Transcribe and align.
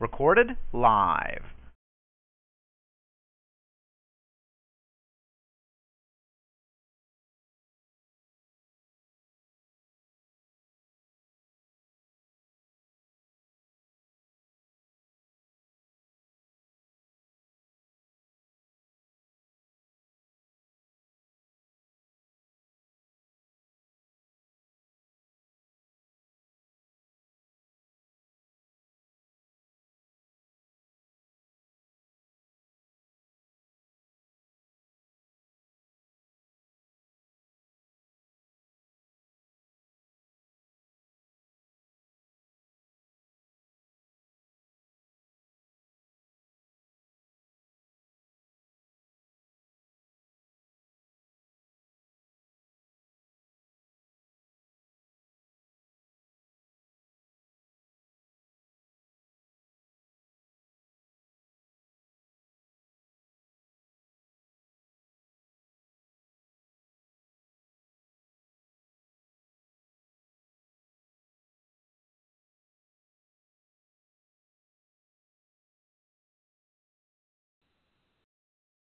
Recorded 0.00 0.56
live. 0.72 1.44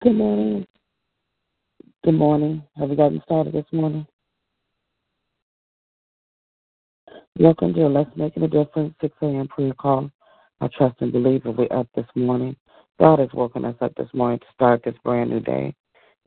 Good 0.03 0.13
morning. 0.13 0.67
Good 2.05 2.13
morning. 2.13 2.61
Have 2.77 2.91
you 2.91 2.95
gotten 2.95 3.19
started 3.25 3.51
this 3.51 3.65
morning? 3.71 4.05
Welcome 7.39 7.73
to 7.73 7.87
Let's 7.87 8.15
Make 8.15 8.37
a 8.37 8.41
Difference 8.41 8.93
6 9.01 9.15
a.m. 9.23 9.47
prayer 9.47 9.73
call. 9.73 10.11
I 10.61 10.67
trust 10.67 10.97
and 11.01 11.11
believe 11.11 11.45
that 11.45 11.57
we're 11.57 11.75
up 11.75 11.87
this 11.95 12.05
morning. 12.13 12.55
God 12.99 13.17
has 13.17 13.29
woken 13.33 13.65
us 13.65 13.73
up 13.81 13.95
this 13.95 14.07
morning 14.13 14.37
to 14.37 14.45
start 14.53 14.83
this 14.85 14.93
brand 15.03 15.31
new 15.31 15.39
day, 15.39 15.73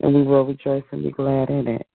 and 0.01 0.13
we 0.13 0.23
will 0.23 0.45
rejoice 0.45 0.83
and 0.91 1.03
be 1.03 1.11
glad 1.11 1.49
in 1.49 1.69
it. 1.69 1.87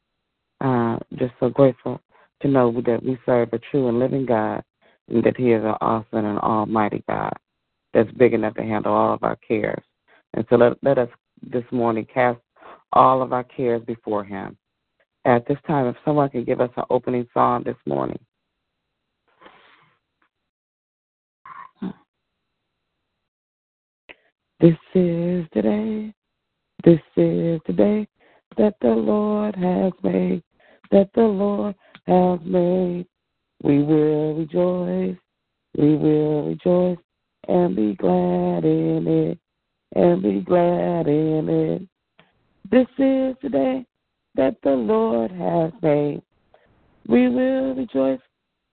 Uh, 0.62 0.98
just 1.18 1.34
so 1.38 1.50
grateful 1.50 2.00
to 2.40 2.48
know 2.48 2.72
that 2.86 3.02
we 3.02 3.18
serve 3.26 3.50
a 3.52 3.58
true 3.58 3.88
and 3.88 3.98
living 3.98 4.24
God, 4.24 4.62
and 5.10 5.22
that 5.24 5.36
He 5.36 5.52
is 5.52 5.62
an 5.62 5.74
awesome 5.82 6.24
and 6.24 6.38
almighty 6.38 7.04
God 7.06 7.34
that's 7.92 8.10
big 8.12 8.32
enough 8.32 8.54
to 8.54 8.62
handle 8.62 8.94
all 8.94 9.12
of 9.12 9.22
our 9.22 9.36
cares. 9.46 9.84
And 10.32 10.46
so 10.48 10.56
let, 10.56 10.82
let 10.82 10.96
us 10.96 11.10
this 11.42 11.64
morning 11.70 12.06
cast 12.12 12.38
all 12.92 13.22
of 13.22 13.32
our 13.32 13.44
cares 13.44 13.82
before 13.86 14.24
Him. 14.24 14.56
At 15.24 15.46
this 15.46 15.58
time, 15.66 15.86
if 15.86 15.96
someone 16.04 16.30
can 16.30 16.44
give 16.44 16.60
us 16.60 16.70
an 16.76 16.84
opening 16.90 17.26
song 17.34 17.64
this 17.64 17.76
morning. 17.86 18.18
This 24.58 24.76
is 24.94 25.46
the 25.54 25.62
day, 25.62 26.14
this 26.84 27.00
is 27.16 27.60
the 27.66 27.72
day 27.76 28.08
that 28.56 28.74
the 28.80 28.88
Lord 28.88 29.54
has 29.54 29.92
made, 30.02 30.42
that 30.90 31.10
the 31.14 31.22
Lord 31.22 31.74
has 32.06 32.40
made. 32.42 33.06
We 33.62 33.82
will 33.82 34.34
rejoice, 34.36 35.16
we 35.76 35.96
will 35.96 36.48
rejoice 36.48 36.98
and 37.48 37.76
be 37.76 37.94
glad 37.96 38.64
in 38.64 39.06
it 39.06 39.38
and 39.96 40.22
be 40.22 40.40
glad 40.40 41.08
in 41.08 41.48
it. 41.48 41.82
This 42.70 42.86
is 42.98 43.34
the 43.42 43.48
day 43.50 43.86
that 44.34 44.56
the 44.62 44.70
Lord 44.70 45.30
has 45.30 45.72
made. 45.82 46.20
We 47.08 47.30
will 47.30 47.74
rejoice 47.74 48.20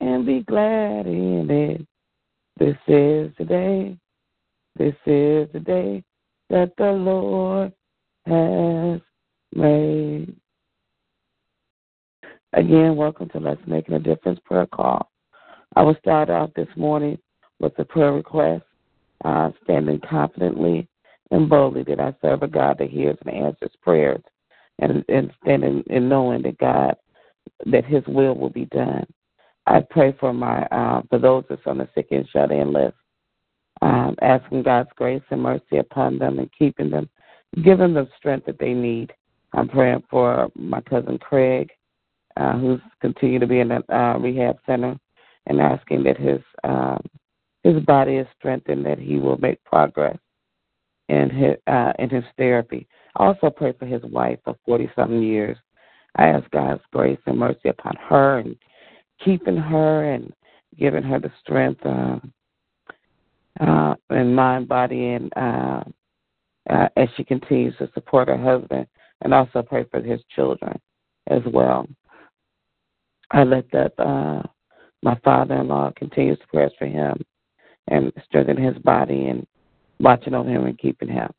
and 0.02 0.26
be 0.26 0.42
glad 0.42 1.08
in 1.08 1.50
it. 1.50 1.88
This 2.60 2.76
is 2.88 3.32
the 3.38 3.46
day, 3.46 3.98
this 4.78 4.96
is 5.06 5.48
the 5.54 5.62
day 5.66 6.04
that 6.50 6.74
the 6.78 6.92
Lord 6.92 7.72
has 8.26 9.00
made. 9.56 10.36
Again, 12.52 12.98
welcome 12.98 13.30
to 13.30 13.40
Let's 13.40 13.62
Making 13.66 13.96
a 13.96 14.00
Difference 14.00 14.40
prayer 14.44 14.68
call. 14.68 15.10
I 15.78 15.84
will 15.84 15.96
start 16.02 16.30
out 16.30 16.54
this 16.54 16.68
morning 16.76 17.18
with 17.62 17.80
a 17.80 17.86
prayer 17.86 18.12
request, 18.12 18.66
uh, 19.24 19.52
standing 19.64 20.02
confidently 20.08 20.90
and 21.34 21.50
boldly 21.50 21.84
that 21.84 22.00
I 22.00 22.14
serve 22.22 22.44
a 22.44 22.48
God 22.48 22.78
that 22.78 22.92
hears 22.92 23.18
and 23.26 23.36
answers 23.36 23.72
prayers 23.82 24.22
and, 24.80 25.04
and 25.10 25.32
standing 25.42 25.84
and 25.90 26.08
knowing 26.08 26.44
that 26.44 26.60
God, 26.60 26.96
that 27.66 27.86
His 27.86 28.04
will 28.08 28.36
will 28.36 28.52
be 28.52 28.66
done. 28.66 29.06
I 29.66 29.82
pray 29.90 30.16
for 30.20 30.32
my 30.32 30.64
uh, 30.68 31.02
for 31.10 31.18
those 31.18 31.44
that's 31.50 31.66
on 31.66 31.80
the 31.80 31.90
sick 31.96 32.08
and 32.12 32.28
shut 32.30 32.52
in 32.52 32.72
list, 32.72 32.96
um, 33.82 34.16
asking 34.22 34.64
God's 34.64 34.90
grace 34.96 35.24
and 35.32 35.42
mercy 35.42 35.78
upon 35.80 36.20
them 36.20 36.38
and 36.38 36.52
keeping 36.58 36.92
them, 36.92 37.10
giving 37.64 37.94
them 37.94 38.10
strength 38.18 38.46
that 38.46 38.60
they 38.60 38.74
need. 38.74 39.12
I'm 39.54 39.70
praying 39.70 40.04
for 40.12 40.50
my 40.56 40.82
cousin 40.82 41.18
Craig, 41.18 41.72
uh, 42.38 42.58
who's 42.60 42.82
continued 43.02 43.40
to 43.40 43.48
be 43.48 43.60
in 43.60 43.72
a 43.72 43.82
uh, 43.90 44.18
rehab 44.20 44.58
center, 44.68 44.98
and 45.48 45.60
asking 45.60 46.04
that 46.04 46.18
his 46.18 46.42
um, 46.64 47.02
his 47.64 47.82
body 47.86 48.18
is 48.18 48.28
strengthened, 48.38 48.86
that 48.86 49.00
he 49.00 49.18
will 49.18 49.38
make 49.38 49.64
progress 49.64 50.18
in 51.10 51.30
his 51.30 51.56
uh, 51.68 51.94
in 52.00 52.10
his 52.10 52.24
therapy. 52.38 52.88
I 53.16 53.26
also 53.26 53.50
pray 53.50 53.74
for 53.74 53.86
his 53.86 54.04
wife 54.04 54.40
of 54.46 54.56
forty 54.66 54.90
something 54.96 55.22
years. 55.22 55.58
I 56.16 56.28
ask 56.28 56.50
God's 56.52 56.82
grace 56.92 57.20
and 57.26 57.38
mercy 57.38 57.70
upon 57.70 57.96
her 58.08 58.40
and 58.40 58.56
keeping 59.24 59.58
her 59.58 60.12
and 60.12 60.32
giving 60.78 61.04
her 61.04 61.20
the 61.20 61.32
strength 61.42 61.86
uh, 61.86 62.20
uh, 63.60 63.96
in 64.10 64.34
mind, 64.34 64.68
body, 64.68 65.10
and 65.10 65.32
uh, 65.36 65.84
uh, 66.70 66.90
as 66.98 67.10
she 67.16 67.24
continues 67.24 67.76
to 67.78 67.90
support 67.94 68.28
her 68.28 68.38
husband, 68.38 68.88
and 69.22 69.34
also 69.34 69.62
pray 69.62 69.86
for 69.92 70.02
his 70.02 70.20
children 70.36 70.80
as 71.28 71.42
well. 71.52 71.88
I 73.32 73.44
let 73.44 73.66
that 73.72 73.94
uh, 74.00 74.44
my 75.02 75.18
father-in-law 75.24 75.94
continues 75.96 76.40
to 76.40 76.48
pray 76.48 76.70
for 76.78 76.86
him 76.86 77.22
and 77.88 78.12
strengthen 78.26 78.58
his 78.58 78.78
body 78.80 79.28
and 79.28 79.46
watching 80.04 80.36
over 80.36 80.50
him 80.50 80.66
and 80.66 80.78
keeping 80.78 81.08
him. 81.08 81.32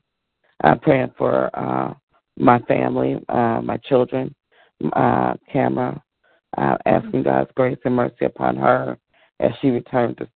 I'm 0.62 0.80
praying 0.80 1.12
for 1.16 1.50
uh, 1.56 1.94
my 2.38 2.58
family, 2.60 3.20
uh, 3.28 3.60
my 3.62 3.76
children, 3.76 4.34
uh, 4.94 5.34
Cameron, 5.52 6.00
uh, 6.56 6.76
asking 6.86 7.24
God's 7.24 7.50
grace 7.54 7.78
and 7.84 7.94
mercy 7.94 8.24
upon 8.24 8.56
her 8.56 8.98
as 9.40 9.50
she 9.60 9.68
returns 9.68 10.16
to, 10.16 10.28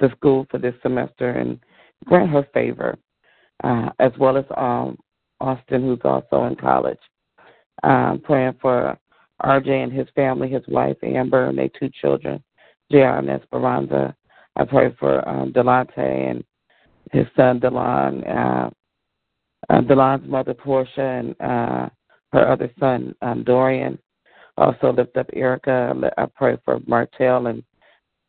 to 0.00 0.14
school 0.16 0.46
for 0.50 0.58
this 0.58 0.74
semester 0.82 1.30
and 1.30 1.60
grant 2.04 2.30
her 2.30 2.46
favor, 2.52 2.98
uh, 3.62 3.90
as 4.00 4.12
well 4.18 4.36
as 4.36 4.44
um, 4.56 4.98
Austin, 5.40 5.82
who's 5.82 6.00
also 6.04 6.44
in 6.44 6.56
college. 6.56 6.98
Um, 7.82 8.20
praying 8.24 8.56
for 8.60 8.98
RJ 9.42 9.68
and 9.68 9.92
his 9.92 10.08
family, 10.14 10.50
his 10.50 10.66
wife 10.68 10.96
Amber, 11.02 11.46
and 11.46 11.56
their 11.56 11.70
two 11.78 11.90
children, 12.00 12.42
JR 12.90 13.18
and 13.18 13.30
Esperanza. 13.30 14.14
I 14.56 14.64
pray 14.64 14.94
for 14.98 15.26
um, 15.26 15.52
Delante 15.52 15.98
and 15.98 16.44
his 17.10 17.26
son 17.36 17.60
Delon, 17.60 18.26
uh, 18.28 18.70
uh, 19.68 19.80
Delon's 19.82 20.28
mother 20.28 20.54
Portia, 20.54 21.00
and 21.00 21.34
uh, 21.40 21.88
her 22.32 22.48
other 22.48 22.70
son 22.78 23.14
um, 23.22 23.44
Dorian. 23.44 23.98
Also 24.56 24.92
lift 24.92 25.16
up 25.16 25.28
Erica. 25.32 25.94
I 26.18 26.26
pray 26.26 26.56
for 26.64 26.80
Martell 26.86 27.46
and 27.46 27.62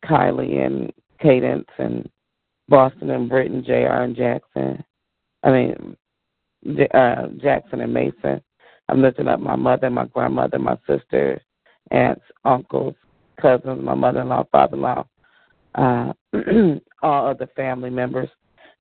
Kylie 0.04 0.64
and 0.64 0.92
Cadence 1.20 1.68
and 1.78 2.08
Boston 2.68 3.10
and 3.10 3.28
Britain, 3.28 3.62
JR 3.64 4.02
and 4.02 4.16
Jackson. 4.16 4.82
I 5.42 5.50
mean, 5.50 5.96
uh, 6.94 7.26
Jackson 7.40 7.80
and 7.80 7.92
Mason. 7.92 8.40
I'm 8.88 9.02
lifting 9.02 9.28
up 9.28 9.40
my 9.40 9.56
mother, 9.56 9.90
my 9.90 10.06
grandmother, 10.06 10.58
my 10.58 10.76
sister, 10.86 11.40
aunts, 11.90 12.24
uncles, 12.44 12.94
cousins, 13.40 13.82
my 13.82 13.94
mother-in-law, 13.94 14.44
father-in-law, 14.50 15.04
uh, 15.74 16.12
all 17.02 17.26
other 17.28 17.48
family 17.56 17.90
members. 17.90 18.28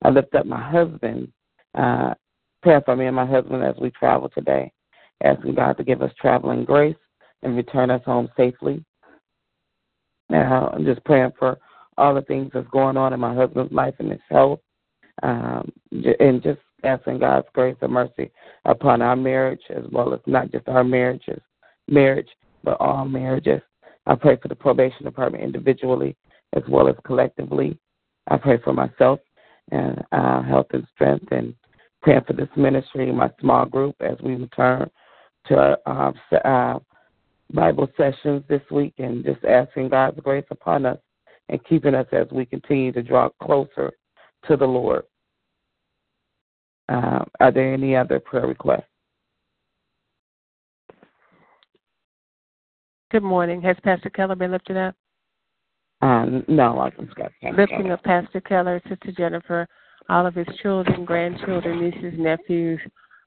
I 0.04 0.10
lift 0.10 0.34
up 0.36 0.46
my 0.46 0.62
husband. 0.62 1.32
Uh, 1.76 2.14
pray 2.64 2.80
for 2.86 2.96
me 2.96 3.06
and 3.06 3.16
my 3.16 3.26
husband 3.26 3.64
as 3.64 3.76
we 3.80 3.92
travel 3.92 4.30
today, 4.30 4.72
asking 5.24 5.56
God 5.56 5.78
to 5.78 5.84
give 5.84 6.02
us 6.02 6.12
traveling 6.20 6.66
grace 6.66 6.96
and 7.44 7.56
return 7.56 7.90
us 7.90 8.02
home 8.06 8.30
safely. 8.38 8.84
Now, 10.30 10.72
I'm 10.74 10.86
just 10.86 11.04
praying 11.04 11.32
for 11.38 11.58
all 11.98 12.16
the 12.16 12.22
things 12.22 12.52
that's 12.54 12.68
going 12.70 12.98
on 12.98 13.14
in 13.14 13.20
my 13.20 13.36
husband's 13.36 13.74
life 13.74 13.96
and 14.00 14.12
his 14.12 14.22
health, 14.30 14.60
um, 15.24 15.72
and 15.92 16.42
just 16.42 16.60
asking 16.84 17.20
God's 17.20 17.48
grace 17.54 17.76
and 17.82 17.92
mercy 17.92 18.32
upon 18.66 19.02
our 19.02 19.16
marriage, 19.16 19.62
as 19.70 19.84
well 19.92 20.14
as 20.14 20.20
not 20.26 20.52
just 20.52 20.68
our 20.68 20.84
marriages, 20.84 21.42
marriage, 21.88 22.30
but 22.64 22.80
all 22.80 23.06
marriages. 23.06 23.62
I 24.06 24.16
pray 24.16 24.38
for 24.38 24.48
the 24.48 24.56
probation 24.56 25.06
department 25.06 25.44
individually 25.44 26.16
as 26.54 26.64
well 26.68 26.88
as 26.88 26.96
collectively. 27.06 27.78
I 28.28 28.38
pray 28.38 28.58
for 28.64 28.74
myself 28.74 29.20
and 29.72 30.04
uh, 30.12 30.42
health 30.44 30.68
and 30.72 30.88
strength, 30.94 31.32
and 31.32 31.54
praying 32.02 32.22
for 32.26 32.34
this 32.34 32.50
ministry, 32.56 33.12
my 33.12 33.30
small 33.40 33.66
group, 33.66 33.96
as 34.02 34.18
we 34.24 34.36
return 34.36 34.90
to 35.48 35.78
uh, 35.86 36.12
uh, 36.44 36.80
Bible 37.54 37.88
sessions 37.98 38.44
this 38.48 38.62
week, 38.72 38.94
and 38.98 39.24
just 39.24 39.44
asking 39.46 39.90
God's 39.90 40.20
grace 40.22 40.46
upon 40.52 40.86
us 40.86 40.98
and 41.50 41.64
keeping 41.66 41.96
us 41.96 42.08
as 42.12 42.28
we 42.32 42.46
continue 42.46 42.92
to 42.94 43.04
draw 43.04 43.30
closer 43.42 43.92
to 44.48 44.58
the 44.58 44.66
Lord. 44.66 45.04
Uh, 46.90 47.24
are 47.40 47.52
there 47.52 47.74
any 47.74 47.96
other 47.96 48.20
prayer 48.20 48.48
requests? 48.48 48.84
Good 53.12 53.24
morning. 53.24 53.62
Has 53.62 53.76
Pastor 53.84 54.10
Keller 54.10 54.36
been 54.36 54.52
lifted 54.52 54.78
up? 54.78 54.96
Um, 56.02 56.44
no, 56.48 56.80
I 56.80 56.90
can 56.90 57.10
Scott. 57.12 57.32
Lifting 57.56 57.92
up 57.92 58.04
Pastor 58.04 58.42
Keller, 58.42 58.82
Sister 58.90 59.12
Jennifer, 59.12 59.68
all 60.10 60.26
of 60.26 60.34
his 60.34 60.48
children, 60.62 61.06
grandchildren, 61.06 61.80
nieces, 61.82 62.18
nephews, 62.18 62.80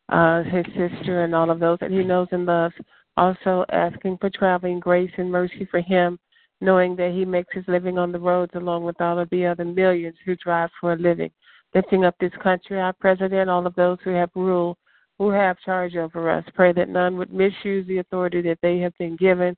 uh, 0.08 0.42
his 0.42 0.66
sister, 0.66 1.24
and 1.24 1.34
all 1.34 1.50
of 1.50 1.60
those 1.60 1.78
that 1.80 1.90
he 1.90 2.02
knows 2.02 2.28
and 2.32 2.46
loves. 2.46 2.74
Also 3.16 3.64
asking 3.70 4.18
for 4.18 4.28
traveling 4.30 4.80
grace 4.80 5.12
and 5.18 5.30
mercy 5.30 5.68
for 5.70 5.80
him, 5.80 6.18
knowing 6.60 6.96
that 6.96 7.12
he 7.12 7.24
makes 7.24 7.54
his 7.54 7.64
living 7.68 7.96
on 7.96 8.10
the 8.10 8.18
roads 8.18 8.52
along 8.56 8.82
with 8.82 9.00
all 9.00 9.18
of 9.20 9.30
the 9.30 9.46
other 9.46 9.64
millions 9.64 10.16
who 10.24 10.34
drive 10.36 10.70
for 10.80 10.94
a 10.94 10.96
living. 10.96 11.30
Lifting 11.74 12.04
up 12.04 12.16
this 12.18 12.32
country, 12.42 12.80
our 12.80 12.92
president, 12.92 13.48
all 13.50 13.66
of 13.66 13.74
those 13.76 13.98
who 14.02 14.10
have 14.10 14.30
rule, 14.34 14.76
who 15.18 15.30
have 15.30 15.56
charge 15.64 15.94
over 15.94 16.28
us. 16.28 16.44
Pray 16.54 16.72
that 16.72 16.88
none 16.88 17.16
would 17.16 17.32
misuse 17.32 17.86
the 17.86 17.98
authority 17.98 18.42
that 18.42 18.58
they 18.62 18.78
have 18.78 18.96
been 18.98 19.16
given 19.16 19.56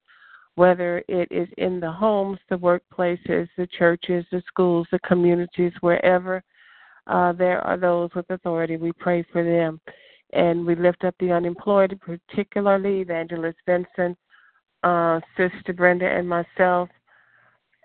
whether 0.57 1.05
it 1.07 1.29
is 1.31 1.49
in 1.59 1.79
the 1.81 1.91
homes, 1.91 2.39
the 2.51 2.57
workplaces, 2.57 3.49
the 3.57 3.69
churches, 3.79 4.25
the 4.33 4.43
schools, 4.49 4.87
the 4.91 4.99
communities, 5.01 5.73
wherever 5.81 6.43
uh, 7.07 7.33
there 7.33 7.61
are 7.61 7.77
those 7.77 8.11
with 8.15 8.29
authority, 8.31 8.77
we 8.77 8.91
pray 8.93 9.25
for 9.33 9.45
them. 9.45 9.81
And 10.33 10.67
we 10.67 10.75
lift 10.75 11.05
up 11.05 11.15
the 11.21 11.31
unemployed, 11.31 11.99
particularly 12.01 13.01
Evangelist 13.01 13.59
Vincent, 13.65 14.19
uh, 14.83 15.21
Sister 15.37 15.73
Brenda, 15.73 16.07
and 16.07 16.29
myself, 16.29 16.89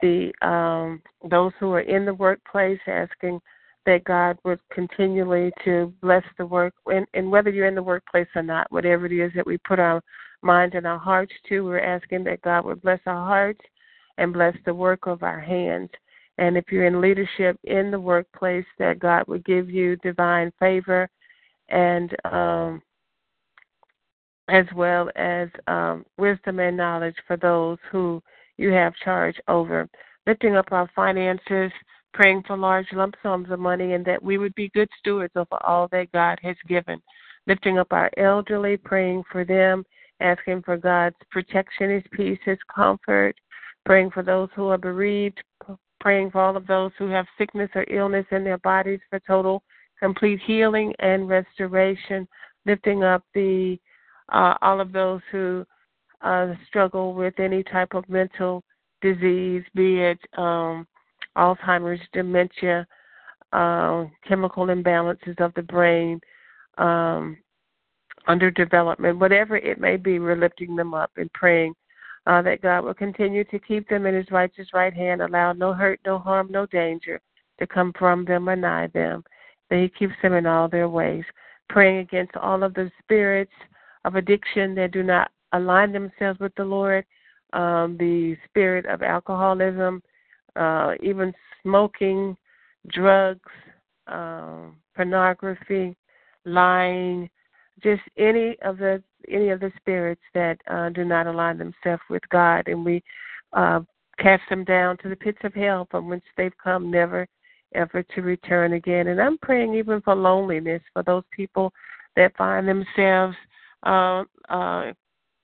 the 0.02 0.32
um, 0.42 1.02
those 1.30 1.52
who 1.60 1.72
are 1.74 1.82
in 1.82 2.06
the 2.06 2.14
workplace, 2.14 2.80
asking 2.88 3.40
that 3.86 4.04
God 4.04 4.38
would 4.44 4.60
continually 4.72 5.52
to 5.66 5.94
bless 6.02 6.24
the 6.38 6.46
work, 6.46 6.74
and, 6.88 7.06
and 7.14 7.32
whether 7.32 7.52
you're 7.52 7.68
in 7.68 7.76
the 7.76 7.84
workplace 7.84 8.28
or 8.36 8.44
not, 8.44 8.72
whatever 8.72 9.06
it 9.06 9.12
is 9.12 9.32
that 9.36 9.46
we 9.46 9.58
put 9.60 9.80
our 9.80 10.02
mind 10.42 10.76
and 10.76 10.86
our 10.86 11.00
hearts 11.00 11.34
too. 11.48 11.66
We're 11.66 11.80
asking 11.80 12.24
that 12.26 12.42
God 12.42 12.66
would 12.66 12.82
bless 12.82 13.00
our 13.06 13.26
hearts 13.26 13.62
and 14.18 14.34
bless 14.34 14.56
the 14.66 14.74
work 14.74 15.08
of 15.08 15.24
our 15.24 15.40
hands. 15.40 15.90
And 16.38 16.58
if 16.58 16.66
you're 16.72 16.86
in 16.86 17.02
leadership 17.02 17.60
in 17.64 17.92
the 17.92 18.00
workplace, 18.00 18.66
that 18.80 19.00
God 19.00 19.24
would 19.28 19.46
give 19.46 19.70
you 19.70 19.96
divine 19.98 20.52
favor 20.60 21.10
and 21.70 22.16
um, 22.26 22.82
as 24.50 24.66
well 24.76 25.10
as 25.16 25.50
um, 25.68 26.06
wisdom 26.18 26.60
and 26.60 26.76
knowledge 26.76 27.16
for 27.28 27.38
those 27.38 27.78
who 27.92 28.22
you 28.58 28.72
have 28.72 28.94
charge 29.04 29.36
over. 29.48 29.88
Lifting 30.28 30.56
up 30.56 30.72
our 30.72 30.90
finances, 30.96 31.72
praying 32.14 32.44
for 32.46 32.58
large 32.58 32.88
lump 32.92 33.16
sums 33.24 33.50
of 33.50 33.60
money, 33.60 33.94
and 33.94 34.06
that 34.06 34.22
we 34.22 34.38
would 34.38 34.54
be 34.56 34.70
good 34.70 34.90
stewards 35.00 35.34
over 35.36 35.58
all 35.62 35.88
that 35.92 36.12
God 36.12 36.38
has 36.44 36.56
given. 36.68 37.02
Lifting 37.48 37.80
up 37.80 37.88
our 37.92 38.12
elderly, 38.18 38.78
praying 38.78 39.24
for 39.32 39.46
them 39.46 39.84
asking 40.22 40.64
for 40.64 40.78
God's 40.78 41.16
protection, 41.30 41.92
His 41.92 42.04
peace, 42.12 42.40
His 42.46 42.58
comfort, 42.74 43.36
praying 43.86 44.12
for 44.12 44.24
those 44.24 44.50
who 44.56 44.68
are 44.68 44.78
bereaved, 44.78 45.42
praying 46.00 46.32
for 46.32 46.42
all 46.42 46.58
of 46.58 46.68
those 46.68 46.92
who 46.98 47.08
have 47.08 47.26
sickness 47.38 47.70
or 47.76 47.86
illness 47.90 48.26
in 48.32 48.44
their 48.44 48.58
bodies 48.60 49.00
for 49.10 49.20
total, 49.20 49.64
complete 50.00 50.40
healing 50.46 50.94
and 51.00 51.30
restoration, 51.30 52.28
lifting 52.66 53.04
up 53.04 53.24
the 53.34 53.78
uh, 54.32 54.56
all 54.62 54.80
of 54.80 54.92
those 54.92 55.22
who 55.32 55.66
uh, 56.22 56.54
struggle 56.68 57.14
with 57.14 57.40
any 57.40 57.64
type 57.64 57.94
of 57.94 58.08
mental 58.08 58.64
disease, 59.02 59.64
be 59.76 60.00
it 60.00 60.20
um, 60.38 60.88
Alzheimer's, 61.38 62.00
dementia, 62.14 62.86
uh, 63.54 64.06
chemical 64.28 64.68
imbalances 64.68 65.40
of 65.40 65.54
the 65.56 65.62
brain, 65.62 66.20
um, 66.78 67.38
under 68.28 68.52
development, 68.52 69.20
whatever 69.20 69.58
it 69.58 69.80
may 69.80 69.98
be, 69.98 70.20
we're 70.20 70.36
lifting 70.36 70.76
them 70.76 70.94
up 70.94 71.12
and 71.18 71.32
praying 71.34 71.74
uh, 72.28 72.42
that 72.42 72.62
God 72.62 72.84
will 72.84 72.94
continue 72.94 73.44
to 73.46 73.60
keep 73.60 73.88
them 73.90 74.06
in 74.06 74.14
His 74.16 74.30
righteous 74.32 74.68
right 74.74 74.94
hand, 74.94 75.22
allow 75.22 75.54
no 75.54 75.74
hurt, 75.74 76.00
no 76.06 76.20
harm, 76.20 76.48
no 76.52 76.66
danger 76.68 77.20
to 77.60 77.68
come 77.68 77.94
from 77.98 78.26
them 78.26 78.48
or 78.48 78.56
nigh 78.56 78.88
them, 78.88 79.24
that 79.70 79.80
He 79.80 79.90
keeps 79.90 80.14
them 80.22 80.34
in 80.34 80.46
all 80.46 80.68
their 80.68 80.90
ways. 80.90 81.24
Praying 81.70 82.00
against 82.00 82.36
all 82.36 82.64
of 82.64 82.74
the 82.74 82.92
spirits 83.02 83.54
of 84.06 84.16
addiction 84.16 84.76
that 84.76 84.92
do 84.92 85.04
not 85.04 85.32
align 85.54 85.92
themselves 85.92 86.40
with 86.40 86.54
the 86.56 86.64
Lord, 86.64 87.06
um, 87.54 87.98
the 88.00 88.38
spirit 88.46 88.86
of 88.86 89.02
alcoholism, 89.02 90.02
uh, 90.56 90.94
even 91.02 91.34
smoking, 91.64 92.36
drugs, 92.90 93.50
um, 94.08 94.78
pornography, 94.96 95.96
lying, 96.46 97.30
just 97.84 98.02
any 98.18 98.58
of 98.62 98.78
the 98.78 99.02
any 99.30 99.50
of 99.50 99.60
the 99.60 99.72
spirits 99.78 100.22
that 100.34 100.60
uh, 100.70 100.90
do 100.90 101.06
not 101.06 101.28
align 101.28 101.58
themselves 101.58 102.02
with 102.10 102.24
God, 102.30 102.68
and 102.68 102.84
we 102.84 103.04
uh, 103.54 103.82
cast 104.20 104.44
them 104.50 104.64
down 104.64 104.98
to 104.98 105.10
the 105.10 105.16
pits 105.16 105.40
of 105.44 105.54
hell 105.54 105.88
from 105.90 106.10
whence 106.10 106.24
they've 106.38 106.58
come, 106.64 106.92
never 106.92 107.28
ever 107.74 108.04
to 108.04 108.22
return 108.22 108.74
again. 108.74 109.08
And 109.08 109.22
I'm 109.22 109.38
praying 109.38 109.74
even 109.76 110.02
for 110.02 110.16
loneliness 110.16 110.82
for 110.94 111.04
those 111.04 111.24
people 111.32 111.72
that 112.16 112.36
find 112.36 112.68
themselves 112.68 113.36
uh, 113.84 114.24
uh, 114.50 114.92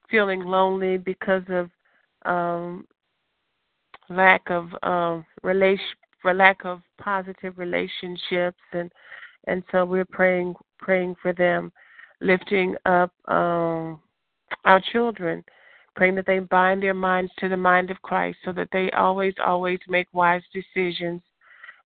feeling 0.09 0.41
lonely 0.41 0.97
because 0.97 1.43
of 1.49 1.69
um, 2.25 2.85
lack 4.09 4.41
of 4.49 4.69
uh, 4.83 5.21
relation, 5.43 5.85
for 6.21 6.33
lack 6.33 6.65
of 6.65 6.81
positive 6.99 7.57
relationships, 7.57 8.59
and 8.73 8.91
and 9.47 9.63
so 9.71 9.85
we're 9.85 10.05
praying 10.05 10.55
praying 10.79 11.15
for 11.21 11.33
them 11.33 11.71
lifting 12.21 12.75
up 12.85 13.11
um, 13.27 13.99
our 14.65 14.81
children, 14.91 15.43
praying 15.95 16.15
that 16.15 16.25
they 16.25 16.39
bind 16.39 16.81
their 16.81 16.93
minds 16.93 17.31
to 17.39 17.49
the 17.49 17.57
mind 17.57 17.89
of 17.91 18.01
Christ 18.01 18.37
so 18.45 18.51
that 18.53 18.69
they 18.71 18.91
always, 18.91 19.33
always 19.45 19.79
make 19.87 20.07
wise 20.13 20.43
decisions 20.53 21.21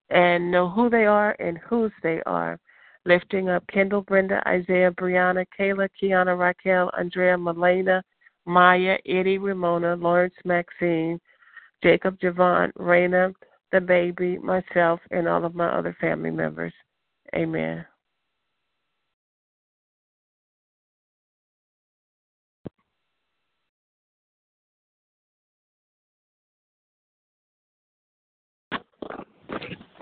and 0.10 0.52
know 0.52 0.70
who 0.70 0.90
they 0.90 1.06
are 1.06 1.36
and 1.40 1.58
whose 1.58 1.92
they 2.04 2.22
are. 2.26 2.60
Lifting 3.06 3.50
up 3.50 3.66
Kendall, 3.68 4.02
Brenda, 4.02 4.44
Isaiah, 4.48 4.92
Brianna, 4.92 5.46
Kayla, 5.58 5.88
Kiana, 6.00 6.38
Raquel, 6.38 6.92
Andrea, 6.98 7.36
Melena, 7.36 8.02
Maya, 8.46 8.98
Eddie, 9.08 9.38
Ramona, 9.38 9.96
Lawrence, 9.96 10.36
Maxine, 10.46 11.20
Jacob, 11.84 12.20
Javon, 12.20 12.72
Raina, 12.74 13.34
the 13.72 13.82
baby, 13.82 14.38
myself, 14.38 15.00
and 15.10 15.28
all 15.28 15.46
of 15.46 15.56
my 15.56 15.68
other 15.68 15.96
family 16.00 16.30
members. 16.30 16.74
Amen. 17.36 17.86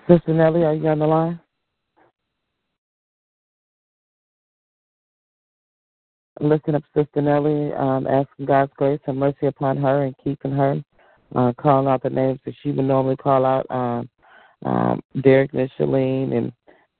Sister 0.09 0.33
Nellie, 0.33 0.63
are 0.63 0.73
you 0.73 0.87
on 0.87 0.99
the 0.99 1.07
line? 1.07 1.39
lifting 6.41 6.75
up 6.75 6.83
Sister 6.95 7.21
Nellie, 7.21 7.73
um, 7.73 8.07
asking 8.07 8.45
God's 8.45 8.71
grace 8.77 8.99
and 9.07 9.17
mercy 9.17 9.47
upon 9.47 9.77
her 9.77 10.03
and 10.03 10.15
keeping 10.23 10.51
her. 10.51 10.81
Uh, 11.35 11.53
calling 11.61 11.87
out 11.87 12.01
the 12.01 12.09
names 12.09 12.39
that 12.43 12.55
she 12.63 12.71
would 12.71 12.85
normally 12.85 13.15
call 13.15 13.45
out. 13.45 13.69
Um, 13.69 14.09
um, 14.65 15.01
Derek 15.21 15.53
Micheline 15.53 16.33
and 16.33 16.51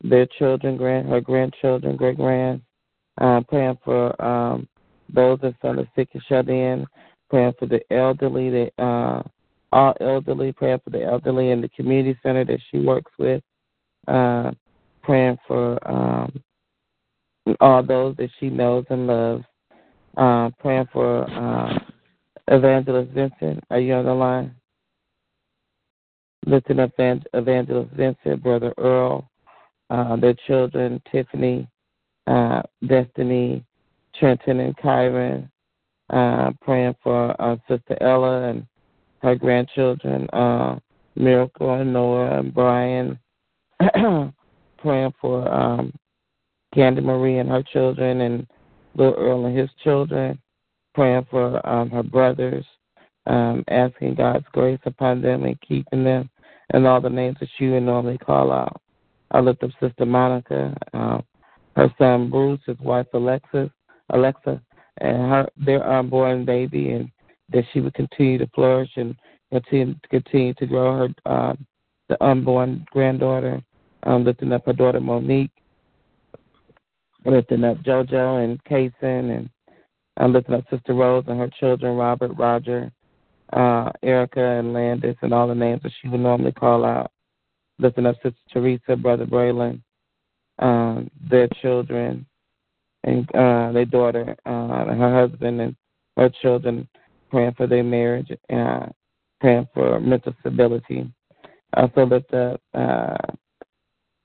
their 0.03 0.27
children, 0.37 0.77
grand 0.77 1.09
her 1.09 1.19
grandchildren, 1.19 1.95
great 1.95 2.17
grand. 2.17 2.61
Uh, 3.19 3.41
praying 3.47 3.77
for 3.83 4.21
um, 4.23 4.67
those 5.11 5.39
that 5.41 5.55
are 5.63 5.89
sick 5.95 6.09
and 6.13 6.23
shut 6.29 6.47
in. 6.47 6.85
Praying 7.29 7.53
for 7.57 7.65
the 7.65 7.81
elderly, 7.91 8.49
the 8.49 8.83
uh, 8.83 9.23
all 9.71 9.95
elderly. 10.01 10.51
Praying 10.51 10.79
for 10.83 10.89
the 10.89 11.03
elderly 11.03 11.51
in 11.51 11.61
the 11.61 11.69
community 11.69 12.17
center 12.23 12.45
that 12.45 12.59
she 12.69 12.79
works 12.79 13.11
with. 13.17 13.41
Uh, 14.07 14.51
praying 15.03 15.37
for 15.47 15.77
um, 15.89 16.43
all 17.59 17.83
those 17.83 18.15
that 18.17 18.29
she 18.39 18.49
knows 18.49 18.85
and 18.89 19.07
loves. 19.07 19.43
Uh, 20.17 20.49
praying 20.59 20.87
for 20.91 21.29
uh, 21.29 21.79
Evangelist 22.47 23.11
Vincent. 23.11 23.63
Are 23.69 23.79
you 23.79 23.93
on 23.93 24.05
the 24.05 24.13
line? 24.13 24.55
Lifting 26.45 26.79
up 26.79 26.91
Evangelist 26.97 27.91
Vincent, 27.93 28.41
Brother 28.41 28.73
Earl, 28.77 29.29
uh, 29.89 30.15
their 30.15 30.35
children, 30.47 31.01
Tiffany, 31.11 31.67
uh, 32.27 32.61
Destiny, 32.87 33.63
Trenton, 34.15 34.59
and 34.59 34.75
Kyron. 34.77 35.49
Uh, 36.09 36.51
praying 36.61 36.95
for 37.03 37.39
uh, 37.39 37.55
Sister 37.67 37.95
Ella 38.01 38.49
and 38.49 38.65
her 39.21 39.35
grandchildren, 39.35 40.29
uh, 40.31 40.79
Miracle 41.15 41.73
and 41.73 41.93
Noah 41.93 42.39
and 42.39 42.53
Brian. 42.53 43.19
praying 44.81 45.13
for 45.19 45.47
um, 45.51 45.93
Candy 46.73 47.01
Marie 47.01 47.39
and 47.39 47.49
her 47.49 47.63
children 47.63 48.21
and 48.21 48.47
Little 48.95 49.15
Earl 49.15 49.45
and 49.45 49.57
his 49.57 49.69
children. 49.83 50.39
Praying 50.95 51.27
for 51.29 51.65
um, 51.67 51.89
her 51.91 52.03
brothers, 52.03 52.65
um, 53.27 53.63
asking 53.69 54.15
God's 54.15 54.45
grace 54.51 54.79
upon 54.85 55.21
them 55.21 55.43
and 55.43 55.59
keeping 55.61 56.03
them, 56.03 56.29
and 56.71 56.87
all 56.87 56.99
the 56.99 57.09
names 57.09 57.37
that 57.39 57.49
you 57.59 57.71
would 57.73 57.83
normally 57.83 58.17
call 58.17 58.51
out. 58.51 58.81
I 59.31 59.39
lift 59.39 59.63
up 59.63 59.69
Sister 59.79 60.05
Monica, 60.05 60.75
uh, 60.93 61.21
her 61.75 61.93
son 61.99 62.29
Bruce, 62.29 62.59
his 62.65 62.79
wife 62.79 63.05
Alexis, 63.13 63.69
Alexa, 64.09 64.61
and 64.97 65.17
her 65.17 65.47
their 65.63 65.87
unborn 65.87 66.43
baby, 66.43 66.89
and 66.89 67.11
that 67.51 67.63
she 67.71 67.81
would 67.81 67.93
continue 67.93 68.37
to 68.37 68.47
flourish 68.53 68.91
and 68.95 69.15
continue 69.51 69.95
continue 70.09 70.53
to 70.55 70.65
grow 70.65 70.97
her 70.97 71.09
uh, 71.25 71.53
the 72.07 72.23
unborn 72.23 72.85
granddaughter. 72.91 73.61
Um, 74.03 74.23
lifting 74.23 74.53
up 74.53 74.65
her 74.65 74.71
daughter 74.71 75.01
Monique, 75.01 75.51
lifting 77.25 77.65
up 77.65 77.77
JoJo 77.79 78.43
and 78.43 78.63
Kason, 78.63 79.35
and 79.35 79.49
I'm 80.15 80.31
lifting 80.31 80.55
up 80.55 80.63
Sister 80.69 80.93
Rose 80.93 81.25
and 81.27 81.37
her 81.37 81.49
children, 81.59 81.97
Robert, 81.97 82.31
Roger, 82.37 82.91
uh, 83.53 83.91
Erica, 84.03 84.41
and 84.41 84.73
Landis, 84.73 85.17
and 85.21 85.33
all 85.33 85.47
the 85.47 85.55
names 85.55 85.81
that 85.83 85.91
she 86.01 86.07
would 86.07 86.21
normally 86.21 86.51
call 86.51 86.85
out. 86.85 87.11
Lifting 87.77 88.05
up 88.05 88.15
Sister 88.23 88.39
Teresa, 88.51 88.95
Brother 88.95 89.25
Braylon, 89.25 89.81
um, 90.59 91.09
their 91.29 91.47
children, 91.61 92.25
and 93.03 93.23
uh, 93.35 93.71
their 93.71 93.85
daughter, 93.85 94.35
uh, 94.45 94.85
her 94.85 95.27
husband, 95.27 95.61
and 95.61 95.75
her 96.17 96.29
children, 96.41 96.87
praying 97.29 97.53
for 97.55 97.67
their 97.67 97.83
marriage, 97.83 98.31
uh, 98.51 98.87
praying 99.39 99.67
for 99.73 99.99
mental 99.99 100.33
stability. 100.39 101.11
Also 101.75 102.05
lift 102.05 102.33
up 102.33 102.61
uh, 102.73 103.15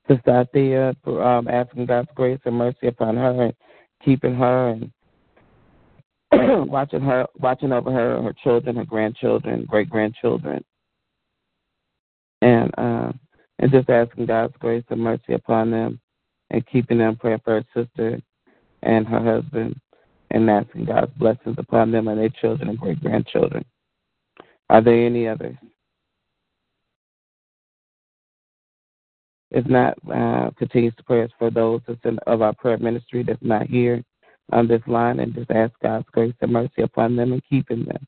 Sister 0.07 0.31
Althea, 0.31 0.95
um, 1.05 1.47
asking 1.47 1.85
God's 1.85 2.09
grace 2.15 2.39
and 2.45 2.55
mercy 2.55 2.87
upon 2.87 3.17
her 3.17 3.43
and 3.43 3.53
keeping 4.03 4.35
her 4.35 4.69
and 4.69 4.91
watching 6.69 7.01
her, 7.01 7.25
watching 7.39 7.71
over 7.71 7.91
her, 7.91 8.21
her 8.21 8.35
children, 8.43 8.75
her 8.75 8.85
grandchildren, 8.85 9.65
great 9.67 9.89
grandchildren, 9.89 10.63
and 12.41 12.71
uh, 12.77 13.11
and 13.59 13.71
just 13.71 13.89
asking 13.89 14.25
God's 14.25 14.53
grace 14.59 14.83
and 14.89 14.99
mercy 14.99 15.33
upon 15.33 15.71
them 15.71 15.99
and 16.49 16.65
keeping 16.67 16.97
them 16.97 17.15
praying 17.15 17.41
for 17.43 17.61
her 17.61 17.65
sister 17.83 18.21
and 18.83 19.07
her 19.07 19.23
husband 19.23 19.79
and 20.31 20.49
asking 20.49 20.85
God's 20.85 21.11
blessings 21.17 21.55
upon 21.57 21.91
them 21.91 22.07
and 22.07 22.19
their 22.19 22.29
children 22.29 22.69
and 22.69 22.79
great 22.79 23.01
grandchildren. 23.01 23.63
Are 24.69 24.81
there 24.81 25.05
any 25.05 25.27
others? 25.27 25.55
If 29.51 29.65
not, 29.67 29.97
uh, 30.13 30.49
continues 30.57 30.95
to 30.95 31.03
pray 31.03 31.27
for 31.37 31.49
those 31.49 31.81
of 32.27 32.41
our 32.41 32.53
prayer 32.53 32.77
ministry 32.77 33.23
that's 33.23 33.41
not 33.41 33.67
here 33.67 34.03
on 34.51 34.67
this 34.67 34.81
line 34.87 35.19
and 35.19 35.33
just 35.33 35.49
ask 35.51 35.73
God's 35.81 36.07
grace 36.11 36.33
and 36.41 36.51
mercy 36.51 36.81
upon 36.81 37.15
them 37.15 37.31
and 37.31 37.41
keeping 37.49 37.85
them. 37.85 38.05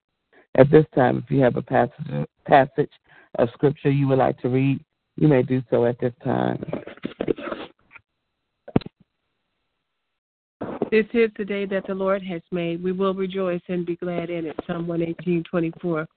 At 0.56 0.72
this 0.72 0.86
time, 0.96 1.24
if 1.24 1.32
you 1.32 1.42
have 1.42 1.56
a 1.56 1.62
passage, 1.62 2.28
passage 2.46 2.92
of 3.36 3.50
scripture 3.54 3.92
you 3.92 4.08
would 4.08 4.18
like 4.18 4.40
to 4.42 4.50
read, 4.50 4.84
you 5.16 5.28
may 5.28 5.44
do 5.44 5.62
so 5.70 5.86
at 5.86 6.00
this 6.00 6.14
time. 6.24 6.64
This 10.90 11.06
is 11.14 11.30
the 11.38 11.44
day 11.44 11.66
that 11.66 11.86
the 11.86 11.94
Lord 11.94 12.24
has 12.24 12.42
made. 12.50 12.82
We 12.82 12.94
will 12.94 13.14
rejoice 13.14 13.62
and 13.68 13.86
be 13.86 13.98
glad 13.98 14.30
in 14.30 14.46
it. 14.46 14.56
Psalm 14.66 14.88
118, 14.88 15.44
24. 15.44 16.08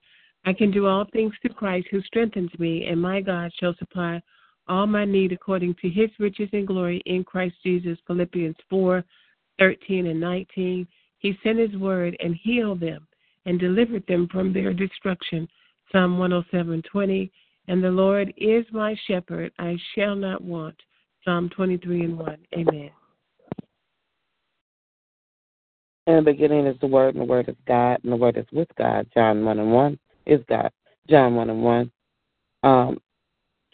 I 0.45 0.53
can 0.53 0.71
do 0.71 0.87
all 0.87 1.07
things 1.13 1.33
through 1.43 1.55
Christ 1.55 1.89
who 1.91 2.01
strengthens 2.03 2.51
me, 2.59 2.87
and 2.87 3.01
my 3.01 3.21
God 3.21 3.51
shall 3.59 3.75
supply 3.79 4.23
all 4.69 4.87
my 4.87 5.05
need 5.05 5.33
according 5.33 5.75
to 5.83 5.89
his 5.89 6.09
riches 6.21 6.49
and 6.53 6.69
glory 6.69 7.03
in 7.07 7.25
Christ 7.25 7.57
Jesus. 7.65 7.99
Philippians 8.07 8.57
4 8.69 9.05
13 9.59 10.07
and 10.07 10.21
19. 10.21 10.87
He 11.19 11.39
sent 11.43 11.59
his 11.59 11.77
word 11.77 12.17
and 12.21 12.37
healed 12.37 12.81
them 12.81 13.07
and 13.47 13.59
delivered 13.59 14.05
them 14.07 14.29
from 14.31 14.53
their 14.53 14.73
destruction. 14.73 15.49
Psalm 15.91 16.17
107 16.17 16.83
20. 16.91 17.33
And 17.67 17.83
the 17.83 17.91
Lord 17.91 18.33
is 18.37 18.65
my 18.71 18.97
shepherd, 19.07 19.53
I 19.59 19.77
shall 19.95 20.15
not 20.15 20.43
want. 20.43 20.77
Psalm 21.25 21.51
23 21.51 22.05
and 22.05 22.19
1. 22.19 22.39
Amen. 22.57 22.91
In 26.07 26.17
the 26.17 26.23
beginning 26.23 26.67
is 26.67 26.79
the 26.81 26.87
Word, 26.87 27.15
and 27.15 27.23
the 27.23 27.31
Word 27.31 27.49
is 27.49 27.57
God, 27.67 28.01
and 28.03 28.13
the 28.13 28.17
Word 28.17 28.37
is 28.37 28.47
with 28.53 28.69
God. 28.77 29.07
John 29.15 29.45
1 29.45 29.59
and 29.59 29.73
1 29.73 29.99
is 30.27 30.41
God. 30.49 30.71
John 31.09 31.35
1 31.35 31.51
and 31.51 31.63
1. 31.63 31.93
Um, 32.63 33.01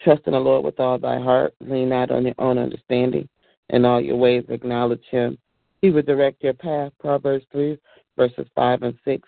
Trust 0.01 0.21
in 0.27 0.33
the 0.33 0.39
Lord 0.39 0.63
with 0.63 0.79
all 0.79 0.97
thy 0.97 1.19
heart. 1.19 1.53
Lean 1.59 1.89
not 1.89 2.11
on 2.11 2.25
your 2.25 2.35
own 2.37 2.57
understanding. 2.57 3.27
In 3.69 3.83
all 3.83 3.99
your 3.99 4.17
ways 4.17 4.45
acknowledge 4.49 5.03
him. 5.09 5.37
He 5.81 5.89
will 5.89 6.03
direct 6.03 6.43
your 6.43 6.53
path. 6.53 6.91
Proverbs 6.99 7.45
3, 7.51 7.77
verses 8.15 8.47
5 8.55 8.83
and 8.83 8.97
6. 9.03 9.27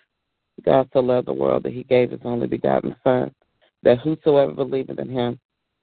God 0.64 0.88
so 0.92 1.00
loved 1.00 1.28
the 1.28 1.32
world 1.32 1.62
that 1.64 1.72
he 1.72 1.84
gave 1.84 2.10
his 2.10 2.20
only 2.24 2.46
begotten 2.46 2.94
Son, 3.02 3.34
that 3.82 3.98
whosoever 3.98 4.52
believeth 4.52 4.98
in 4.98 5.08
him 5.08 5.38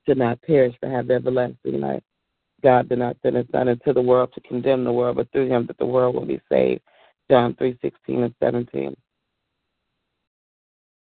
should 0.05 0.17
not 0.17 0.41
perish 0.41 0.75
but 0.81 0.91
have 0.91 1.09
everlasting 1.09 1.81
life. 1.81 2.03
God 2.63 2.89
did 2.89 2.99
not 2.99 3.17
send 3.21 3.35
his 3.35 3.45
Son 3.51 3.67
into 3.67 3.93
the 3.93 4.01
world 4.01 4.31
to 4.33 4.41
condemn 4.41 4.83
the 4.83 4.91
world, 4.91 5.17
but 5.17 5.31
through 5.31 5.49
him 5.49 5.65
that 5.67 5.77
the 5.77 5.85
world 5.85 6.15
will 6.15 6.25
be 6.25 6.41
saved. 6.49 6.81
John 7.29 7.55
three 7.55 7.77
sixteen 7.81 8.23
and 8.23 8.35
17. 8.41 8.95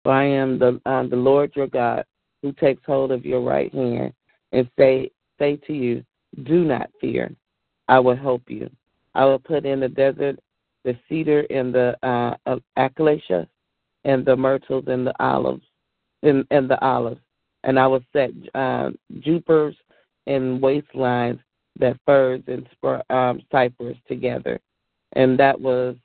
For 0.03 0.11
I 0.11 0.25
am 0.25 0.57
the, 0.57 0.79
the 0.85 1.15
Lord 1.15 1.51
your 1.55 1.67
God 1.67 2.05
who 2.41 2.51
takes 2.53 2.81
hold 2.85 3.11
of 3.11 3.25
your 3.25 3.41
right 3.41 3.73
hand 3.73 4.13
and 4.51 4.69
say 4.77 5.11
say 5.39 5.57
to 5.67 5.73
you, 5.73 6.03
Do 6.43 6.63
not 6.63 6.89
fear. 6.99 7.31
I 7.87 7.99
will 7.99 8.15
help 8.15 8.43
you. 8.47 8.69
I 9.15 9.25
will 9.25 9.39
put 9.39 9.65
in 9.65 9.79
the 9.79 9.89
desert 9.89 10.39
the 10.83 10.97
cedar 11.07 11.45
and 11.49 11.73
the 11.73 11.95
uh, 12.03 12.55
acacia 12.77 13.47
and 14.03 14.25
the 14.25 14.35
myrtles 14.35 14.85
and 14.87 15.05
the 15.05 15.13
olives 15.23 15.63
and, 16.23 16.45
and 16.51 16.69
the 16.69 16.79
olives, 16.83 17.21
and 17.63 17.79
I 17.79 17.87
will 17.87 18.03
set 18.13 18.31
uh, 18.55 18.89
juniper 19.19 19.73
and 20.27 20.61
waistlines 20.61 21.39
that 21.79 21.97
firs 22.05 22.41
and 22.47 22.67
um, 23.09 23.41
cypress 23.51 23.97
together. 24.07 24.59
And 25.13 25.37
that 25.39 25.59
was 25.59 25.95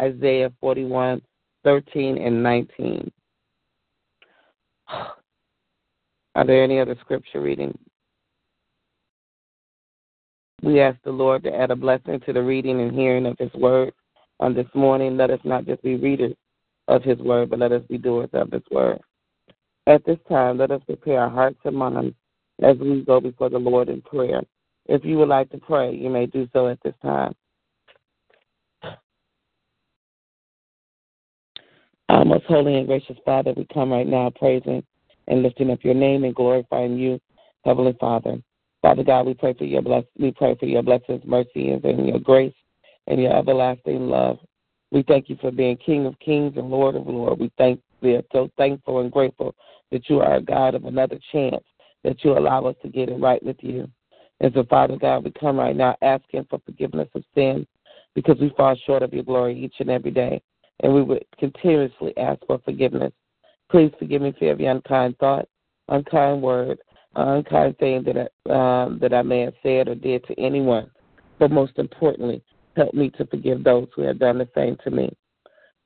Isaiah 0.00 0.52
41, 0.60 1.20
13 1.64 2.18
and 2.18 2.42
19. 2.42 3.10
Are 6.34 6.46
there 6.46 6.64
any 6.64 6.80
other 6.80 6.96
scripture 7.00 7.40
reading? 7.42 7.76
We 10.62 10.80
ask 10.80 10.96
the 11.04 11.10
Lord 11.10 11.42
to 11.44 11.54
add 11.54 11.70
a 11.70 11.76
blessing 11.76 12.20
to 12.20 12.32
the 12.32 12.42
reading 12.42 12.80
and 12.80 12.92
hearing 12.92 13.26
of 13.26 13.36
His 13.38 13.52
word 13.54 13.92
on 14.40 14.54
this 14.54 14.68
morning. 14.74 15.16
Let 15.16 15.30
us 15.30 15.40
not 15.44 15.66
just 15.66 15.82
be 15.82 15.96
readers 15.96 16.34
of 16.88 17.02
His 17.02 17.18
word, 17.18 17.50
but 17.50 17.58
let 17.58 17.72
us 17.72 17.82
be 17.88 17.98
doers 17.98 18.30
of 18.32 18.50
His 18.52 18.62
word. 18.70 19.00
At 19.86 20.04
this 20.06 20.18
time, 20.28 20.58
let 20.58 20.70
us 20.70 20.80
prepare 20.86 21.20
our 21.20 21.30
hearts 21.30 21.58
and 21.64 21.76
minds 21.76 22.14
as 22.62 22.76
we 22.78 23.04
go 23.04 23.20
before 23.20 23.50
the 23.50 23.58
Lord 23.58 23.88
in 23.88 24.00
prayer. 24.02 24.42
If 24.86 25.04
you 25.04 25.18
would 25.18 25.28
like 25.28 25.50
to 25.50 25.58
pray, 25.58 25.94
you 25.94 26.08
may 26.10 26.26
do 26.26 26.48
so 26.52 26.68
at 26.68 26.78
this 26.84 26.94
time. 27.02 27.34
Our 32.12 32.26
most 32.26 32.44
holy 32.44 32.76
and 32.76 32.86
gracious 32.86 33.16
Father, 33.24 33.54
we 33.56 33.66
come 33.72 33.90
right 33.90 34.06
now 34.06 34.30
praising 34.38 34.84
and 35.28 35.42
lifting 35.42 35.70
up 35.70 35.82
your 35.82 35.94
name 35.94 36.24
and 36.24 36.34
glorifying 36.34 36.98
you, 36.98 37.18
Heavenly 37.64 37.96
Father. 37.98 38.36
Father 38.82 39.02
God, 39.02 39.24
we 39.24 39.32
pray 39.32 39.54
for 39.54 39.64
your 39.64 39.80
bless 39.80 40.04
we 40.18 40.30
pray 40.30 40.54
for 40.60 40.66
your 40.66 40.82
blessings, 40.82 41.22
mercy, 41.24 41.70
and 41.70 42.06
your 42.06 42.18
grace 42.18 42.52
and 43.06 43.18
your 43.18 43.34
everlasting 43.34 44.08
love. 44.08 44.36
We 44.90 45.04
thank 45.04 45.30
you 45.30 45.38
for 45.40 45.50
being 45.50 45.78
King 45.78 46.04
of 46.04 46.18
Kings 46.18 46.52
and 46.58 46.68
Lord 46.68 46.96
of 46.96 47.06
Lords. 47.06 47.40
We 47.40 47.50
thank 47.56 47.80
we 48.02 48.12
are 48.16 48.22
so 48.30 48.50
thankful 48.58 49.00
and 49.00 49.10
grateful 49.10 49.54
that 49.90 50.10
you 50.10 50.20
are 50.20 50.34
a 50.34 50.42
God 50.42 50.74
of 50.74 50.84
another 50.84 51.18
chance, 51.32 51.64
that 52.04 52.22
you 52.22 52.36
allow 52.36 52.66
us 52.66 52.76
to 52.82 52.90
get 52.90 53.08
it 53.08 53.22
right 53.22 53.42
with 53.42 53.56
you. 53.60 53.88
And 54.40 54.52
so, 54.52 54.64
Father 54.64 54.98
God, 54.98 55.24
we 55.24 55.30
come 55.30 55.56
right 55.56 55.74
now 55.74 55.96
asking 56.02 56.44
for 56.50 56.60
forgiveness 56.66 57.08
of 57.14 57.24
sin 57.34 57.66
because 58.14 58.36
we 58.38 58.52
fall 58.54 58.76
short 58.84 59.02
of 59.02 59.14
your 59.14 59.24
glory 59.24 59.58
each 59.58 59.76
and 59.78 59.88
every 59.88 60.10
day. 60.10 60.42
And 60.80 60.94
we 60.94 61.02
would 61.02 61.24
continuously 61.38 62.16
ask 62.16 62.40
for 62.46 62.58
forgiveness. 62.64 63.12
Please 63.70 63.92
forgive 63.98 64.22
me 64.22 64.34
for 64.38 64.46
every 64.46 64.66
unkind 64.66 65.16
thought, 65.18 65.48
unkind 65.88 66.42
word, 66.42 66.78
unkind 67.14 67.78
thing 67.78 68.04
that 68.04 68.30
I, 68.48 68.84
um, 68.84 68.98
that 69.00 69.14
I 69.14 69.22
may 69.22 69.40
have 69.40 69.54
said 69.62 69.88
or 69.88 69.94
did 69.94 70.24
to 70.24 70.40
anyone. 70.40 70.90
But 71.38 71.50
most 71.50 71.78
importantly, 71.78 72.42
help 72.76 72.94
me 72.94 73.10
to 73.10 73.26
forgive 73.26 73.64
those 73.64 73.88
who 73.94 74.02
have 74.02 74.18
done 74.18 74.38
the 74.38 74.48
same 74.54 74.76
to 74.84 74.90
me. 74.90 75.10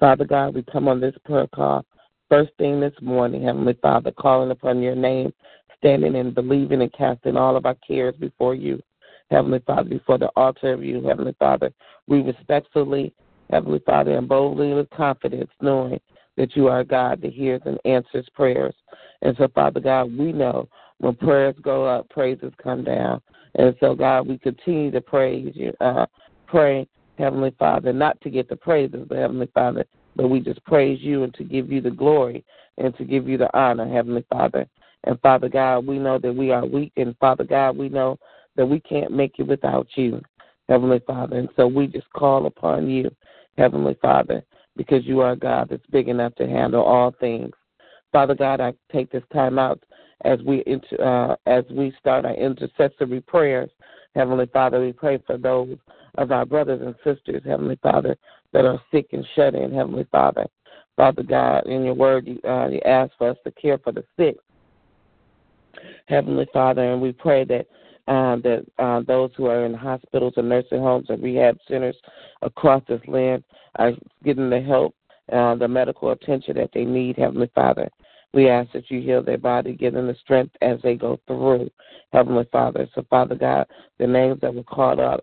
Father 0.00 0.25
God, 0.25 0.55
we 0.55 0.62
come 0.62 0.88
on 0.88 1.00
this 1.00 1.14
prayer 1.25 1.47
call 1.49 1.85
first 2.28 2.50
thing 2.59 2.81
this 2.81 2.95
morning, 3.00 3.43
Heavenly 3.43 3.76
Father, 3.81 4.11
calling 4.12 4.50
upon 4.50 4.83
your 4.83 4.97
name, 4.97 5.33
standing 5.78 6.16
and 6.16 6.35
believing 6.35 6.83
and 6.83 6.93
casting 6.93 7.37
all 7.37 7.57
of 7.57 7.66
our 7.66 7.76
cares 7.87 8.14
before 8.16 8.55
you. 8.55 8.83
Heavenly 9.31 9.61
Father, 9.66 9.88
before 9.88 10.19
the 10.19 10.31
altar 10.37 10.73
of 10.73 10.85
you, 10.85 11.02
Heavenly 11.02 11.35
Father, 11.38 11.73
we 12.07 12.23
respectfully, 12.23 13.12
Heavenly 13.50 13.81
Father, 13.87 14.17
and 14.17 14.29
boldly 14.29 14.75
with 14.75 14.91
confidence, 14.91 15.50
knowing 15.61 16.00
that 16.37 16.55
you 16.57 16.69
are 16.69 16.85
God 16.85 17.23
that 17.23 17.33
hears 17.33 17.62
and 17.65 17.79
answers 17.85 18.26
prayers. 18.35 18.75
And 19.23 19.37
so, 19.38 19.49
Father 19.55 19.81
God, 19.81 20.17
we 20.17 20.33
know 20.33 20.69
when 20.99 21.15
prayers 21.15 21.55
go 21.62 21.87
up, 21.87 22.09
praises 22.11 22.53
come 22.62 22.85
down. 22.85 23.21
And 23.55 23.75
so, 23.81 23.95
God, 23.95 24.26
we 24.26 24.38
continue 24.38 24.91
to 24.91 25.00
praise 25.00 25.53
you, 25.55 25.73
uh, 25.81 26.07
pray, 26.47 26.87
Heavenly 27.19 27.55
Father, 27.59 27.93
not 27.93 28.21
to 28.21 28.31
get 28.31 28.49
the 28.49 28.57
praises, 28.57 29.07
but 29.09 29.19
Heavenly 29.19 29.49
Father, 29.55 29.87
but 30.15 30.29
we 30.29 30.41
just 30.41 30.62
praise 30.65 31.00
you 31.00 31.23
and 31.23 31.33
to 31.35 31.45
give 31.45 31.73
you 31.73 31.81
the 31.81 31.91
glory 31.91 32.45
and 32.79 32.95
to 32.97 33.05
give 33.05 33.29
you 33.29 33.38
the 33.38 33.55
honor, 33.59 33.88
Heavenly 33.88 34.25
Father. 34.31 34.67
And 35.05 35.21
Father 35.21 35.49
God, 35.49 35.87
we 35.87 35.99
know 35.99 36.19
that 36.19 36.33
we 36.33 36.50
are 36.50 36.67
weak, 36.67 36.93
and 36.97 37.17
Father 37.19 37.45
God, 37.45 37.76
we 37.76 37.88
know 37.88 38.19
that 38.57 38.67
we 38.67 38.81
can't 38.81 39.12
make 39.12 39.38
it 39.38 39.45
without 39.45 39.87
you, 39.95 40.21
Heavenly 40.69 41.00
Father. 41.07 41.38
And 41.38 41.49
so 41.57 41.67
we 41.67 41.87
just 41.87 42.11
call 42.12 42.47
upon 42.47 42.91
you, 42.91 43.11
Heavenly 43.58 43.96
Father, 44.00 44.42
because 44.76 45.04
you 45.04 45.20
are 45.20 45.32
a 45.32 45.36
God 45.36 45.68
that's 45.70 45.86
big 45.90 46.08
enough 46.08 46.34
to 46.36 46.46
handle 46.46 46.82
all 46.82 47.14
things. 47.18 47.52
Father 48.12 48.34
God, 48.34 48.60
I 48.60 48.72
take 48.92 49.10
this 49.10 49.22
time 49.32 49.58
out 49.58 49.82
as 50.25 50.38
we 50.46 50.64
uh, 51.02 51.36
as 51.46 51.64
we 51.70 51.92
start 51.98 52.25
our 52.25 52.34
intercessory 52.34 53.20
prayers. 53.20 53.70
Heavenly 54.14 54.46
Father, 54.52 54.80
we 54.80 54.92
pray 54.92 55.18
for 55.26 55.36
those 55.36 55.76
of 56.16 56.32
our 56.32 56.46
brothers 56.46 56.80
and 56.82 56.94
sisters, 57.04 57.42
Heavenly 57.44 57.78
Father, 57.82 58.16
that 58.52 58.64
are 58.64 58.80
sick 58.90 59.08
and 59.12 59.26
shut 59.34 59.54
in, 59.54 59.72
Heavenly 59.72 60.06
Father. 60.10 60.46
Father 60.96 61.22
God, 61.22 61.66
in 61.66 61.84
your 61.84 61.94
word, 61.94 62.26
you, 62.26 62.40
uh, 62.48 62.68
you 62.68 62.80
ask 62.86 63.12
for 63.18 63.30
us 63.30 63.36
to 63.44 63.50
care 63.50 63.76
for 63.76 63.92
the 63.92 64.04
sick, 64.18 64.36
Heavenly 66.06 66.46
Father, 66.52 66.90
and 66.92 67.02
we 67.02 67.12
pray 67.12 67.44
that 67.44 67.66
uh, 68.08 68.36
that 68.36 68.64
uh, 68.78 69.00
those 69.06 69.30
who 69.36 69.46
are 69.46 69.64
in 69.66 69.75
hospitals 69.75 70.34
and 70.36 70.48
nursing 70.48 70.78
homes 70.78 71.06
and 71.08 71.22
rehab 71.22 71.58
centers 71.68 71.96
across 72.42 72.82
this 72.88 73.00
land 73.08 73.42
are 73.76 73.92
getting 74.25 74.50
the 74.50 74.60
help, 74.60 74.94
uh, 75.32 75.54
the 75.56 75.66
medical 75.66 76.12
attention 76.12 76.56
that 76.56 76.70
they 76.72 76.84
need, 76.84 77.16
Heavenly 77.16 77.50
Father. 77.54 77.88
We 78.32 78.48
ask 78.48 78.70
that 78.72 78.90
you 78.90 79.00
heal 79.00 79.22
their 79.22 79.38
body, 79.38 79.75
give 79.75 79.94
them 79.94 80.06
the 80.06 80.16
strength 80.20 80.54
as 80.60 80.78
they 80.82 80.94
go 80.94 81.18
through, 81.26 81.70
Heavenly 82.12 82.46
Father. 82.52 82.88
So, 82.94 83.04
Father 83.08 83.34
God, 83.34 83.66
the 83.98 84.06
names 84.06 84.40
that 84.42 84.54
were 84.54 84.62
called 84.62 84.98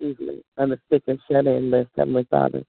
me, 0.00 0.42
on 0.58 0.70
the 0.70 0.78
sick 0.90 1.02
and 1.08 1.18
shut 1.30 1.46
in 1.46 1.70
list, 1.70 1.90
Heavenly 1.96 2.26
Father. 2.30 2.62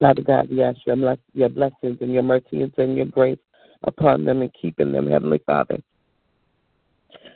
Father 0.00 0.22
God, 0.22 0.50
we 0.50 0.62
ask 0.62 0.78
your, 0.86 1.16
your 1.32 1.48
blessings 1.48 1.98
and 2.00 2.12
your 2.12 2.22
mercy 2.22 2.62
and 2.62 2.96
your 2.96 3.06
grace 3.06 3.38
upon 3.84 4.24
them 4.24 4.42
and 4.42 4.50
keeping 4.60 4.92
them, 4.92 5.08
Heavenly 5.08 5.40
Father. 5.46 5.78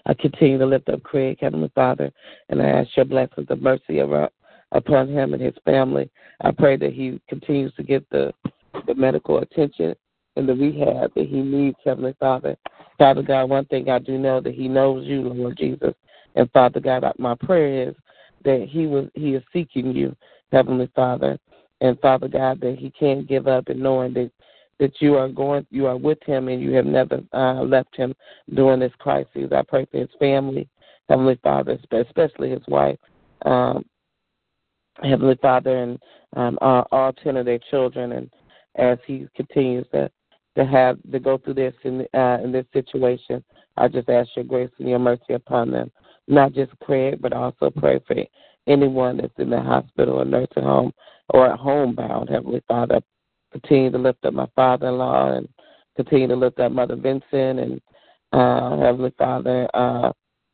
I 0.07 0.15
continue 0.15 0.59
to 0.59 0.67
lift 0.67 0.89
up 0.89 1.03
Craig, 1.03 1.39
Heavenly 1.41 1.71
Father, 1.75 2.13
and 2.49 2.63
I 2.63 2.67
ask 2.67 2.97
your 2.97 3.05
blessings 3.05 3.49
of 3.51 3.61
mercy 3.61 3.99
upon 3.99 5.09
him 5.09 5.35
and 5.35 5.43
his 5.43 5.55
family. 5.65 6.09
I 6.41 6.53
pray 6.53 6.77
that 6.77 6.93
he 6.93 7.21
continues 7.29 7.75
to 7.75 7.83
get 7.83 8.09
the, 8.11 8.33
the 8.87 8.95
medical 8.95 9.39
attention 9.39 9.95
and 10.37 10.49
the 10.49 10.55
rehab 10.55 11.13
that 11.15 11.27
he 11.27 11.41
needs, 11.41 11.77
Heavenly 11.85 12.15
Father. 12.21 12.57
Father 12.99 13.23
God, 13.23 13.51
one 13.51 13.65
thing 13.67 13.89
I 13.89 13.99
do 13.99 14.17
know 14.17 14.41
that 14.41 14.55
he 14.55 14.69
knows 14.69 15.07
you, 15.07 15.23
Lord 15.23 15.57
Jesus. 15.57 15.95
And 16.37 16.51
Father 16.53 16.81
God, 16.81 17.05
my 17.19 17.35
prayer 17.35 17.89
is 17.89 17.95
that 18.45 18.69
he 18.71 18.87
was 18.87 19.09
he 19.15 19.35
is 19.35 19.43
seeking 19.53 19.93
you, 19.93 20.15
Heavenly 20.53 20.91
Father, 20.95 21.39
and 21.81 21.99
Father 22.01 22.29
God, 22.29 22.61
that 22.61 22.79
he 22.79 22.91
can't 22.91 23.27
give 23.27 23.49
up 23.49 23.69
and 23.69 23.81
knowing 23.81 24.15
that 24.15 24.31
that 24.79 24.93
you 25.01 25.15
are 25.17 25.29
going 25.29 25.67
you 25.71 25.87
are 25.87 25.97
with 25.97 26.19
him 26.25 26.49
and 26.49 26.63
you 26.63 26.73
have 26.73 26.87
never 26.87 27.21
uh, 27.33 27.63
left 27.63 27.97
him 27.97 28.15
during 28.55 28.81
this 28.81 28.93
crisis. 28.99 29.53
I 29.53 29.63
pray 29.67 29.87
for 29.91 29.99
his 29.99 30.09
family, 30.19 30.69
Heavenly 31.09 31.39
Father, 31.43 31.79
especially 31.93 32.51
his 32.51 32.67
wife, 32.69 32.99
um, 33.45 33.85
Heavenly 35.03 35.39
Father, 35.41 35.83
and 35.83 35.99
um, 36.37 36.59
all, 36.61 36.87
all 36.93 37.13
ten 37.13 37.37
of 37.37 37.47
their 37.47 37.61
children, 37.71 38.13
and 38.13 38.31
as 38.77 38.99
he 39.07 39.27
continues 39.35 39.87
to 39.93 40.11
to 40.57 40.65
have 40.65 40.99
to 41.13 41.19
go 41.21 41.39
through 41.39 41.55
this 41.55 41.75
in 41.85 42.07
uh, 42.15 42.39
in 42.43 42.53
this 42.53 42.67
situation, 42.73 43.45
I 43.77 43.89
just 43.89 44.09
ask 44.09 44.31
your 44.37 44.45
grace 44.45 44.71
and 44.79 44.89
your 44.89 44.99
mercy 44.99 45.35
upon 45.35 45.71
them 45.71 45.91
not 46.29 46.53
just 46.53 46.79
pray, 46.81 47.15
but 47.15 47.33
also 47.33 47.71
pray 47.71 48.01
for 48.07 48.17
anyone 48.67 49.19
that's 49.19 49.39
in 49.39 49.51
the 49.51 49.61
hospital 49.61 50.21
or 50.21 50.25
nursing 50.25 50.63
home 50.63 50.93
or 51.31 51.47
at 51.53 51.59
home 51.59 51.95
bound. 51.95 52.29
Heavenly 52.29 52.63
Father, 52.67 53.01
continue 53.53 53.91
to 53.91 53.99
lift 53.99 54.25
up 54.25 54.35
my 54.35 54.49
father 54.55 54.89
in 54.89 54.99
law 54.99 55.33
and 55.33 55.49
continue 55.97 56.29
to 56.29 56.37
lift 56.37 56.61
up 56.61 56.73
Mother 56.73 56.97
Vincent 56.97 57.61
and 57.61 57.81
uh, 58.33 58.77
Heavenly 58.79 59.13
Father. 59.19 59.69
Uh, 59.75 60.13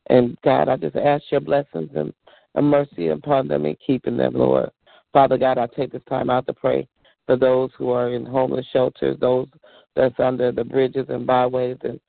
and 0.09 0.37
God, 0.43 0.69
I 0.69 0.77
just 0.77 0.95
ask 0.95 1.23
your 1.31 1.41
blessings 1.41 1.89
and, 1.95 2.13
and 2.55 2.69
mercy 2.69 3.07
upon 3.09 3.47
them 3.47 3.65
and 3.65 3.77
keeping 3.85 4.17
them, 4.17 4.33
Lord. 4.33 4.69
Father 5.11 5.37
God, 5.37 5.57
I 5.57 5.67
take 5.67 5.91
this 5.91 6.01
time 6.09 6.29
out 6.29 6.47
to 6.47 6.53
pray 6.53 6.87
for 7.25 7.37
those 7.37 7.69
who 7.77 7.91
are 7.91 8.13
in 8.13 8.25
homeless 8.25 8.65
shelters, 8.73 9.17
those 9.19 9.47
that's 9.95 10.19
under 10.19 10.51
the 10.51 10.63
bridges 10.63 11.05
and 11.09 11.25
byways. 11.25 11.77
And 11.83 11.99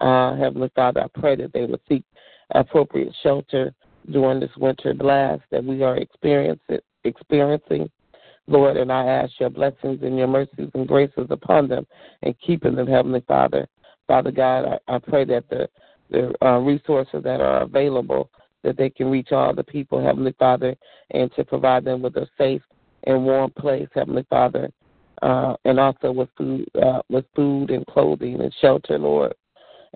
uh, 0.00 0.36
Heavenly 0.36 0.70
Father, 0.74 1.02
I 1.02 1.20
pray 1.20 1.36
that 1.36 1.52
they 1.52 1.64
would 1.64 1.80
seek 1.88 2.04
appropriate 2.50 3.14
shelter 3.22 3.72
during 4.10 4.40
this 4.40 4.50
winter 4.56 4.94
blast 4.94 5.42
that 5.50 5.64
we 5.64 5.82
are 5.82 5.96
experiencing. 5.96 7.90
Lord, 8.48 8.76
and 8.76 8.90
I 8.90 9.04
ask 9.06 9.32
your 9.38 9.50
blessings 9.50 10.00
and 10.02 10.16
your 10.16 10.26
mercies 10.26 10.70
and 10.74 10.88
graces 10.88 11.26
upon 11.30 11.68
them 11.68 11.86
and 12.22 12.34
keeping 12.44 12.74
them, 12.74 12.86
Heavenly 12.86 13.22
Father. 13.28 13.68
Father 14.06 14.30
God, 14.30 14.64
I, 14.88 14.94
I 14.94 14.98
pray 14.98 15.24
that 15.26 15.44
the, 15.50 15.68
the 16.10 16.32
uh, 16.44 16.58
resources 16.58 17.22
that 17.22 17.40
are 17.40 17.62
available, 17.62 18.30
that 18.64 18.78
they 18.78 18.88
can 18.88 19.10
reach 19.10 19.32
all 19.32 19.54
the 19.54 19.62
people, 19.62 20.04
Heavenly 20.04 20.34
Father, 20.38 20.74
and 21.10 21.30
to 21.36 21.44
provide 21.44 21.84
them 21.84 22.00
with 22.00 22.16
a 22.16 22.26
safe 22.38 22.62
and 23.04 23.24
warm 23.24 23.50
place, 23.50 23.88
Heavenly 23.94 24.26
Father, 24.30 24.70
uh, 25.22 25.54
and 25.64 25.78
also 25.78 26.10
with 26.10 26.30
food, 26.36 26.66
uh, 26.82 27.02
with 27.10 27.26
food 27.36 27.70
and 27.70 27.86
clothing 27.86 28.40
and 28.40 28.54
shelter, 28.60 28.98
Lord. 28.98 29.34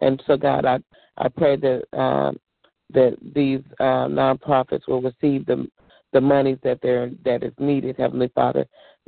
And 0.03 0.23
so, 0.27 0.37
God, 0.37 0.65
I 0.65 0.79
I 1.19 1.29
pray 1.29 1.57
that 1.57 1.99
um, 1.99 2.39
that 2.93 3.17
these 3.35 3.61
uh, 3.81 4.07
nonprofits 4.09 4.89
will 4.89 5.03
receive 5.03 5.47
the 5.47 5.67
the 6.13 6.21
monies 6.21 6.59
that 6.63 6.81
they're 6.83 7.11
that 7.25 7.43
is 7.43 7.53
needed, 7.59 7.97
Heavenly 7.99 8.31
Father, 8.35 8.67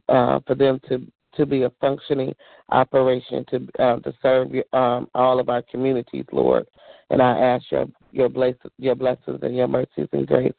uh, 0.09 0.41
for 0.47 0.55
them 0.55 0.81
to 0.89 1.07
to 1.37 1.47
be 1.47 1.63
a 1.63 1.73
functioning 1.81 2.35
operation 2.71 3.45
to 3.51 3.69
uh, 3.79 3.99
to 4.01 4.15
serve 4.23 4.49
um, 4.73 5.09
all 5.15 5.41
of 5.41 5.49
our 5.49 5.63
communities, 5.63 6.25
Lord. 6.33 6.67
And 7.11 7.21
I 7.21 7.39
ask 7.39 7.65
your 7.71 7.87
your 8.13 8.29
bless, 8.29 8.55
your 8.79 8.95
blessings 8.95 9.41
and 9.43 9.57
your 9.57 9.69
mercies 9.69 10.09
and 10.13 10.27
grace 10.27 10.53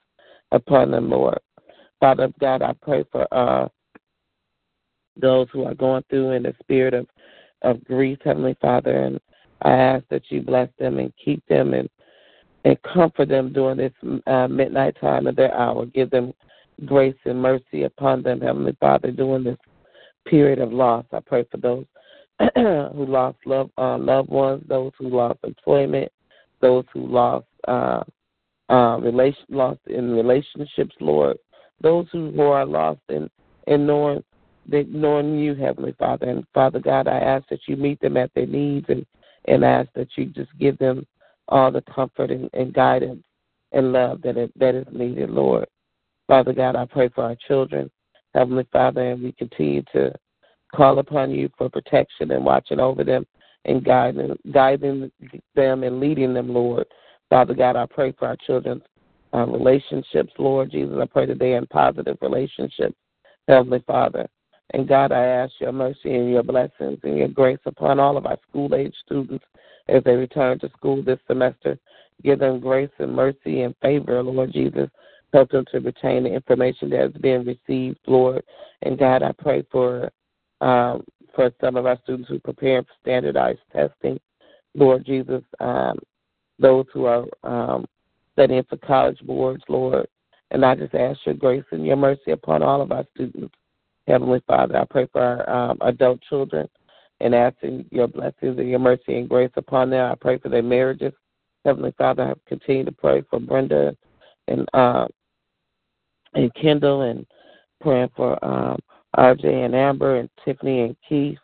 upon 0.51 0.91
them, 0.91 1.09
Lord. 1.09 1.39
Father 1.99 2.29
God, 2.39 2.61
I 2.61 2.73
pray 2.81 3.05
for 3.11 3.27
uh, 3.33 3.67
those 5.19 5.47
who 5.51 5.63
are 5.63 5.73
going 5.73 6.03
through 6.09 6.31
in 6.31 6.43
the 6.43 6.53
spirit 6.61 6.93
of 6.93 7.07
of 7.61 7.83
grief, 7.83 8.19
Heavenly 8.23 8.55
Father, 8.61 9.03
and 9.03 9.19
I 9.61 9.71
ask 9.71 10.05
that 10.09 10.23
you 10.29 10.41
bless 10.41 10.69
them 10.77 10.99
and 10.99 11.11
keep 11.23 11.43
them 11.47 11.73
and 11.73 11.89
and 12.65 12.81
comfort 12.81 13.29
them 13.29 13.53
during 13.53 13.77
this 13.77 13.93
uh, 14.27 14.47
midnight 14.47 14.97
time 14.99 15.27
of 15.27 15.35
their 15.35 15.53
hour. 15.55 15.85
Give 15.85 16.09
them 16.09 16.33
grace 16.85 17.15
and 17.23 17.41
mercy 17.41 17.83
upon 17.83 18.23
them, 18.23 18.41
Heavenly 18.41 18.75
Father, 18.79 19.11
during 19.11 19.43
this 19.43 19.57
period 20.25 20.59
of 20.59 20.73
loss. 20.73 21.05
I 21.13 21.19
pray 21.19 21.45
for 21.49 21.57
those 21.57 21.85
who 22.55 23.05
lost 23.05 23.37
love, 23.45 23.69
uh, 23.77 23.99
loved 23.99 24.29
ones, 24.29 24.63
those 24.67 24.91
who 24.97 25.09
lost 25.09 25.39
employment, 25.43 26.11
those 26.59 26.83
who 26.91 27.05
lost 27.05 27.45
uh, 27.67 28.03
uh, 28.69 28.97
relation, 28.99 29.45
lost 29.49 29.79
in 29.85 30.11
relationships, 30.11 30.95
Lord, 30.99 31.37
those 31.81 32.07
who, 32.11 32.31
who 32.31 32.41
are 32.41 32.65
lost 32.65 33.01
in 33.09 33.29
in 33.67 33.85
knowing 33.85 34.23
that 34.69 34.89
knowing 34.89 35.37
you, 35.37 35.53
Heavenly 35.53 35.95
Father, 35.99 36.27
and 36.27 36.45
Father 36.53 36.79
God, 36.79 37.07
I 37.07 37.19
ask 37.19 37.47
that 37.49 37.59
you 37.67 37.75
meet 37.77 37.99
them 38.01 38.17
at 38.17 38.31
their 38.33 38.47
needs 38.47 38.87
and 38.89 39.05
and 39.47 39.63
ask 39.63 39.89
that 39.93 40.07
you 40.15 40.25
just 40.25 40.49
give 40.59 40.79
them 40.79 41.05
all 41.49 41.71
the 41.71 41.81
comfort 41.81 42.31
and, 42.31 42.49
and 42.53 42.73
guidance 42.73 43.23
and 43.71 43.91
love 43.91 44.21
that 44.23 44.37
it, 44.37 44.51
that 44.57 44.75
is 44.75 44.87
needed, 44.91 45.29
Lord. 45.29 45.67
Father 46.27 46.53
God, 46.53 46.75
I 46.75 46.85
pray 46.85 47.09
for 47.09 47.23
our 47.23 47.37
children, 47.47 47.89
Heavenly 48.33 48.67
Father, 48.71 49.11
and 49.11 49.23
we 49.23 49.31
continue 49.33 49.83
to 49.93 50.11
call 50.73 50.99
upon 50.99 51.31
you 51.31 51.49
for 51.57 51.69
protection 51.69 52.31
and 52.31 52.43
watching 52.43 52.79
over 52.79 53.03
them 53.03 53.25
and 53.65 53.83
guiding, 53.83 54.35
guiding 54.51 55.11
them 55.55 55.83
and 55.83 55.99
leading 55.99 56.33
them, 56.33 56.49
Lord. 56.49 56.85
Father 57.29 57.53
God, 57.53 57.75
I 57.75 57.85
pray 57.85 58.13
for 58.17 58.27
our 58.27 58.37
children's 58.45 58.83
uh, 59.33 59.45
relationships, 59.45 60.33
Lord 60.37 60.71
Jesus. 60.71 60.95
I 61.01 61.05
pray 61.05 61.25
that 61.25 61.39
they 61.39 61.53
are 61.53 61.57
in 61.57 61.67
positive 61.67 62.17
relationships, 62.21 62.95
Heavenly 63.47 63.83
Father. 63.85 64.27
And 64.73 64.87
God, 64.87 65.11
I 65.11 65.23
ask 65.23 65.53
your 65.59 65.71
mercy 65.71 66.15
and 66.15 66.29
your 66.29 66.43
blessings 66.43 66.99
and 67.03 67.17
your 67.17 67.27
grace 67.27 67.59
upon 67.65 67.99
all 67.99 68.17
of 68.17 68.25
our 68.25 68.37
school 68.49 68.73
age 68.73 68.93
students 69.05 69.45
as 69.87 70.03
they 70.03 70.15
return 70.15 70.59
to 70.59 70.69
school 70.69 71.01
this 71.03 71.19
semester. 71.27 71.77
Give 72.23 72.39
them 72.39 72.59
grace 72.59 72.89
and 72.99 73.13
mercy 73.13 73.61
and 73.61 73.75
favor, 73.81 74.21
Lord 74.23 74.53
Jesus. 74.53 74.89
Help 75.33 75.51
them 75.51 75.65
to 75.71 75.79
retain 75.79 76.23
the 76.23 76.33
information 76.33 76.89
that 76.91 77.01
has 77.01 77.11
been 77.13 77.45
received, 77.45 77.99
Lord. 78.07 78.43
And 78.83 78.97
God, 78.97 79.21
I 79.21 79.31
pray 79.33 79.63
for 79.71 80.09
um, 80.61 81.03
for 81.35 81.51
some 81.59 81.75
of 81.75 81.85
our 81.85 81.99
students 82.03 82.29
who 82.29 82.39
prepare 82.39 82.81
for 82.81 82.93
standardized 83.01 83.59
testing, 83.73 84.19
Lord 84.73 85.05
Jesus. 85.05 85.43
Um, 85.59 85.99
those 86.57 86.85
who 86.93 87.05
are 87.05 87.25
um, 87.43 87.85
studying 88.33 88.63
for 88.69 88.77
college 88.77 89.19
boards, 89.21 89.63
Lord. 89.67 90.07
And 90.51 90.63
I 90.63 90.75
just 90.75 90.95
ask 90.95 91.19
your 91.25 91.35
grace 91.35 91.65
and 91.71 91.85
your 91.85 91.97
mercy 91.97 92.31
upon 92.31 92.63
all 92.63 92.81
of 92.81 92.91
our 92.91 93.05
students. 93.13 93.53
Heavenly 94.07 94.41
Father, 94.47 94.77
I 94.77 94.85
pray 94.85 95.07
for 95.11 95.21
our 95.21 95.49
um, 95.49 95.77
adult 95.81 96.21
children 96.29 96.69
and 97.19 97.33
asking 97.33 97.85
your 97.91 98.07
blessings 98.07 98.57
and 98.57 98.69
your 98.69 98.79
mercy 98.79 99.17
and 99.17 99.29
grace 99.29 99.51
upon 99.55 99.89
them. 99.89 100.11
I 100.11 100.15
pray 100.15 100.37
for 100.37 100.49
their 100.49 100.63
marriages. 100.63 101.13
Heavenly 101.63 101.93
Father, 101.97 102.23
I 102.23 102.49
continue 102.49 102.85
to 102.85 102.91
pray 102.91 103.23
for 103.29 103.39
Brenda 103.39 103.95
and 104.47 104.67
uh, 104.73 105.07
and 106.33 106.53
Kendall 106.55 107.01
and 107.01 107.25
praying 107.81 108.09
for 108.15 108.43
um, 108.43 108.79
RJ 109.17 109.45
and 109.45 109.75
Amber 109.75 110.17
and 110.17 110.29
Tiffany 110.43 110.81
and 110.81 110.95
Keith, 111.07 111.37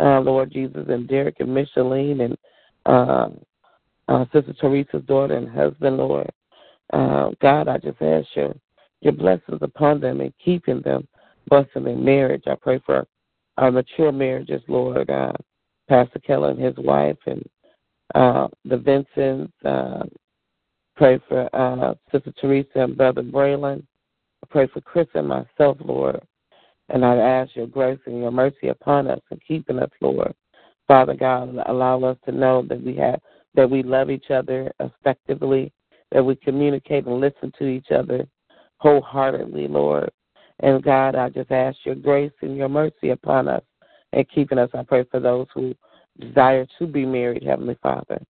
uh, 0.00 0.20
Lord 0.20 0.52
Jesus, 0.52 0.84
and 0.88 1.08
Derek 1.08 1.40
and 1.40 1.52
Micheline 1.52 2.20
and 2.20 2.36
uh, 2.86 3.28
uh, 4.08 4.24
Sister 4.32 4.54
Teresa's 4.60 5.04
daughter 5.06 5.36
and 5.36 5.48
husband, 5.48 5.96
Lord. 5.96 6.30
Uh, 6.92 7.30
God, 7.40 7.68
I 7.68 7.78
just 7.78 8.00
ask 8.00 8.26
your, 8.34 8.54
your 9.00 9.12
blessings 9.12 9.58
upon 9.60 10.00
them 10.00 10.20
and 10.20 10.32
keeping 10.42 10.80
them, 10.82 11.06
blessing 11.48 11.84
their 11.84 11.96
marriage. 11.96 12.44
I 12.46 12.54
pray 12.54 12.80
for 12.84 13.06
our 13.58 13.70
mature 13.70 14.12
marriages, 14.12 14.62
Lord. 14.68 15.10
Uh, 15.10 15.32
Pastor 15.88 16.18
Keller 16.20 16.50
and 16.50 16.60
his 16.60 16.76
wife 16.76 17.16
and 17.26 17.42
uh, 18.14 18.48
the 18.64 18.76
Vincents. 18.76 19.52
Uh, 19.64 20.04
pray 20.96 21.18
for 21.28 21.48
uh, 21.54 21.94
Sister 22.12 22.32
Teresa 22.40 22.80
and 22.80 22.96
Brother 22.96 23.22
Braylon. 23.22 23.82
I 24.42 24.46
pray 24.50 24.66
for 24.68 24.80
Chris 24.80 25.08
and 25.14 25.28
myself, 25.28 25.78
Lord. 25.80 26.20
And 26.90 27.04
I 27.04 27.16
ask 27.16 27.54
your 27.54 27.66
grace 27.66 27.98
and 28.06 28.18
your 28.18 28.30
mercy 28.30 28.68
upon 28.68 29.08
us 29.08 29.20
and 29.30 29.40
keeping 29.46 29.78
us, 29.78 29.90
Lord. 30.00 30.34
Father 30.86 31.14
God, 31.14 31.54
allow 31.66 32.02
us 32.04 32.16
to 32.24 32.32
know 32.32 32.64
that 32.68 32.82
we 32.82 32.96
have 32.96 33.20
that 33.54 33.68
we 33.68 33.82
love 33.82 34.10
each 34.10 34.30
other 34.30 34.70
effectively, 34.78 35.72
that 36.12 36.22
we 36.22 36.36
communicate 36.36 37.06
and 37.06 37.20
listen 37.20 37.52
to 37.58 37.66
each 37.66 37.90
other 37.90 38.26
wholeheartedly, 38.78 39.68
Lord. 39.68 40.10
And 40.60 40.82
God, 40.82 41.14
I 41.14 41.28
just 41.28 41.50
ask 41.50 41.76
your 41.84 41.94
grace 41.94 42.32
and 42.42 42.56
your 42.56 42.68
mercy 42.68 43.10
upon 43.10 43.48
us 43.48 43.62
and 44.12 44.28
keeping 44.28 44.58
us. 44.58 44.70
I 44.74 44.82
pray 44.82 45.04
for 45.10 45.20
those 45.20 45.46
who 45.54 45.74
desire 46.18 46.66
to 46.78 46.86
be 46.86 47.06
married, 47.06 47.44
Heavenly 47.44 47.78
Father. 47.82 48.20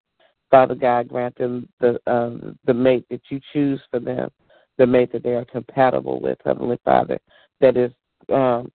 Father 0.50 0.74
God, 0.74 1.08
grant 1.08 1.36
them 1.36 1.68
the 1.80 2.00
uh, 2.06 2.52
the 2.64 2.74
mate 2.74 3.06
that 3.10 3.20
you 3.28 3.40
choose 3.52 3.80
for 3.90 4.00
them, 4.00 4.30
the 4.78 4.86
mate 4.86 5.12
that 5.12 5.22
they 5.22 5.34
are 5.34 5.44
compatible 5.44 6.20
with, 6.20 6.38
Heavenly 6.44 6.78
Father, 6.84 7.18
that 7.60 7.76
is 7.76 7.92
um, 8.32 8.70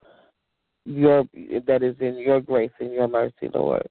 your 0.86 1.24
that 1.68 1.84
is 1.84 1.96
in 2.00 2.18
your 2.18 2.42
grace 2.42 2.72
and 2.80 2.92
your 2.92 3.08
mercy, 3.08 3.50
Lord. 3.54 3.88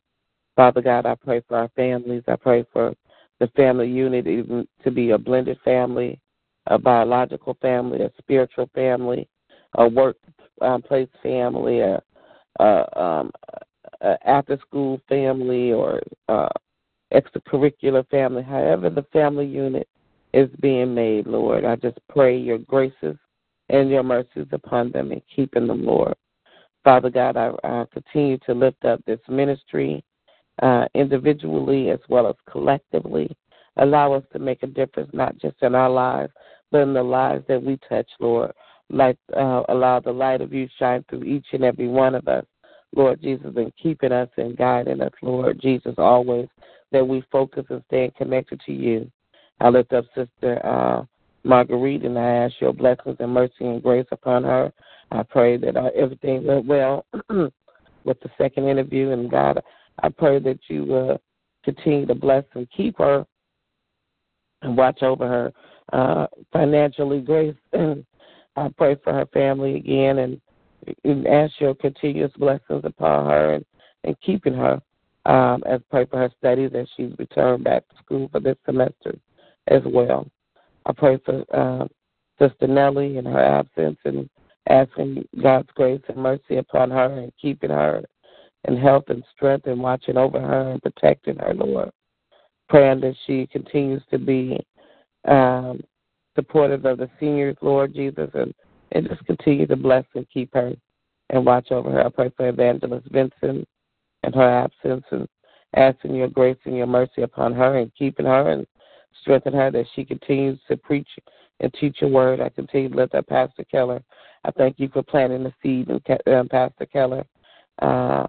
Father 0.57 0.83
God, 0.83 1.07
I 1.07 1.15
pray 1.15 1.43
for 1.49 1.57
our 1.57 1.71
families. 1.75 2.23
I 2.29 2.37
pray 2.37 2.65
for 2.73 2.95
the 3.39 3.49
family 3.57 3.89
unit 3.89 4.27
even 4.27 4.69
to 4.85 4.91
be 4.91 5.11
a 5.11 5.19
blended 5.19 5.59
family, 5.65 6.21
a 6.67 6.79
biological 6.79 7.57
family, 7.63 8.03
a 8.03 8.11
spiritual 8.19 8.69
family, 8.75 9.29
a 9.75 9.89
workplace 9.89 10.35
um, 10.61 10.83
family, 11.23 11.81
a, 11.81 12.03
a, 12.59 13.01
um, 13.01 13.31
a 14.01 14.17
after 14.29 14.59
school 14.59 15.01
family, 15.09 15.73
or 15.73 16.01
uh, 16.29 16.49
extracurricular 17.13 18.09
family. 18.09 18.43
However, 18.43 18.91
the 18.91 19.07
family 19.13 19.47
unit 19.47 19.89
is 20.33 20.49
being 20.61 20.95
made, 20.95 21.27
Lord, 21.27 21.65
I 21.65 21.77
just 21.77 21.99
pray 22.09 22.37
your 22.39 22.59
graces 22.59 23.17
and 23.69 23.91
your 23.91 24.03
mercies 24.03 24.47
upon 24.53 24.91
them 24.93 25.13
and 25.13 25.23
keeping 25.35 25.67
them, 25.67 25.85
Lord. 25.85 26.15
Father 26.85 27.11
God, 27.11 27.37
I, 27.37 27.53
I 27.65 27.85
continue 27.93 28.39
to 28.47 28.55
lift 28.55 28.85
up 28.85 29.05
this 29.05 29.21
ministry 29.29 30.03
uh, 30.63 30.87
individually 30.95 31.91
as 31.91 32.01
well 32.09 32.27
as 32.27 32.37
collectively. 32.51 33.35
Allow 33.77 34.13
us 34.15 34.25
to 34.33 34.39
make 34.39 34.63
a 34.63 34.67
difference, 34.67 35.11
not 35.13 35.39
just 35.39 35.57
in 35.63 35.75
our 35.75 35.91
lives, 35.91 36.33
but 36.71 36.83
in 36.83 36.95
the 36.95 37.03
lives 37.03 37.45
that 37.49 37.63
we 37.63 37.79
touch, 37.89 38.09
Lord. 38.19 38.53
Like, 38.91 39.17
uh, 39.37 39.63
allow 39.69 40.01
the 40.01 40.13
light 40.13 40.41
of 40.41 40.53
you 40.53 40.69
shine 40.79 41.05
through 41.09 41.25
each 41.25 41.47
and 41.53 41.65
every 41.65 41.89
one 41.89 42.15
of 42.15 42.27
us, 42.27 42.45
Lord 42.95 43.21
Jesus, 43.23 43.53
and 43.57 43.73
keeping 43.81 44.13
us 44.13 44.29
and 44.37 44.57
guiding 44.57 45.01
us, 45.01 45.13
Lord 45.23 45.61
Jesus, 45.61 45.95
always 45.97 46.49
that 46.93 47.07
we 47.07 47.23
focus 47.31 47.65
and 47.71 47.83
stay 47.87 48.13
connected 48.19 48.61
to 48.67 48.73
you. 48.73 49.11
I 49.61 49.69
lift 49.69 49.93
up 49.93 50.07
Sister 50.15 50.65
uh, 50.65 51.05
Marguerite, 51.45 52.05
and 52.05 52.19
I 52.19 52.29
ask 52.45 52.55
your 52.61 52.73
blessings 52.73 53.17
and 53.21 53.33
mercy 53.33 53.65
and 53.65 53.83
grace 53.83 54.07
upon 54.11 54.43
her. 54.45 54.73
I 55.13 55.23
pray 55.23 55.57
that 55.59 55.77
uh, 55.77 55.91
everything 55.97 56.45
went 56.47 56.67
well 56.67 57.07
with 57.29 58.21
the 58.21 58.31
second 58.39 58.69
interview, 58.69 59.11
and 59.11 59.31
God, 59.31 59.63
I 60.03 60.09
pray 60.09 60.39
that 60.41 60.59
you 60.69 60.95
uh, 60.95 61.19
continue 61.65 62.07
to 62.07 62.15
bless 62.15 62.45
and 62.55 62.69
keep 62.77 62.99
her 62.99 63.25
and 64.63 64.77
watch 64.77 65.03
over 65.03 65.27
her 65.27 65.53
uh, 65.93 66.27
financially, 66.53 67.21
grace. 67.21 67.55
And 67.73 68.05
I 68.57 68.69
pray 68.77 68.97
for 69.03 69.13
her 69.13 69.27
family 69.27 69.77
again, 69.77 70.19
and, 70.19 70.41
and 71.05 71.27
ask 71.27 71.53
your 71.61 71.75
continuous 71.75 72.33
blessings 72.37 72.83
upon 72.85 73.27
her 73.27 73.55
and, 73.55 73.65
and 74.05 74.21
keeping 74.21 74.55
her. 74.55 74.81
Um, 75.27 75.63
as 75.67 75.83
pray 75.91 76.07
for 76.07 76.19
her 76.19 76.31
studies 76.39 76.71
as 76.75 76.89
she's 76.97 77.13
returned 77.19 77.63
back 77.63 77.87
to 77.89 77.97
school 78.03 78.29
for 78.33 78.41
this 78.41 78.57
semester 78.65 79.15
as 79.69 79.83
well. 79.85 80.27
I 80.87 80.93
pray 80.93 81.19
for 81.25 81.45
uh, 81.53 81.87
Sister 82.41 82.67
Nellie 82.67 83.19
in 83.19 83.27
her 83.27 83.45
absence 83.45 83.99
and 84.05 84.29
asking 84.69 85.29
God's 85.43 85.69
grace 85.75 86.01
and 86.09 86.17
mercy 86.17 86.57
upon 86.57 86.91
her 86.91 87.19
and 87.19 87.33
keeping 87.41 87.71
her 87.71 88.03
in 88.67 88.77
health 88.77 89.05
and 89.09 89.23
strength 89.35 89.67
and 89.67 89.81
watching 89.81 90.17
over 90.17 90.41
her 90.41 90.71
and 90.73 90.83
protecting 90.83 91.37
her, 91.37 91.55
Lord. 91.55 91.91
Praying 92.69 93.01
that 93.01 93.15
she 93.27 93.47
continues 93.49 94.03
to 94.11 94.19
be 94.19 94.59
um, 95.27 95.83
supportive 96.35 96.85
of 96.85 96.99
the 96.99 97.11
seniors, 97.19 97.57
Lord 97.61 97.95
Jesus, 97.95 98.31
and, 98.35 98.55
and 98.93 99.09
just 99.09 99.25
continue 99.27 99.67
to 99.67 99.77
bless 99.77 100.05
and 100.15 100.27
keep 100.33 100.53
her 100.55 100.73
and 101.31 101.47
watch 101.47 101.71
over 101.71 101.91
her. 101.91 102.07
I 102.07 102.09
pray 102.09 102.31
for 102.37 102.49
Evangelist 102.49 103.09
Vincent 103.11 103.67
and 104.23 104.35
her 104.35 104.65
absence 104.65 105.05
and 105.11 105.29
asking 105.77 106.15
your 106.15 106.29
grace 106.29 106.59
and 106.65 106.77
your 106.77 106.87
mercy 106.87 107.23
upon 107.23 107.55
her 107.55 107.79
and 107.79 107.95
keeping 107.97 108.27
her 108.27 108.51
and 108.51 108.67
strengthen 109.23 109.53
her 109.53 109.71
that 109.71 109.87
she 109.95 110.05
continues 110.05 110.59
to 110.69 110.77
preach 110.77 111.09
and 111.61 111.73
teach 111.75 111.99
your 112.01 112.11
word. 112.11 112.41
I 112.41 112.49
continue 112.49 112.89
to 112.89 112.97
lift 112.97 113.15
up 113.15 113.27
Pastor 113.29 113.65
Keller. 113.65 114.03
I 114.45 114.51
thank 114.51 114.79
you 114.79 114.89
for 114.89 115.03
planting 115.03 115.45
the 115.45 115.53
seed 115.63 115.89
in 115.89 116.35
um, 116.35 116.49
Pastor 116.49 116.87
Keller 116.87 117.25
uh, 117.81 118.27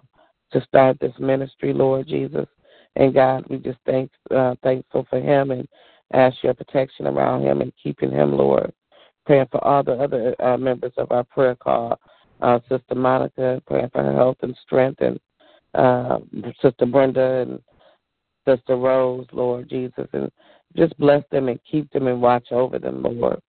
to 0.52 0.60
start 0.64 0.98
this 1.00 1.14
ministry, 1.18 1.72
Lord 1.72 2.06
Jesus. 2.06 2.46
And 2.96 3.14
God, 3.14 3.46
we 3.48 3.56
just 3.56 3.78
thank 3.86 4.10
uh, 4.30 4.54
thankful 4.62 5.06
for 5.08 5.18
him 5.18 5.50
and 5.50 5.66
ask 6.12 6.36
your 6.42 6.54
protection 6.54 7.06
around 7.06 7.42
him 7.42 7.60
and 7.60 7.72
keeping 7.82 8.10
him, 8.10 8.36
Lord. 8.36 8.72
Praying 9.26 9.46
for 9.50 9.64
all 9.64 9.82
the 9.82 9.92
other 9.92 10.34
uh, 10.42 10.56
members 10.56 10.92
of 10.96 11.10
our 11.12 11.24
prayer 11.24 11.54
call. 11.54 11.98
Uh, 12.40 12.58
Sister 12.68 12.96
Monica, 12.96 13.62
praying 13.66 13.90
for 13.92 14.02
her 14.02 14.14
health 14.14 14.38
and 14.42 14.56
strength, 14.66 15.00
and 15.00 15.20
uh, 15.74 16.18
Sister 16.60 16.86
Brenda 16.86 17.42
and 17.42 17.60
Sister 18.46 18.76
Rose, 18.76 19.26
Lord 19.32 19.68
Jesus, 19.68 20.08
and 20.12 20.30
just 20.76 20.98
bless 20.98 21.22
them 21.30 21.48
and 21.48 21.60
keep 21.70 21.90
them 21.92 22.08
and 22.08 22.20
watch 22.20 22.50
over 22.50 22.78
them, 22.80 23.02
Lord. 23.02 23.40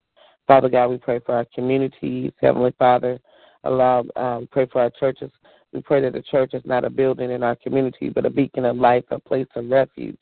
Father 0.48 0.70
God, 0.70 0.90
we 0.90 0.98
pray 0.98 1.20
for 1.26 1.36
our 1.36 1.48
communities. 1.56 2.32
Heavenly 2.40 2.74
Father, 2.78 3.20
allow 3.64 4.04
um, 4.16 4.48
pray 4.52 4.68
for 4.72 4.82
our 4.82 4.92
churches. 4.92 5.32
We 5.72 5.82
pray 5.82 6.02
that 6.02 6.14
the 6.14 6.22
church 6.22 6.54
is 6.54 6.62
not 6.66 6.86
a 6.86 6.90
building 6.90 7.32
in 7.32 7.42
our 7.42 7.56
community, 7.56 8.10
but 8.10 8.26
a 8.26 8.30
beacon 8.30 8.66
of 8.66 8.78
life, 8.78 9.06
a 9.10 9.20
place 9.20 9.48
of 9.56 9.70
refuge. 9.70 10.20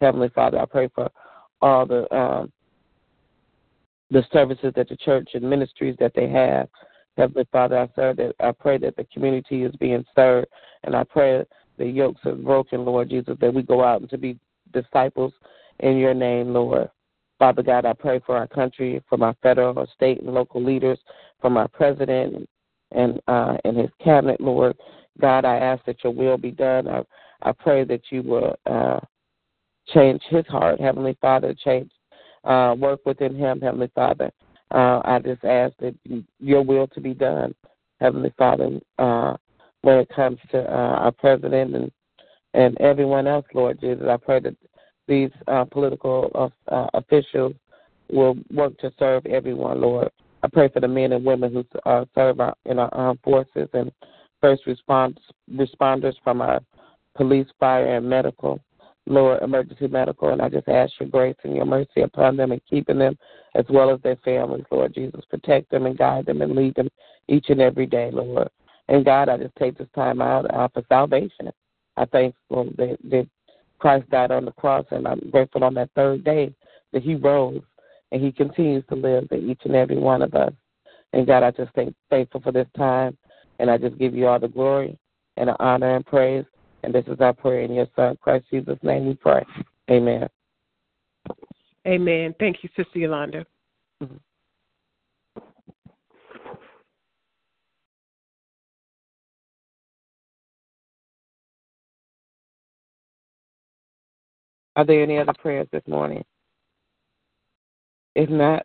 Heavenly 0.00 0.28
Father, 0.30 0.58
I 0.58 0.66
pray 0.66 0.88
for 0.94 1.10
all 1.62 1.86
the 1.86 2.12
um, 2.14 2.52
the 4.10 4.24
services 4.32 4.72
that 4.76 4.88
the 4.88 4.96
church 4.96 5.30
and 5.34 5.48
ministries 5.48 5.96
that 6.00 6.12
they 6.14 6.28
have. 6.28 6.68
Heavenly 7.16 7.46
Father, 7.52 7.78
I, 7.78 7.88
serve 7.94 8.16
that, 8.16 8.34
I 8.40 8.52
pray 8.52 8.78
that 8.78 8.96
the 8.96 9.04
community 9.12 9.62
is 9.62 9.74
being 9.76 10.04
served, 10.14 10.48
and 10.84 10.96
I 10.96 11.04
pray 11.04 11.44
the 11.78 11.86
yokes 11.86 12.20
are 12.24 12.34
broken, 12.34 12.84
Lord 12.84 13.10
Jesus, 13.10 13.36
that 13.40 13.54
we 13.54 13.62
go 13.62 13.84
out 13.84 14.00
and 14.00 14.10
to 14.10 14.18
be 14.18 14.38
disciples 14.72 15.32
in 15.80 15.96
your 15.96 16.14
name, 16.14 16.52
Lord. 16.52 16.88
Father 17.38 17.62
God, 17.62 17.86
I 17.86 17.94
pray 17.94 18.20
for 18.24 18.36
our 18.36 18.46
country, 18.46 19.02
for 19.08 19.16
my 19.16 19.34
federal, 19.42 19.86
state, 19.94 20.20
and 20.20 20.34
local 20.34 20.62
leaders, 20.62 20.98
for 21.40 21.50
my 21.50 21.66
president 21.68 22.48
and 22.92 23.20
uh, 23.28 23.56
and 23.64 23.76
his 23.76 23.90
cabinet, 24.02 24.40
Lord. 24.40 24.76
God, 25.20 25.44
I 25.44 25.56
ask 25.56 25.84
that 25.86 26.02
your 26.04 26.12
will 26.12 26.36
be 26.36 26.50
done. 26.50 26.88
I, 26.88 27.02
I 27.42 27.52
pray 27.52 27.84
that 27.84 28.02
you 28.10 28.22
will 28.22 28.56
uh, 28.66 29.00
change 29.94 30.22
his 30.28 30.46
heart, 30.46 30.80
Heavenly 30.80 31.16
Father, 31.20 31.54
change, 31.54 31.90
uh, 32.44 32.74
work 32.78 33.00
within 33.04 33.34
him, 33.34 33.60
Heavenly 33.60 33.90
Father. 33.94 34.30
Uh, 34.70 35.00
I 35.04 35.18
just 35.18 35.44
ask 35.44 35.74
that 35.78 35.94
your 36.38 36.62
will 36.62 36.86
to 36.88 37.00
be 37.00 37.14
done, 37.14 37.54
Heavenly 38.00 38.32
Father, 38.38 38.78
uh, 38.98 39.36
when 39.82 39.98
it 39.98 40.08
comes 40.14 40.38
to 40.52 40.58
uh, 40.58 40.96
our 41.04 41.12
president 41.12 41.74
and 41.74 41.92
and 42.52 42.76
everyone 42.80 43.28
else, 43.28 43.46
Lord 43.54 43.80
Jesus. 43.80 44.06
I 44.08 44.16
pray 44.16 44.40
that 44.40 44.56
these 45.06 45.30
uh, 45.46 45.64
political 45.64 46.52
uh, 46.68 46.86
officials 46.94 47.54
will 48.10 48.36
work 48.52 48.76
to 48.78 48.92
serve 48.98 49.24
everyone, 49.26 49.80
Lord. 49.80 50.10
I 50.42 50.48
pray 50.48 50.68
for 50.68 50.80
the 50.80 50.88
men 50.88 51.12
and 51.12 51.24
women 51.24 51.52
who 51.52 51.64
serve 52.14 52.40
our, 52.40 52.54
in 52.64 52.80
our 52.80 52.92
armed 52.92 53.20
forces 53.22 53.68
and 53.72 53.92
first 54.40 54.66
response, 54.66 55.18
responders 55.52 56.14
from 56.24 56.40
our 56.40 56.60
police, 57.14 57.46
fire, 57.58 57.96
and 57.96 58.08
medical, 58.08 58.58
Lord, 59.06 59.42
emergency 59.42 59.88
medical. 59.88 60.30
And 60.30 60.42
I 60.42 60.48
just 60.48 60.68
ask 60.68 60.92
your 61.00 61.08
grace 61.08 61.36
and 61.44 61.54
your 61.54 61.66
mercy 61.66 62.02
upon 62.02 62.36
them 62.36 62.52
and 62.52 62.60
keeping 62.68 62.98
them 62.98 63.18
as 63.54 63.64
well 63.68 63.92
as 63.92 64.00
their 64.02 64.16
families, 64.16 64.64
Lord 64.70 64.94
Jesus. 64.94 65.24
Protect 65.28 65.70
them 65.70 65.86
and 65.86 65.98
guide 65.98 66.26
them 66.26 66.42
and 66.42 66.54
lead 66.54 66.74
them 66.74 66.88
each 67.28 67.46
and 67.48 67.60
every 67.60 67.86
day, 67.86 68.10
Lord. 68.12 68.48
And 68.88 69.04
God, 69.04 69.28
I 69.28 69.36
just 69.36 69.54
take 69.56 69.78
this 69.78 69.88
time 69.94 70.20
out 70.20 70.52
uh, 70.52 70.68
for 70.68 70.82
salvation. 70.88 71.50
I 71.96 72.04
thank 72.06 72.34
Lord, 72.48 72.74
that, 72.76 72.98
that 73.10 73.28
Christ 73.78 74.08
died 74.10 74.30
on 74.30 74.44
the 74.44 74.52
cross, 74.52 74.84
and 74.90 75.06
I'm 75.06 75.30
grateful 75.30 75.64
on 75.64 75.74
that 75.74 75.90
third 75.94 76.24
day 76.24 76.54
that 76.92 77.02
He 77.02 77.14
rose 77.14 77.62
and 78.12 78.22
He 78.22 78.32
continues 78.32 78.84
to 78.88 78.96
live 78.96 79.28
in 79.30 79.50
each 79.50 79.60
and 79.64 79.74
every 79.74 79.98
one 79.98 80.22
of 80.22 80.34
us. 80.34 80.52
And 81.12 81.26
God, 81.26 81.42
I 81.42 81.50
just 81.50 81.72
thank 81.74 81.94
thankful 82.10 82.40
for 82.40 82.52
this 82.52 82.68
time, 82.76 83.16
and 83.58 83.70
I 83.70 83.78
just 83.78 83.98
give 83.98 84.14
you 84.14 84.26
all 84.26 84.38
the 84.38 84.48
glory 84.48 84.98
and 85.36 85.48
the 85.48 85.62
honor 85.62 85.96
and 85.96 86.06
praise. 86.06 86.44
And 86.82 86.94
this 86.94 87.04
is 87.06 87.20
our 87.20 87.32
prayer 87.32 87.60
in 87.60 87.74
your 87.74 87.86
Son, 87.94 88.16
Christ 88.20 88.46
Jesus' 88.50 88.78
name 88.82 89.06
we 89.06 89.14
pray. 89.14 89.44
Amen. 89.90 90.28
Amen. 91.86 92.34
Thank 92.38 92.58
you, 92.62 92.68
Sister 92.76 92.98
Yolanda. 92.98 93.44
Mm-hmm. 94.02 94.16
Are 104.76 104.84
there 104.84 105.02
any 105.02 105.18
other 105.18 105.34
prayers 105.38 105.68
this 105.72 105.82
morning? 105.86 106.24
If 108.14 108.30
not, 108.30 108.64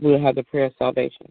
we'll 0.00 0.20
have 0.20 0.34
the 0.34 0.42
prayer 0.42 0.66
of 0.66 0.72
salvation. 0.78 1.30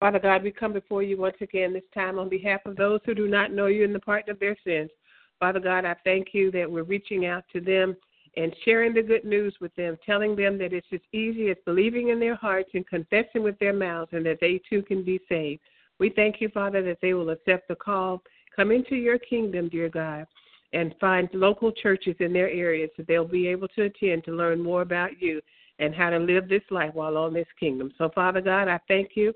Father 0.00 0.18
God, 0.18 0.42
we 0.42 0.50
come 0.50 0.72
before 0.72 1.02
you 1.02 1.18
once 1.18 1.36
again 1.42 1.74
this 1.74 1.82
time 1.92 2.18
on 2.18 2.30
behalf 2.30 2.62
of 2.64 2.74
those 2.74 3.00
who 3.04 3.14
do 3.14 3.28
not 3.28 3.52
know 3.52 3.66
you 3.66 3.84
in 3.84 3.92
the 3.92 4.00
pardon 4.00 4.30
of 4.30 4.40
their 4.40 4.56
sins. 4.64 4.90
Father 5.38 5.60
God, 5.60 5.84
I 5.84 5.94
thank 6.04 6.28
you 6.32 6.50
that 6.52 6.70
we're 6.70 6.84
reaching 6.84 7.26
out 7.26 7.44
to 7.52 7.60
them 7.60 7.94
and 8.36 8.54
sharing 8.64 8.94
the 8.94 9.02
good 9.02 9.24
news 9.24 9.54
with 9.60 9.74
them, 9.76 9.98
telling 10.04 10.34
them 10.34 10.56
that 10.58 10.72
it's 10.72 10.86
as 10.92 11.00
easy 11.12 11.50
as 11.50 11.56
believing 11.66 12.08
in 12.08 12.18
their 12.18 12.34
hearts 12.34 12.70
and 12.74 12.86
confessing 12.86 13.42
with 13.42 13.58
their 13.58 13.74
mouths 13.74 14.10
and 14.12 14.24
that 14.24 14.38
they 14.40 14.60
too 14.68 14.82
can 14.82 15.04
be 15.04 15.20
saved. 15.28 15.60
We 15.98 16.10
thank 16.10 16.40
you, 16.40 16.48
Father, 16.48 16.82
that 16.82 16.98
they 17.02 17.12
will 17.12 17.30
accept 17.30 17.68
the 17.68 17.74
call. 17.74 18.22
Come 18.56 18.70
into 18.72 18.96
your 18.96 19.18
kingdom, 19.18 19.68
dear 19.68 19.90
God 19.90 20.26
and 20.72 20.94
find 21.00 21.28
local 21.32 21.72
churches 21.72 22.14
in 22.20 22.32
their 22.32 22.48
areas 22.48 22.90
that 22.96 23.06
they'll 23.06 23.24
be 23.24 23.48
able 23.48 23.68
to 23.68 23.82
attend 23.82 24.24
to 24.24 24.32
learn 24.32 24.62
more 24.62 24.82
about 24.82 25.20
you 25.20 25.40
and 25.78 25.94
how 25.94 26.10
to 26.10 26.18
live 26.18 26.48
this 26.48 26.62
life 26.70 26.94
while 26.94 27.16
on 27.16 27.32
this 27.32 27.46
kingdom. 27.58 27.92
So, 27.98 28.10
Father 28.14 28.40
God, 28.40 28.68
I 28.68 28.78
thank 28.86 29.10
you 29.14 29.32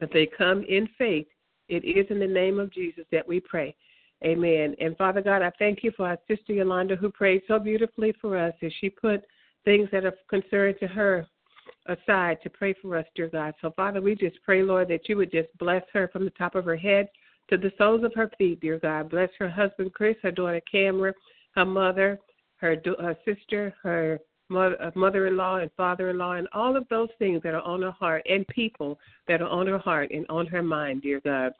that 0.00 0.12
they 0.12 0.26
come 0.26 0.64
in 0.68 0.88
faith. 0.98 1.26
It 1.68 1.84
is 1.84 2.06
in 2.10 2.18
the 2.18 2.26
name 2.26 2.58
of 2.58 2.72
Jesus 2.72 3.04
that 3.12 3.26
we 3.26 3.40
pray. 3.40 3.74
Amen. 4.24 4.76
And 4.80 4.96
Father 4.96 5.20
God, 5.20 5.42
I 5.42 5.50
thank 5.58 5.82
you 5.82 5.92
for 5.96 6.06
our 6.06 6.18
sister 6.28 6.52
Yolanda 6.52 6.96
who 6.96 7.10
prayed 7.10 7.42
so 7.48 7.58
beautifully 7.58 8.14
for 8.20 8.36
us 8.36 8.54
as 8.62 8.72
she 8.80 8.88
put 8.88 9.24
things 9.64 9.88
that 9.92 10.04
are 10.04 10.14
concerned 10.28 10.76
to 10.80 10.86
her 10.86 11.26
aside 11.86 12.38
to 12.42 12.50
pray 12.50 12.74
for 12.80 12.96
us, 12.96 13.06
dear 13.14 13.28
God. 13.28 13.54
So, 13.60 13.72
Father, 13.74 14.00
we 14.00 14.14
just 14.14 14.36
pray, 14.44 14.62
Lord, 14.62 14.88
that 14.88 15.08
you 15.08 15.16
would 15.16 15.32
just 15.32 15.48
bless 15.58 15.82
her 15.92 16.08
from 16.08 16.24
the 16.24 16.30
top 16.30 16.54
of 16.54 16.64
her 16.64 16.76
head 16.76 17.08
to 17.50 17.56
the 17.56 17.72
soles 17.78 18.04
of 18.04 18.14
her 18.14 18.30
feet, 18.38 18.60
dear 18.60 18.78
God. 18.78 19.10
Bless 19.10 19.30
her 19.38 19.48
husband, 19.48 19.92
Chris, 19.92 20.16
her 20.22 20.30
daughter, 20.30 20.60
Cameron, 20.70 21.14
her 21.54 21.64
mother, 21.64 22.18
her, 22.56 22.76
her 23.00 23.16
sister, 23.24 23.74
her 23.82 24.20
mother 24.52 25.26
in 25.26 25.36
law 25.36 25.56
and 25.56 25.70
father 25.76 26.10
in 26.10 26.18
law, 26.18 26.32
and 26.32 26.48
all 26.52 26.76
of 26.76 26.88
those 26.88 27.08
things 27.18 27.42
that 27.42 27.54
are 27.54 27.62
on 27.62 27.82
her 27.82 27.90
heart, 27.90 28.22
and 28.28 28.46
people 28.48 28.98
that 29.28 29.42
are 29.42 29.48
on 29.48 29.66
her 29.66 29.78
heart 29.78 30.10
and 30.10 30.26
on 30.28 30.46
her 30.46 30.62
mind, 30.62 31.02
dear 31.02 31.20
God. 31.20 31.52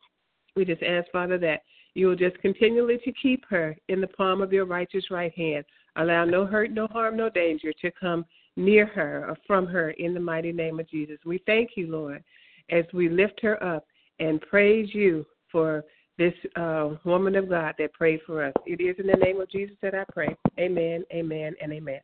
We 0.55 0.65
just 0.65 0.83
ask, 0.83 1.11
Father, 1.11 1.39
that 1.39 1.63
you 1.95 2.07
will 2.07 2.17
just 2.17 2.39
continually 2.39 2.99
to 3.05 3.13
keep 3.13 3.45
her 3.49 3.77
in 3.89 4.01
the 4.01 4.07
palm 4.07 4.43
of 4.43 4.53
your 4.53 4.65
righteous 4.65 5.11
right 5.11 5.33
hand. 5.35 5.65
Allow 5.97 6.25
no 6.25 6.47
hurt, 6.47 6.71
no 6.71 6.87
harm, 6.87 7.17
no 7.17 7.29
danger 7.29 7.73
to 7.81 7.91
come 7.91 8.25
near 8.57 8.87
her 8.87 9.27
or 9.29 9.37
from 9.47 9.67
her 9.67 9.91
in 9.91 10.15
the 10.15 10.21
mighty 10.21 10.53
name 10.53 10.81
of 10.81 10.89
Jesus. 10.89 11.19
We 11.25 11.43
thank 11.47 11.71
you, 11.77 11.91
Lord, 11.91 12.23
as 12.71 12.85
we 12.93 13.09
lift 13.09 13.41
her 13.43 13.63
up 13.63 13.87
and 14.19 14.41
praise 14.41 14.95
you 14.95 15.27
for 15.51 15.85
this 16.19 16.35
uh, 16.57 16.91
woman 17.05 17.35
of 17.37 17.49
God 17.49 17.75
that 17.79 17.93
prayed 17.93 18.21
for 18.27 18.45
us. 18.45 18.53
It 18.67 18.81
is 18.81 18.97
in 18.99 19.07
the 19.07 19.17
name 19.25 19.41
of 19.41 19.51
Jesus 19.51 19.77
that 19.83 19.95
I 19.95 20.05
pray. 20.13 20.37
Amen, 20.59 21.05
amen, 21.13 21.55
and 21.61 21.73
amen. 21.73 22.01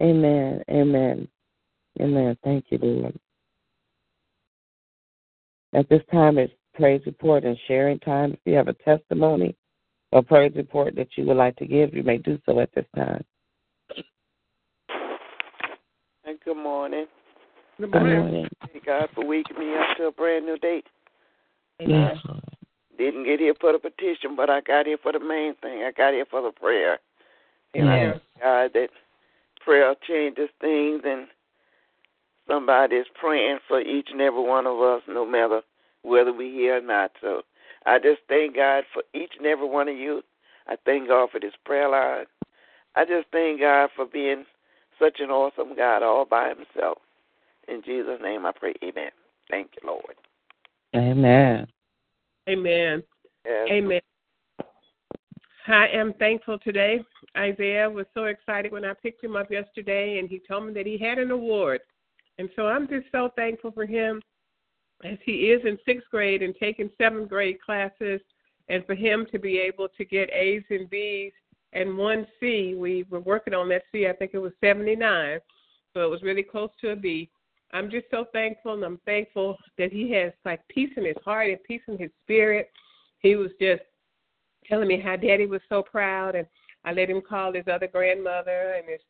Amen, 0.00 0.62
amen, 0.70 1.28
amen. 2.00 2.36
Thank 2.42 2.66
you, 2.70 2.78
Lord. 2.78 3.18
At 5.72 5.88
this 5.88 6.02
time, 6.12 6.38
it's 6.38 6.52
praise 6.74 7.02
report 7.06 7.44
and 7.44 7.56
sharing 7.66 7.98
time. 8.00 8.32
If 8.32 8.40
you 8.44 8.54
have 8.54 8.68
a 8.68 8.74
testimony 8.74 9.56
or 10.12 10.22
praise 10.22 10.52
report 10.56 10.94
that 10.96 11.08
you 11.16 11.24
would 11.24 11.36
like 11.36 11.56
to 11.56 11.66
give, 11.66 11.94
you 11.94 12.02
may 12.02 12.18
do 12.18 12.38
so 12.46 12.60
at 12.60 12.72
this 12.74 12.86
time. 12.96 13.24
And 16.24 16.38
good 16.44 16.56
morning. 16.56 17.06
Good 17.78 17.90
morning. 17.90 18.10
Good 18.10 18.20
morning. 18.20 18.48
Thank 18.72 18.86
God 18.86 19.08
for 19.14 19.26
waking 19.26 19.58
me 19.58 19.74
up 19.74 19.96
to 19.98 20.04
a 20.06 20.12
brand 20.12 20.46
new 20.46 20.58
date. 20.58 20.86
Amen. 21.82 22.20
Yes. 22.24 22.36
Didn't 22.96 23.24
get 23.24 23.40
here 23.40 23.54
for 23.60 23.72
the 23.72 23.78
petition, 23.78 24.36
but 24.36 24.48
I 24.48 24.60
got 24.60 24.86
here 24.86 24.98
for 25.02 25.12
the 25.12 25.20
main 25.20 25.54
thing. 25.56 25.82
I 25.82 25.90
got 25.90 26.14
here 26.14 26.26
for 26.30 26.40
the 26.40 26.52
prayer. 26.52 26.98
And 27.74 27.86
yes. 27.86 28.20
I 28.36 28.40
God 28.40 28.70
that 28.74 28.88
prayer 29.64 29.94
changes 30.06 30.48
things 30.60 31.02
and 31.04 31.26
somebody 32.48 32.96
is 32.96 33.06
praying 33.18 33.58
for 33.66 33.80
each 33.80 34.08
and 34.10 34.20
every 34.20 34.42
one 34.42 34.66
of 34.66 34.80
us, 34.80 35.02
no 35.08 35.24
matter 35.24 35.62
whether 36.02 36.32
we 36.32 36.50
hear 36.50 36.78
or 36.78 36.80
not. 36.80 37.12
So 37.20 37.42
I 37.86 37.98
just 37.98 38.20
thank 38.28 38.56
God 38.56 38.84
for 38.92 39.02
each 39.14 39.32
and 39.38 39.46
every 39.46 39.68
one 39.68 39.88
of 39.88 39.96
you. 39.96 40.22
I 40.66 40.76
thank 40.84 41.08
God 41.08 41.30
for 41.30 41.40
this 41.40 41.54
prayer 41.64 41.88
line. 41.88 42.26
I 42.94 43.04
just 43.04 43.26
thank 43.32 43.60
God 43.60 43.90
for 43.96 44.06
being 44.06 44.44
such 44.98 45.18
an 45.20 45.30
awesome 45.30 45.76
God 45.76 46.02
all 46.02 46.24
by 46.24 46.50
himself. 46.50 46.98
In 47.68 47.82
Jesus' 47.84 48.20
name 48.22 48.46
I 48.46 48.52
pray, 48.52 48.74
amen. 48.82 49.10
Thank 49.50 49.70
you, 49.80 49.88
Lord. 49.88 50.14
Amen. 50.94 51.66
Amen. 52.48 53.02
Yes. 53.44 53.68
Amen. 53.70 54.00
I 55.66 55.88
am 55.88 56.12
thankful 56.14 56.58
today. 56.58 57.02
Isaiah 57.36 57.88
was 57.88 58.06
so 58.12 58.24
excited 58.24 58.70
when 58.70 58.84
I 58.84 58.92
picked 58.92 59.24
him 59.24 59.34
up 59.34 59.50
yesterday, 59.50 60.18
and 60.18 60.28
he 60.28 60.38
told 60.46 60.66
me 60.66 60.74
that 60.74 60.86
he 60.86 60.98
had 60.98 61.18
an 61.18 61.30
award. 61.30 61.80
And 62.38 62.50
so 62.54 62.66
I'm 62.66 62.86
just 62.86 63.06
so 63.12 63.30
thankful 63.34 63.72
for 63.72 63.86
him 63.86 64.20
as 65.04 65.16
he 65.24 65.50
is 65.50 65.62
in 65.64 65.78
sixth 65.86 66.08
grade 66.10 66.42
and 66.42 66.54
taking 66.60 66.90
seventh 66.98 67.30
grade 67.30 67.62
classes, 67.62 68.20
and 68.68 68.84
for 68.84 68.94
him 68.94 69.26
to 69.32 69.38
be 69.38 69.58
able 69.58 69.88
to 69.96 70.04
get 70.04 70.30
A's 70.32 70.64
and 70.68 70.88
B's 70.90 71.32
and 71.72 71.96
one 71.96 72.26
C. 72.40 72.74
We 72.74 73.04
were 73.08 73.20
working 73.20 73.54
on 73.54 73.68
that 73.70 73.82
C, 73.90 74.06
I 74.06 74.12
think 74.12 74.32
it 74.34 74.38
was 74.38 74.52
79, 74.62 75.40
so 75.94 76.00
it 76.02 76.10
was 76.10 76.22
really 76.22 76.42
close 76.42 76.70
to 76.82 76.90
a 76.90 76.96
B. 76.96 77.30
I'm 77.72 77.90
just 77.90 78.06
so 78.10 78.26
thankful, 78.32 78.74
and 78.74 78.84
I'm 78.84 79.00
thankful 79.06 79.56
that 79.78 79.92
he 79.92 80.10
has 80.12 80.32
like 80.44 80.60
peace 80.68 80.90
in 80.96 81.06
his 81.06 81.16
heart 81.24 81.48
and 81.48 81.62
peace 81.64 81.82
in 81.88 81.98
his 81.98 82.10
spirit. 82.22 82.70
He 83.18 83.34
was 83.34 83.50
just 83.60 83.82
telling 84.68 84.88
me 84.88 85.00
how 85.00 85.16
Daddy 85.16 85.46
was 85.46 85.60
so 85.68 85.82
proud, 85.82 86.34
and 86.34 86.46
I 86.84 86.92
let 86.92 87.10
him 87.10 87.22
call 87.26 87.52
his 87.52 87.64
other 87.70 87.86
grandmother 87.86 88.74
and 88.78 88.88
his 88.88 89.00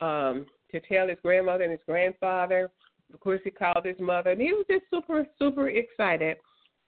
um 0.00 0.46
to 0.70 0.80
tell 0.80 1.08
his 1.08 1.18
grandmother 1.22 1.64
and 1.64 1.72
his 1.72 1.80
grandfather. 1.86 2.70
Of 3.12 3.20
course, 3.20 3.40
he 3.44 3.50
called 3.50 3.84
his 3.84 3.98
mother, 4.00 4.30
and 4.30 4.40
he 4.40 4.52
was 4.52 4.64
just 4.70 4.84
super, 4.90 5.26
super 5.38 5.68
excited. 5.68 6.38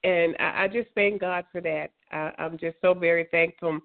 And 0.04 0.34
I, 0.38 0.64
I 0.64 0.68
just 0.68 0.88
thank 0.94 1.20
God 1.20 1.44
for 1.52 1.60
that. 1.60 1.90
I, 2.12 2.32
I'm 2.38 2.58
just 2.58 2.76
so 2.80 2.94
very 2.94 3.26
thankful. 3.30 3.78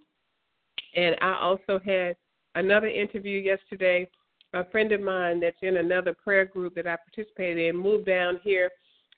And 0.96 1.16
I 1.22 1.38
also 1.42 1.80
had 1.86 2.16
another 2.56 2.88
interview 2.88 3.40
yesterday 3.40 4.10
a 4.54 4.66
friend 4.66 4.92
of 4.92 5.02
mine 5.02 5.40
that's 5.40 5.58
in 5.62 5.78
another 5.78 6.14
prayer 6.14 6.46
group 6.46 6.76
that 6.76 6.88
I 6.88 6.96
participated 6.96 7.58
in 7.70 7.78
moved 7.78 8.06
down 8.06 8.40
here 8.44 8.72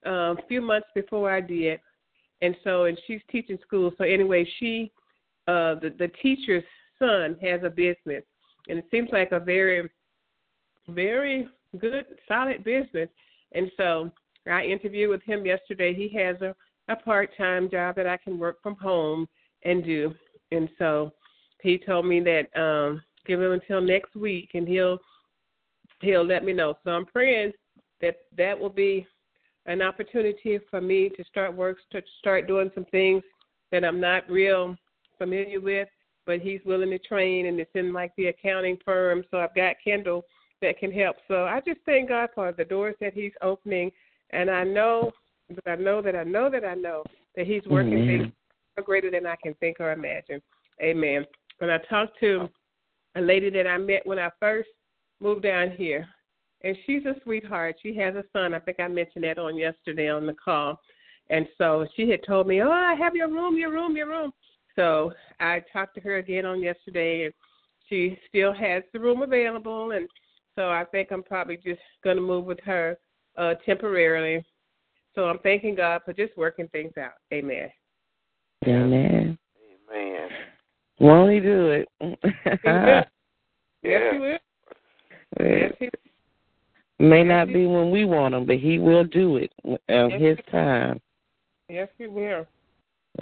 um, 0.06 0.38
a 0.38 0.48
few 0.48 0.62
months 0.62 0.88
before 0.94 1.32
I 1.32 1.42
did, 1.42 1.80
and 2.42 2.56
so 2.64 2.86
and 2.86 3.00
she's 3.08 3.22
teaching 3.32 3.58
school. 3.66 3.92
So 3.98 4.04
anyway, 4.04 4.48
she 4.60 4.92
uh, 5.48 5.76
the 5.76 5.94
the 5.98 6.12
teacher's 6.22 6.64
son 7.00 7.36
has 7.42 7.62
a 7.64 7.70
business, 7.70 8.24
and 8.68 8.80
it 8.80 8.86
seems 8.92 9.10
like 9.12 9.32
a 9.32 9.40
very 9.40 9.90
very 10.90 11.48
good, 11.80 12.06
solid 12.28 12.64
business. 12.64 13.10
And 13.54 13.72
so 13.78 14.12
I 14.50 14.64
interviewed 14.64 15.10
with 15.10 15.24
him 15.24 15.46
yesterday. 15.46 15.94
He 15.94 16.10
has 16.18 16.36
a, 16.42 16.56
a 16.88 16.96
part 16.96 17.30
time 17.38 17.70
job 17.70 17.96
that 17.96 18.08
I 18.08 18.18
can 18.18 18.40
work 18.40 18.62
from 18.62 18.76
home 18.76 19.28
and 19.64 19.84
do. 19.84 20.14
And 20.52 20.70
so 20.78 21.12
he 21.62 21.78
told 21.78 22.06
me 22.06 22.20
that 22.22 22.48
um 22.60 23.02
give 23.26 23.42
him 23.42 23.52
until 23.52 23.82
next 23.82 24.16
week 24.16 24.50
and 24.54 24.68
he'll 24.68 24.98
he'll 26.02 26.26
let 26.26 26.44
me 26.44 26.54
know. 26.54 26.76
So 26.84 26.92
I'm 26.92 27.06
praying 27.06 27.52
that 28.02 28.16
that 28.38 28.60
will 28.60 28.70
be 28.70 29.06
an 29.68 29.82
opportunity 29.82 30.60
for 30.70 30.82
me 30.82 31.10
to 31.10 31.24
start 31.26 31.56
work 31.56 31.78
to 31.92 32.02
start 32.20 32.48
doing 32.48 32.72
some 32.74 32.86
things 32.86 33.24
that 33.72 33.86
I'm 33.86 34.02
not 34.02 34.28
real 34.30 34.76
familiar 35.22 35.62
with, 35.62 35.88
but 36.26 36.40
he's 36.40 36.62
willing 36.66 36.90
to 36.90 37.00
train 37.00 37.46
and 37.46 37.60
it's 37.60 37.72
in 37.76 37.94
like 37.94 38.12
the 38.18 38.28
accounting 38.28 38.78
firm. 38.84 39.24
So 39.30 39.38
I've 39.38 39.56
got 39.56 39.76
Kendall 39.84 40.24
that 40.62 40.80
can 40.80 40.92
help. 40.92 41.18
So 41.28 41.46
I 41.46 41.62
just 41.66 41.80
thank 41.86 42.10
God 42.10 42.30
for 42.34 42.52
the 42.52 42.66
doors 42.66 42.96
that 43.02 43.14
he's 43.14 43.34
opening 43.42 43.92
and 44.32 44.50
I 44.50 44.64
know 44.64 45.12
that 45.50 45.72
I 45.72 45.76
know 45.76 46.02
that 46.02 46.16
I 46.16 46.24
know 46.24 46.50
that 46.50 46.64
I 46.64 46.76
know 46.76 47.04
that 47.36 47.46
he's 47.46 47.66
working 47.68 48.00
Amen. 48.00 48.34
things 48.78 48.86
greater 48.86 49.12
than 49.12 49.26
I 49.26 49.36
can 49.44 49.54
think 49.56 49.80
or 49.80 49.92
imagine. 49.92 50.42
Amen. 50.82 51.26
When 51.60 51.70
I 51.70 51.78
talked 51.90 52.20
to 52.22 52.50
a 53.16 53.22
lady 53.22 53.50
that 53.52 53.68
I 53.68 53.78
met 53.78 54.06
when 54.06 54.18
I 54.18 54.30
first 54.40 54.70
moved 55.20 55.44
down 55.44 55.72
here, 55.72 56.08
and 56.64 56.78
she's 56.86 57.06
a 57.06 57.16
sweetheart. 57.24 57.76
She 57.82 57.96
has 57.98 58.16
a 58.16 58.24
son. 58.34 58.54
I 58.54 58.60
think 58.60 58.80
I 58.80 58.88
mentioned 58.88 59.24
that 59.24 59.40
on 59.40 59.58
yesterday 59.58 60.10
on 60.10 60.26
the 60.26 60.34
call. 60.34 60.80
And 61.30 61.48
so 61.58 61.88
she 61.96 62.10
had 62.10 62.24
told 62.24 62.48
me, 62.48 62.62
"Oh, 62.62 62.72
I 62.72 62.94
have 62.96 63.16
your 63.16 63.30
room, 63.30 63.58
your 63.58 63.72
room, 63.72 63.96
your 63.96 64.08
room." 64.08 64.32
So 64.76 65.14
I 65.40 65.64
talked 65.72 65.96
to 65.96 66.02
her 66.02 66.18
again 66.18 66.46
on 66.46 66.62
yesterday, 66.62 67.26
and 67.26 67.34
she 67.88 68.18
still 68.30 68.54
has 68.54 68.84
the 68.94 69.00
room 69.00 69.22
available. 69.22 69.92
And 69.92 70.08
so 70.56 70.70
I 70.70 70.86
think 70.86 71.12
I'm 71.12 71.24
probably 71.24 71.58
just 71.58 71.82
going 72.04 72.18
to 72.18 72.22
move 72.22 72.46
with 72.46 72.60
her 72.62 72.98
uh, 73.38 73.56
temporarily. 73.66 74.46
So 75.16 75.26
I'm 75.26 75.40
thanking 75.40 75.76
God 75.76 76.02
for 76.06 76.14
just 76.14 76.36
working 76.38 76.68
things 76.70 76.94
out. 76.98 77.14
Amen. 77.34 77.70
Amen. 78.66 79.38
Amen. 79.92 80.30
Won't 81.00 81.34
he 81.34 81.40
do 81.40 81.70
it? 81.70 81.88
Yes, 83.84 84.02
Yeah. 84.04 84.14
he 84.14 84.20
will. 84.20 84.38
Yes, 85.40 85.74
he 85.80 85.90
May 87.00 87.24
not 87.24 87.48
be 87.48 87.66
when 87.66 87.90
we 87.90 88.06
want 88.06 88.36
him, 88.36 88.46
but 88.46 88.58
he 88.58 88.78
will 88.78 89.04
do 89.04 89.38
it 89.38 89.52
on 89.90 90.12
his 90.12 90.38
time. 90.52 91.02
Yes, 91.68 91.90
he 91.98 92.06
will. 92.06 92.46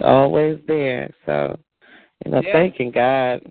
Always 0.00 0.58
there. 0.66 1.10
So, 1.26 1.58
you 2.24 2.32
know, 2.32 2.40
Yeah. 2.40 2.52
thanking 2.52 2.90
God 2.90 3.42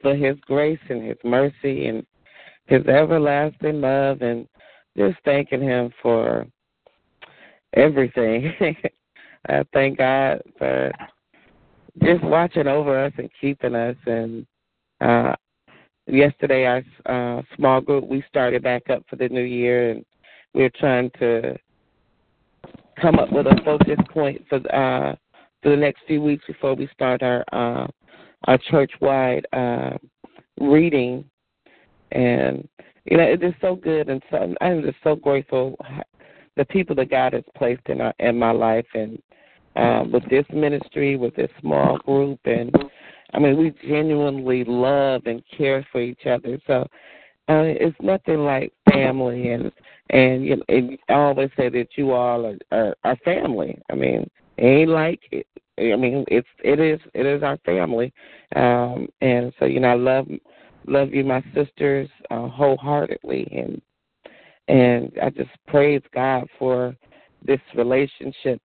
for 0.00 0.14
his 0.14 0.38
grace 0.40 0.80
and 0.88 1.02
his 1.02 1.18
mercy 1.24 1.88
and 1.88 2.06
his 2.66 2.86
everlasting 2.86 3.80
love 3.80 4.22
and 4.22 4.48
just 4.96 5.18
thanking 5.24 5.62
him 5.62 5.92
for 6.02 6.46
everything. 7.74 8.54
I 9.48 9.64
thank 9.72 9.98
God 9.98 10.42
for 10.58 10.92
just 12.02 12.22
watching 12.22 12.66
over 12.66 12.98
us 12.98 13.12
and 13.18 13.30
keeping 13.40 13.74
us 13.74 13.96
and 14.06 14.46
uh 15.00 15.34
yesterday 16.06 16.64
our 16.64 16.82
uh 17.06 17.42
small 17.56 17.80
group 17.80 18.06
we 18.06 18.22
started 18.28 18.62
back 18.62 18.88
up 18.90 19.02
for 19.08 19.16
the 19.16 19.28
new 19.28 19.42
year 19.42 19.90
and 19.90 20.04
we're 20.54 20.70
trying 20.70 21.10
to 21.18 21.56
come 23.00 23.18
up 23.18 23.32
with 23.32 23.46
a 23.46 23.60
focus 23.64 23.98
point 24.12 24.44
for 24.48 24.56
uh 24.74 25.14
for 25.62 25.70
the 25.70 25.76
next 25.76 26.02
few 26.06 26.22
weeks 26.22 26.44
before 26.46 26.74
we 26.74 26.88
start 26.92 27.22
our 27.22 27.44
uh 27.52 27.86
our 28.44 28.58
church 28.70 28.92
wide 29.00 29.46
uh 29.52 29.96
reading 30.60 31.24
and 32.12 32.68
you 33.04 33.16
know 33.16 33.22
it 33.22 33.42
is 33.42 33.54
so 33.60 33.76
good 33.76 34.08
and 34.08 34.22
so 34.30 34.54
I'm 34.60 34.82
just 34.82 34.98
so 35.02 35.16
grateful 35.16 35.76
the 36.56 36.64
people 36.64 36.94
that 36.96 37.10
God 37.10 37.32
has 37.32 37.44
placed 37.56 37.86
in 37.86 38.00
our 38.00 38.14
in 38.18 38.38
my 38.38 38.50
life 38.50 38.86
and 38.94 39.20
um 39.76 40.10
with 40.12 40.28
this 40.28 40.46
ministry, 40.52 41.16
with 41.16 41.34
this 41.36 41.50
small 41.60 41.98
group 41.98 42.40
and 42.44 42.74
I 43.32 43.38
mean 43.38 43.58
we 43.58 43.72
genuinely 43.86 44.64
love 44.64 45.22
and 45.26 45.42
care 45.56 45.86
for 45.92 46.00
each 46.00 46.26
other. 46.26 46.58
So 46.66 46.86
uh, 47.48 47.64
it's 47.64 47.96
nothing 48.00 48.44
like 48.44 48.72
family 48.90 49.52
and 49.52 49.72
and 50.10 50.44
you 50.44 50.56
know 50.56 50.64
and 50.68 50.98
I 51.08 51.14
always 51.14 51.50
say 51.56 51.68
that 51.68 51.88
you 51.96 52.12
all 52.12 52.46
are, 52.46 52.58
are, 52.72 52.96
are 53.04 53.16
family. 53.24 53.80
I 53.90 53.94
mean, 53.94 54.28
ain't 54.58 54.90
like 54.90 55.20
it, 55.30 55.46
I 55.78 55.96
mean 55.96 56.24
it's 56.28 56.48
it 56.64 56.80
is 56.80 57.00
it 57.14 57.26
is 57.26 57.42
our 57.42 57.58
family. 57.58 58.12
Um 58.56 59.08
and 59.20 59.52
so 59.58 59.64
you 59.66 59.80
know 59.80 59.88
I 59.88 59.94
love 59.94 60.28
love 60.88 61.12
you 61.12 61.24
my 61.24 61.42
sisters 61.54 62.08
uh, 62.30 62.48
wholeheartedly. 62.48 63.48
And 63.52 63.80
and 64.68 65.12
I 65.22 65.30
just 65.30 65.50
praise 65.66 66.02
God 66.14 66.46
for 66.58 66.94
this 67.44 67.60
relationship 67.74 68.60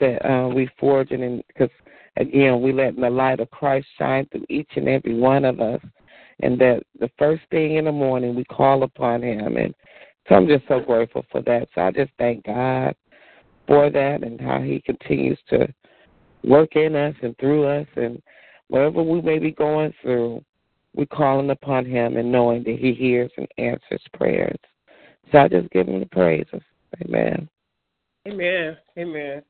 that 0.00 0.24
uh, 0.28 0.48
we 0.48 0.68
forging, 0.78 1.22
and 1.22 1.42
because 1.48 1.70
again, 2.16 2.62
we 2.62 2.72
letting 2.72 3.00
the 3.00 3.10
light 3.10 3.40
of 3.40 3.50
Christ 3.50 3.86
shine 3.98 4.26
through 4.30 4.46
each 4.48 4.70
and 4.76 4.88
every 4.88 5.14
one 5.14 5.44
of 5.44 5.60
us, 5.60 5.80
and 6.40 6.60
that 6.60 6.82
the 6.98 7.10
first 7.18 7.42
thing 7.50 7.76
in 7.76 7.86
the 7.86 7.92
morning 7.92 8.34
we 8.34 8.44
call 8.44 8.82
upon 8.82 9.22
Him, 9.22 9.56
and 9.56 9.74
so 10.28 10.34
I'm 10.34 10.46
just 10.46 10.64
so 10.68 10.80
grateful 10.80 11.24
for 11.30 11.42
that. 11.42 11.68
So 11.74 11.82
I 11.82 11.90
just 11.90 12.12
thank 12.18 12.44
God 12.44 12.94
for 13.66 13.90
that 13.90 14.22
and 14.22 14.40
how 14.40 14.60
He 14.60 14.80
continues 14.80 15.38
to 15.48 15.72
work 16.44 16.76
in 16.76 16.96
us 16.96 17.14
and 17.22 17.36
through 17.38 17.64
us, 17.64 17.86
and 17.96 18.22
whatever 18.68 19.02
we 19.02 19.20
may 19.20 19.38
be 19.38 19.52
going 19.52 19.92
through, 20.02 20.44
we 20.94 21.06
calling 21.06 21.50
upon 21.50 21.86
Him 21.86 22.16
and 22.16 22.30
knowing 22.30 22.62
that 22.64 22.78
He 22.78 22.92
hears 22.92 23.30
and 23.36 23.48
answers 23.58 24.02
prayers. 24.14 24.58
So 25.30 25.38
I 25.38 25.48
just 25.48 25.70
give 25.70 25.88
Him 25.88 26.00
the 26.00 26.06
praises. 26.06 26.62
Amen. 27.04 27.48
Amen. 28.28 28.76
Amen. 28.98 29.42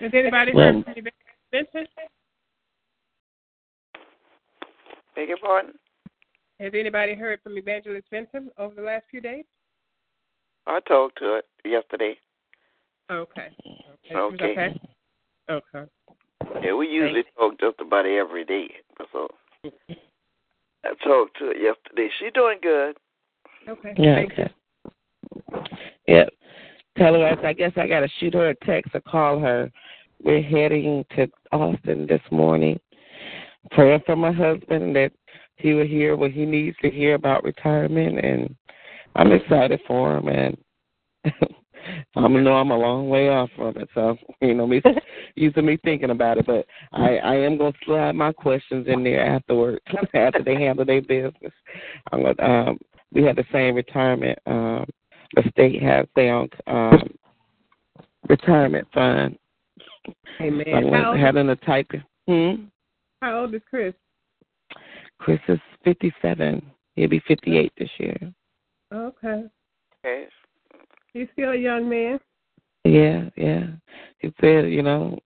Has 0.00 0.10
anybody 0.14 0.52
heard 0.52 0.84
from 0.84 0.94
you, 0.96 1.02
Vincent? 1.50 1.88
Beg 5.18 5.30
your 5.30 5.38
pardon? 5.38 5.72
Has 6.60 6.70
anybody 6.74 7.16
heard 7.16 7.40
from 7.42 7.58
Evangelist 7.58 8.06
Vincent 8.08 8.52
over 8.56 8.72
the 8.76 8.82
last 8.82 9.02
few 9.10 9.20
days? 9.20 9.44
I 10.64 10.78
talked 10.86 11.18
to 11.18 11.38
it 11.38 11.44
yesterday. 11.64 12.16
Okay. 13.10 13.48
Okay. 14.12 14.14
Okay. 14.14 14.80
Okay. 15.50 15.60
Okay. 15.74 15.90
Yeah, 16.62 16.74
we 16.74 16.86
usually 16.86 17.24
talk 17.36 17.58
just 17.58 17.80
about 17.80 18.06
every 18.06 18.44
day. 18.44 18.70
So 19.12 19.26
I 20.84 20.90
talked 21.02 21.36
to 21.40 21.46
her 21.46 21.54
yesterday. 21.56 22.08
She 22.20 22.30
doing 22.30 22.58
good. 22.62 22.96
Okay. 23.68 23.94
Yeah. 23.98 24.14
Thank 24.14 24.38
you. 24.38 24.44
Okay. 25.52 25.66
Yep. 26.06 26.28
Tell 26.96 27.14
her 27.14 27.26
I 27.26 27.48
I 27.48 27.52
guess 27.54 27.72
I 27.74 27.88
gotta 27.88 28.08
shoot 28.20 28.34
her 28.34 28.50
a 28.50 28.54
text 28.64 28.94
or 28.94 29.00
call 29.00 29.40
her. 29.40 29.68
We're 30.22 30.42
heading 30.42 31.04
to 31.16 31.26
Austin 31.50 32.06
this 32.06 32.22
morning. 32.30 32.78
Praying 33.72 34.02
for 34.06 34.16
my 34.16 34.32
husband 34.32 34.96
that 34.96 35.12
he 35.56 35.74
will 35.74 35.86
hear 35.86 36.16
what 36.16 36.30
he 36.30 36.46
needs 36.46 36.76
to 36.82 36.90
hear 36.90 37.14
about 37.14 37.44
retirement 37.44 38.24
and 38.24 38.54
I'm 39.16 39.32
excited 39.32 39.80
for 39.86 40.16
him 40.16 40.28
and 40.28 40.56
I 42.16 42.28
know 42.28 42.54
I'm 42.54 42.70
a 42.70 42.76
long 42.76 43.08
way 43.08 43.28
off 43.28 43.50
from 43.56 43.76
it, 43.76 43.88
so 43.94 44.16
you 44.40 44.54
know 44.54 44.66
me 44.66 44.82
using 45.34 45.66
me 45.66 45.78
thinking 45.84 46.10
about 46.10 46.38
it. 46.38 46.46
But 46.46 46.66
I, 46.92 47.16
I 47.16 47.34
am 47.36 47.56
gonna 47.56 47.72
slide 47.84 48.12
my 48.12 48.32
questions 48.32 48.86
in 48.88 49.04
there 49.04 49.24
afterward 49.24 49.80
after 50.14 50.42
they 50.44 50.54
handle 50.54 50.84
their 50.84 51.02
business. 51.02 51.52
I'm 52.12 52.22
gonna 52.22 52.42
um 52.42 52.78
we 53.12 53.22
have 53.24 53.36
the 53.36 53.44
same 53.52 53.74
retirement 53.74 54.38
um 54.46 54.84
the 55.34 55.42
state 55.50 55.82
has 55.82 56.06
their 56.14 56.34
own 56.34 56.48
um 56.66 57.10
retirement 58.28 58.86
fund. 58.92 59.38
Amen. 60.40 60.64
So 60.66 60.96
I'm 60.96 61.18
having 61.18 61.46
to 61.46 61.56
type 61.56 61.90
hmm? 62.26 62.64
How 63.20 63.40
old 63.40 63.54
is 63.54 63.62
Chris? 63.68 63.94
Chris 65.18 65.40
is 65.48 65.58
fifty 65.84 66.12
seven. 66.22 66.62
He'll 66.94 67.08
be 67.08 67.22
fifty 67.26 67.56
eight 67.56 67.72
this 67.78 67.90
year. 67.98 68.16
Okay. 68.92 69.44
Okay. 70.04 70.26
He's 71.12 71.28
still 71.32 71.50
a 71.50 71.56
young 71.56 71.88
man. 71.88 72.18
Yeah, 72.84 73.28
yeah. 73.36 73.66
He 74.18 74.32
said, 74.40 74.70
you 74.70 74.82
know, 74.82 75.18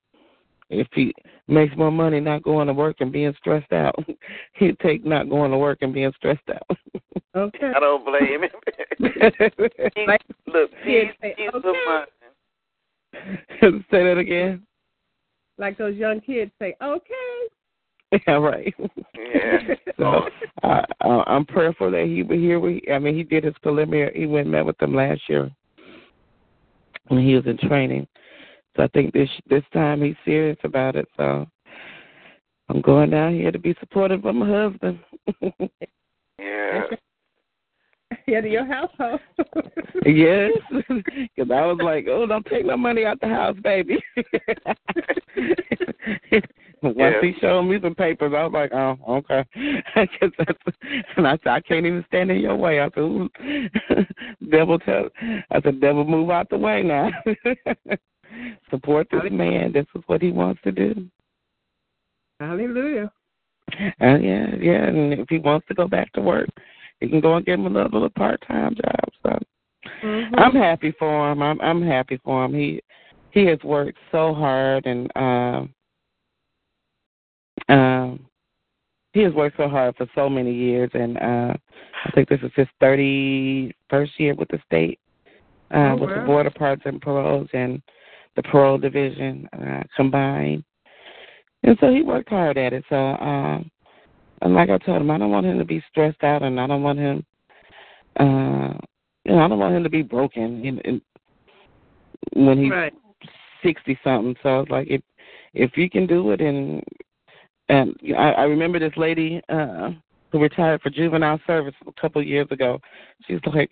if 0.70 0.88
he 0.94 1.14
makes 1.48 1.76
more 1.76 1.90
money 1.92 2.18
not 2.18 2.42
going 2.42 2.66
to 2.66 2.72
work 2.72 2.96
and 3.00 3.12
being 3.12 3.34
stressed 3.38 3.72
out, 3.72 3.94
he'd 4.54 4.78
take 4.80 5.04
not 5.04 5.28
going 5.28 5.50
to 5.50 5.58
work 5.58 5.78
and 5.82 5.92
being 5.92 6.12
stressed 6.16 6.48
out. 6.48 6.78
Okay. 7.36 7.72
I 7.74 7.80
don't 7.80 8.04
blame 8.04 8.42
him. 8.42 8.50
He- 9.94 10.06
Look, 10.46 10.70
kids 10.84 11.10
he's, 11.22 11.32
he's 11.36 11.48
okay. 11.54 11.68
a 11.68 12.04
man. 13.62 13.84
Say 13.90 14.02
that 14.04 14.18
again. 14.18 14.62
like 15.58 15.78
those 15.78 15.96
young 15.96 16.20
kids 16.20 16.50
say, 16.60 16.74
okay. 16.82 17.48
Yeah, 18.26 18.34
right. 18.34 18.74
Yeah. 19.16 19.58
So 19.98 20.22
I, 20.62 20.84
I, 21.00 21.22
I'm 21.26 21.44
prayerful 21.44 21.90
that 21.92 22.06
he 22.06 22.22
will 22.22 22.38
hear. 22.38 22.58
We, 22.58 22.82
I 22.92 22.98
mean, 22.98 23.14
he 23.14 23.22
did 23.22 23.44
his 23.44 23.54
preliminary. 23.62 24.18
He 24.18 24.26
went 24.26 24.46
and 24.46 24.52
met 24.52 24.66
with 24.66 24.76
them 24.78 24.94
last 24.94 25.20
year 25.28 25.50
when 27.08 27.24
he 27.24 27.34
was 27.34 27.46
in 27.46 27.56
training. 27.58 28.06
So 28.76 28.82
I 28.82 28.88
think 28.88 29.12
this 29.12 29.28
this 29.48 29.62
time 29.72 30.02
he's 30.02 30.16
serious 30.24 30.56
about 30.64 30.96
it. 30.96 31.06
So 31.16 31.46
I'm 32.68 32.80
going 32.80 33.10
down 33.10 33.34
here 33.34 33.52
to 33.52 33.58
be 33.58 33.76
supportive 33.80 34.24
of 34.24 34.34
my 34.34 34.48
husband. 34.48 34.98
Yeah. 36.38 36.82
Yeah, 38.26 38.38
of 38.38 38.44
your 38.44 38.66
household. 38.66 39.20
yes, 40.04 40.52
because 40.70 41.50
I 41.50 41.66
was 41.66 41.80
like, 41.82 42.06
"Oh, 42.08 42.26
don't 42.26 42.44
take 42.46 42.66
no 42.66 42.76
money 42.76 43.04
out 43.06 43.18
the 43.20 43.26
house, 43.26 43.56
baby." 43.64 43.98
Once 46.96 46.96
Yeah. 46.98 47.20
he 47.20 47.34
showed 47.40 47.62
me 47.62 47.78
some 47.80 47.94
papers, 47.94 48.32
I 48.36 48.44
was 48.44 48.52
like, 48.52 48.72
"Oh, 48.72 48.98
okay. 49.08 49.44
and 51.16 51.28
I 51.28 51.38
said, 51.38 51.46
"I 51.46 51.60
can't 51.60 51.86
even 51.86 52.04
stand 52.08 52.30
in 52.30 52.40
your 52.40 52.56
way." 52.56 52.80
I 52.80 52.86
said, 52.86 53.00
Ooh. 53.00 53.28
"Devil, 54.50 54.78
tell." 54.80 55.08
I 55.50 55.60
said, 55.62 55.80
"Devil, 55.80 56.04
move 56.04 56.30
out 56.30 56.50
the 56.50 56.58
way 56.58 56.82
now." 56.82 57.10
Support 58.70 59.08
this 59.10 59.30
man. 59.30 59.72
This 59.72 59.86
is 59.94 60.02
what 60.06 60.22
he 60.22 60.32
wants 60.32 60.60
to 60.64 60.72
do. 60.72 61.06
Hallelujah. 62.40 63.12
Uh, 64.00 64.18
yeah, 64.18 64.54
yeah. 64.60 64.86
And 64.86 65.12
if 65.12 65.28
he 65.28 65.38
wants 65.38 65.66
to 65.68 65.74
go 65.74 65.86
back 65.86 66.12
to 66.14 66.20
work, 66.20 66.48
he 67.00 67.08
can 67.08 67.20
go 67.20 67.36
and 67.36 67.46
get 67.46 67.58
him 67.58 67.66
another 67.66 67.90
little 67.92 68.10
part 68.10 68.42
time 68.46 68.74
job. 68.74 69.08
So 69.22 69.38
Mhm. 70.02 70.34
I'm 70.38 70.54
happy 70.54 70.90
for 70.92 71.30
him. 71.30 71.42
I'm 71.42 71.60
I'm 71.60 71.82
happy 71.82 72.16
for 72.24 72.44
him. 72.44 72.54
He 72.54 72.80
he 73.30 73.44
has 73.46 73.62
worked 73.62 73.98
so 74.10 74.34
hard 74.34 74.86
and 74.86 75.10
um 75.16 75.74
um 77.68 78.26
he 79.12 79.20
has 79.20 79.32
worked 79.34 79.58
so 79.58 79.68
hard 79.68 79.94
for 79.96 80.06
so 80.14 80.28
many 80.28 80.52
years 80.52 80.90
and 80.94 81.16
uh 81.18 81.54
I 82.04 82.10
think 82.12 82.28
this 82.28 82.40
is 82.42 82.50
his 82.56 82.66
thirty 82.80 83.74
first 83.88 84.18
year 84.18 84.34
with 84.34 84.48
the 84.48 84.60
state. 84.66 84.98
Uh 85.72 85.92
Oh, 85.92 85.96
with 85.96 86.14
the 86.14 86.20
board 86.20 86.46
of 86.46 86.54
pardons 86.54 86.82
and 86.86 87.00
paroles 87.00 87.48
and 87.52 87.82
the 88.36 88.42
parole 88.42 88.78
division 88.78 89.48
uh 89.52 89.82
combined. 89.96 90.64
And 91.64 91.76
so 91.80 91.92
he 91.92 92.02
worked 92.02 92.30
hard 92.30 92.58
at 92.58 92.72
it. 92.72 92.84
So 92.88 92.96
um 92.96 93.70
and 94.40 94.54
like 94.54 94.70
I 94.70 94.78
told 94.78 95.00
him, 95.02 95.10
I 95.10 95.18
don't 95.18 95.30
want 95.30 95.46
him 95.46 95.58
to 95.58 95.64
be 95.64 95.84
stressed 95.90 96.24
out 96.24 96.42
and 96.42 96.58
I 96.58 96.66
don't 96.66 96.82
want 96.82 96.98
him 96.98 97.24
uh 98.18 98.74
you 99.24 99.32
know, 99.32 99.38
I 99.40 99.48
don't 99.48 99.58
want 99.58 99.76
him 99.76 99.84
to 99.84 99.90
be 99.90 100.02
broken 100.02 100.64
in, 100.64 100.80
in 100.80 101.00
when 102.34 102.58
he's 102.58 102.72
Right. 102.72 102.92
sixty 103.62 103.98
something. 104.02 104.36
So 104.42 104.48
I 104.48 104.58
was 104.58 104.68
like, 104.70 104.88
if 104.88 105.02
if 105.54 105.76
you 105.76 105.88
can 105.90 106.06
do 106.06 106.30
it, 106.32 106.40
and 106.40 106.82
and 107.72 107.96
I, 108.16 108.32
I 108.32 108.42
remember 108.44 108.78
this 108.78 108.92
lady 108.96 109.40
uh 109.48 109.90
who 110.30 110.40
retired 110.40 110.80
for 110.80 110.90
juvenile 110.90 111.38
service 111.46 111.74
a 111.86 112.00
couple 112.00 112.20
of 112.20 112.26
years 112.26 112.48
ago. 112.50 112.78
She's 113.26 113.40
like, 113.54 113.70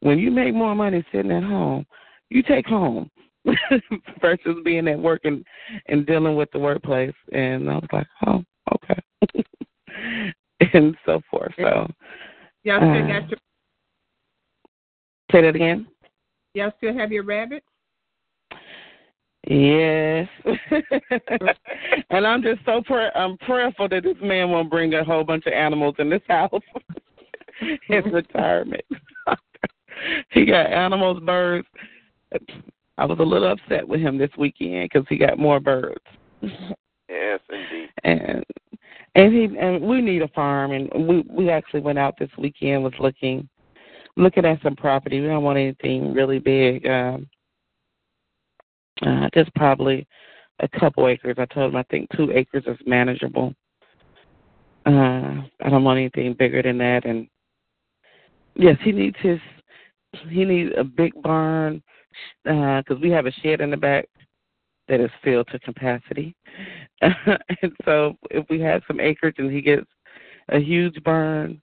when 0.00 0.18
you 0.18 0.30
make 0.32 0.54
more 0.54 0.74
money 0.74 1.04
sitting 1.12 1.30
at 1.30 1.44
home, 1.44 1.86
you 2.30 2.42
take 2.42 2.66
home 2.66 3.08
versus 4.20 4.56
being 4.64 4.88
at 4.88 4.98
work 4.98 5.20
and 5.24 5.44
and 5.86 6.06
dealing 6.06 6.36
with 6.36 6.50
the 6.52 6.58
workplace. 6.58 7.14
And 7.32 7.70
I 7.70 7.74
was 7.74 7.88
like, 7.92 8.06
oh, 8.26 8.42
okay, 8.74 9.44
and 10.72 10.96
so 11.06 11.20
forth. 11.30 11.52
So 11.58 11.88
Y'all 12.62 12.78
still 12.78 13.04
Uh, 13.04 13.20
got 13.20 13.30
your 13.30 13.38
say 15.32 15.40
that 15.42 15.56
again. 15.56 15.86
y'all 16.54 16.72
still 16.76 16.96
have 16.96 17.10
your 17.12 17.24
rabbits? 17.24 17.66
Yes, 19.46 20.28
and 22.10 22.26
I'm 22.26 22.42
just 22.42 22.60
so 22.66 22.82
pray- 22.84 23.10
I'm 23.14 23.38
prayerful 23.38 23.88
that 23.88 24.02
this 24.02 24.16
man 24.22 24.50
won't 24.50 24.70
bring 24.70 24.92
a 24.94 25.02
whole 25.02 25.24
bunch 25.24 25.46
of 25.46 25.54
animals 25.54 25.94
in 25.98 26.10
this 26.10 26.20
house. 26.28 26.60
His 27.88 28.04
retirement. 28.12 28.84
he 30.30 30.44
got 30.44 30.66
animals, 30.66 31.22
birds. 31.24 31.66
I 32.98 33.04
was 33.06 33.18
a 33.18 33.22
little 33.22 33.50
upset 33.50 33.86
with 33.86 34.00
him 34.00 34.18
this 34.18 34.30
weekend 34.36 34.88
because 34.90 35.06
he 35.08 35.16
got 35.16 35.38
more 35.38 35.58
birds, 35.58 36.04
Yes, 36.42 37.40
indeed. 37.50 37.88
and 38.04 38.44
and 39.14 39.32
he 39.34 39.58
and 39.58 39.80
we 39.82 40.00
need 40.02 40.22
a 40.22 40.28
farm, 40.28 40.72
and 40.72 40.90
we 41.08 41.24
we 41.28 41.50
actually 41.50 41.80
went 41.80 41.98
out 41.98 42.18
this 42.18 42.30
weekend 42.38 42.84
was 42.84 42.92
looking 43.00 43.48
looking 44.16 44.44
at 44.44 44.60
some 44.62 44.76
property. 44.76 45.20
We 45.20 45.26
don't 45.28 45.42
want 45.42 45.58
anything 45.58 46.12
really 46.12 46.38
big. 46.38 46.86
Um, 46.86 47.26
uh, 49.02 49.28
just 49.34 49.54
probably 49.54 50.06
a 50.60 50.68
couple 50.68 51.08
acres. 51.08 51.36
I 51.38 51.46
told 51.46 51.72
him 51.72 51.76
I 51.76 51.84
think 51.84 52.08
two 52.16 52.30
acres 52.32 52.64
is 52.66 52.78
manageable. 52.86 53.54
Uh, 54.86 55.42
I 55.62 55.68
don't 55.70 55.84
want 55.84 55.98
anything 55.98 56.34
bigger 56.34 56.62
than 56.62 56.78
that. 56.78 57.04
And 57.04 57.28
yes, 58.54 58.76
he 58.82 58.92
needs 58.92 59.16
his. 59.20 59.38
He 60.28 60.44
needs 60.44 60.72
a 60.76 60.82
big 60.82 61.12
barn 61.22 61.82
because 62.44 62.98
we 63.00 63.10
have 63.10 63.26
a 63.26 63.32
shed 63.42 63.60
in 63.60 63.70
the 63.70 63.76
back 63.76 64.08
that 64.88 65.00
is 65.00 65.10
filled 65.22 65.46
to 65.52 65.58
capacity. 65.60 66.34
and 67.00 67.72
so, 67.84 68.16
if 68.30 68.44
we 68.50 68.60
have 68.60 68.82
some 68.88 69.00
acreage 69.00 69.36
and 69.38 69.52
he 69.52 69.60
gets 69.60 69.86
a 70.48 70.58
huge 70.58 71.02
barn, 71.04 71.60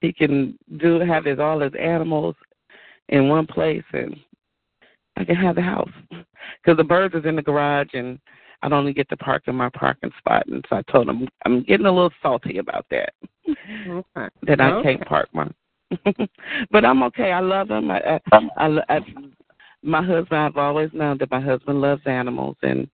he 0.00 0.12
can 0.12 0.58
do 0.78 0.98
have 1.00 1.24
his 1.24 1.38
all 1.38 1.60
his 1.60 1.74
animals 1.78 2.34
in 3.10 3.28
one 3.28 3.46
place 3.46 3.84
and 3.92 4.16
I 5.16 5.24
can 5.24 5.36
have 5.36 5.56
the 5.56 5.62
house 5.62 5.90
because 6.10 6.76
the 6.76 6.84
birds 6.84 7.14
is 7.14 7.24
in 7.24 7.36
the 7.36 7.42
garage 7.42 7.90
and 7.92 8.18
I 8.62 8.68
don't 8.68 8.78
only 8.78 8.92
get 8.92 9.08
to 9.10 9.16
park 9.16 9.44
in 9.46 9.54
my 9.54 9.68
parking 9.70 10.12
spot. 10.18 10.46
And 10.46 10.64
so 10.68 10.76
I 10.76 10.82
told 10.90 11.08
him 11.08 11.28
I'm 11.44 11.62
getting 11.64 11.86
a 11.86 11.92
little 11.92 12.12
salty 12.22 12.58
about 12.58 12.86
that. 12.90 13.12
Okay. 13.88 14.28
That 14.42 14.60
I 14.60 14.72
Okay. 14.72 14.96
can't 14.96 15.08
park 15.08 15.28
my. 15.32 15.48
but 16.70 16.84
I'm 16.84 17.02
okay. 17.04 17.32
I 17.32 17.40
love 17.40 17.70
him. 17.70 17.90
I, 17.90 18.20
I, 18.32 18.48
I, 18.56 18.80
I, 18.88 19.00
my 19.82 20.02
husband. 20.02 20.40
I've 20.40 20.56
always 20.56 20.90
known 20.92 21.18
that 21.18 21.30
my 21.30 21.40
husband 21.40 21.80
loves 21.80 22.02
animals, 22.06 22.56
and 22.62 22.88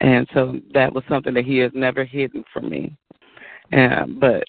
and 0.00 0.26
so 0.32 0.58
that 0.72 0.92
was 0.92 1.04
something 1.08 1.34
that 1.34 1.44
he 1.44 1.58
has 1.58 1.72
never 1.74 2.04
hidden 2.04 2.44
from 2.52 2.70
me. 2.70 2.96
And 3.72 4.18
but 4.18 4.44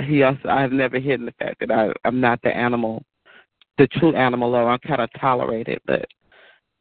he 0.00 0.22
also 0.22 0.48
I've 0.48 0.72
never 0.72 0.98
hidden 0.98 1.26
the 1.26 1.32
fact 1.32 1.60
that 1.60 1.70
I 1.70 1.92
I'm 2.04 2.20
not 2.20 2.40
the 2.42 2.54
animal, 2.56 3.04
the 3.76 3.86
true 3.86 4.16
animal 4.16 4.50
lover. 4.50 4.70
I 4.70 4.78
kind 4.78 5.00
of 5.00 5.10
tolerate 5.20 5.68
it, 5.68 5.82
but 5.86 6.06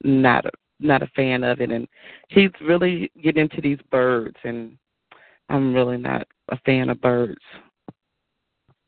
not 0.04 0.46
a, 0.46 0.52
not 0.80 1.02
a 1.02 1.08
fan 1.16 1.44
of 1.44 1.62
it. 1.62 1.72
And 1.72 1.88
he's 2.30 2.52
really 2.62 3.12
getting 3.22 3.44
into 3.44 3.62
these 3.62 3.80
birds, 3.92 4.38
and 4.44 4.78
I'm 5.50 5.74
really 5.74 5.98
not 5.98 6.28
a 6.50 6.58
fan 6.60 6.90
of 6.90 7.02
birds. 7.02 7.42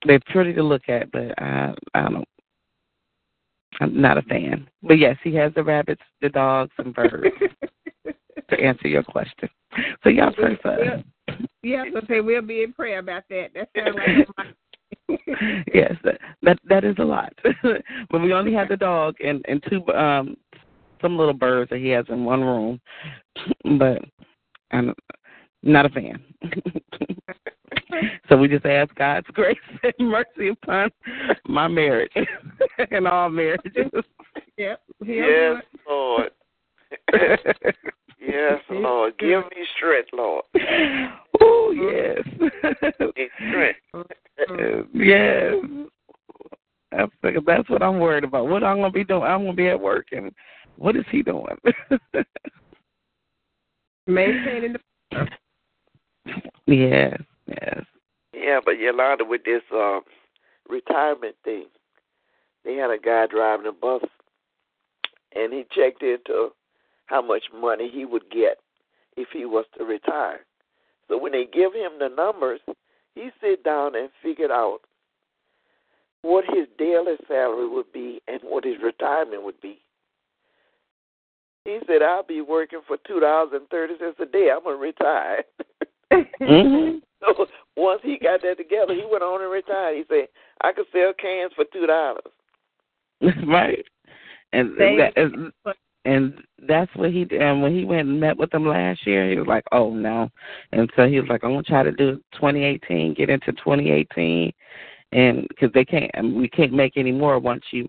They're 0.05 0.20
pretty 0.28 0.53
to 0.53 0.64
look 0.64 0.88
at, 0.88 1.12
but 1.12 1.38
I 1.41 1.74
I 1.93 2.10
don't. 2.10 2.28
I'm 3.82 4.01
not 4.01 4.18
a 4.18 4.22
fan. 4.24 4.68
But 4.82 4.97
yes, 4.97 5.18
he 5.24 5.34
has 5.36 5.53
the 5.53 5.64
rabbits, 5.64 6.01
the 6.22 6.30
dogs, 6.30 6.72
and 6.78 6.93
birds. 6.93 7.28
to 8.49 8.60
answer 8.60 8.88
your 8.88 9.03
question, 9.03 9.49
so 10.03 10.10
y'all 10.10 10.34
pray 10.34 10.57
for 10.62 10.72
us. 10.72 11.03
Yeah, 11.62 11.84
so 11.93 12.01
say 12.07 12.22
we'll 12.22 12.41
be 12.41 12.64
in 12.64 12.74
prayer 12.74 12.99
about 12.99 13.24
that. 13.30 13.49
That 13.53 13.70
sounds 13.76 13.97
like 13.97 14.55
yes, 15.74 15.93
that, 16.03 16.20
that 16.43 16.60
that 16.66 16.84
is 16.84 16.95
a 16.99 17.03
lot. 17.03 17.34
but 18.10 18.22
we 18.22 18.34
only 18.34 18.53
have 18.53 18.70
the 18.70 18.78
dog 18.78 19.16
and 19.24 19.43
and 19.47 19.64
two 19.70 19.86
um 19.93 20.38
some 21.02 21.18
little 21.18 21.34
birds 21.34 21.70
that 21.70 21.80
he 21.80 21.89
has 21.89 22.06
in 22.10 22.26
one 22.26 22.41
room. 22.41 22.80
but 23.78 24.00
I'm 24.72 24.93
not 25.64 25.86
a 25.86 25.89
fan. 25.89 26.24
so 28.30 28.38
we 28.38 28.47
just 28.47 28.66
ask 28.66 28.93
God's 28.95 29.28
grace 29.28 29.58
and 29.84 30.10
mercy 30.10 30.50
upon 30.50 30.89
my 31.47 31.68
marriage 31.68 32.12
and 32.91 33.08
all 33.08 33.30
marriages. 33.30 33.91
Yep. 34.58 34.82
Yes, 35.06 35.64
Lord. 35.88 36.32
yes, 37.14 38.60
Lord. 38.70 39.18
Give 39.18 39.43
me 39.43 39.66
strength, 39.78 40.10
Lord. 40.14 40.43
oh 41.41 41.72
yes. 41.72 42.52
Strength. 43.50 43.80
Uh, 43.93 44.84
yes. 44.93 45.54
That's, 46.91 47.12
that's 47.45 47.70
what 47.70 47.84
I'm 47.84 48.00
worried 48.00 48.24
about. 48.24 48.47
What 48.47 48.64
I'm 48.64 48.78
gonna 48.78 48.91
be 48.91 49.04
doing? 49.04 49.24
I'm 49.24 49.43
gonna 49.43 49.54
be 49.54 49.70
at 49.70 49.80
work, 49.80 50.08
and 50.12 50.32
what 50.80 50.95
is 50.95 51.05
he 51.11 51.21
doing? 51.21 51.57
Maintaining 54.07 54.73
the 54.73 54.80
yes, 56.65 57.21
yes. 57.47 57.84
Yeah, 58.34 58.59
but 58.63 58.80
Yolanda, 58.80 59.25
with 59.25 59.43
this 59.43 59.61
um, 59.73 60.01
retirement 60.67 61.36
thing, 61.43 61.65
they 62.63 62.75
had 62.75 62.89
a 62.91 62.97
guy 62.97 63.27
driving 63.27 63.67
a 63.67 63.71
bus, 63.71 64.03
and 65.36 65.53
he 65.53 65.65
checked 65.75 66.01
into 66.01 66.49
how 67.07 67.21
much 67.21 67.43
money 67.53 67.89
he 67.91 68.05
would 68.05 68.30
get 68.32 68.57
if 69.17 69.27
he 69.34 69.45
was 69.45 69.65
to 69.77 69.84
retire. 69.84 70.45
So 71.07 71.17
when 71.17 71.34
they 71.34 71.45
give 71.45 71.73
him 71.73 71.99
the 71.99 72.09
numbers, 72.09 72.61
he 73.15 73.30
sit 73.41 73.63
down 73.63 73.95
and 73.95 74.09
figured 74.23 74.51
out 74.51 74.80
what 76.21 76.45
his 76.45 76.67
daily 76.77 77.15
salary 77.27 77.67
would 77.67 77.91
be 77.91 78.21
and 78.27 78.39
what 78.43 78.63
his 78.63 78.75
retirement 78.82 79.43
would 79.43 79.59
be. 79.61 79.82
He 81.66 81.80
said, 81.88 82.01
"I'll 82.01 82.24
be 82.24 82.41
working 82.41 82.82
for 82.88 82.97
two 83.05 83.20
dollars 83.20 83.51
and 83.53 83.68
thirty 83.70 83.95
cents 83.99 84.18
a 84.20 84.26
day. 84.26 84.49
I'm 84.51 84.64
gonna 84.64 84.78
retire." 84.78 85.43
hmm 86.12 86.97
So 87.22 87.47
once 87.76 87.99
he 88.01 88.18
got 88.18 88.41
that 88.43 88.57
together, 88.57 88.93
he 88.93 89.03
went 89.10 89.24
on 89.24 89.41
and 89.41 89.51
retired. 89.51 89.97
He 89.97 90.03
said, 90.07 90.30
"I 90.62 90.72
could 90.72 90.86
sell 90.93 91.12
cans 91.20 91.51
for 91.53 91.66
two 91.72 91.86
dollars." 91.86 92.24
right. 93.47 93.86
And 94.53 94.76
that 94.78 95.14
is, 95.18 95.32
and 96.05 96.34
that's 96.68 96.89
what 96.95 97.12
he 97.12 97.26
did. 97.26 97.41
And 97.41 97.62
when 97.62 97.76
he 97.76 97.86
went 97.86 98.07
and 98.07 98.20
met 98.20 98.38
with 98.38 98.49
them 98.51 98.66
last 98.66 99.05
year, 99.05 99.30
he 99.30 99.38
was 99.38 99.47
like, 99.47 99.66
"Oh 99.72 99.93
no," 99.93 100.30
and 100.72 100.89
so 100.95 101.07
he 101.07 101.20
was 101.20 101.30
like, 101.30 101.43
"I'm 101.43 101.51
gonna 101.51 101.64
try 101.64 101.84
to 101.84 101.91
do 101.91 102.16
2018, 102.34 103.14
get 103.14 103.30
into 103.30 103.51
2018, 103.51 104.53
and 105.12 105.47
because 105.49 105.72
they 105.74 105.86
can't, 105.86 106.10
I 106.16 106.22
mean, 106.22 106.39
we 106.39 106.47
can't 106.47 106.74
make 106.74 106.95
any 106.95 107.12
more 107.12 107.38
once 107.38 107.64
you 107.72 107.88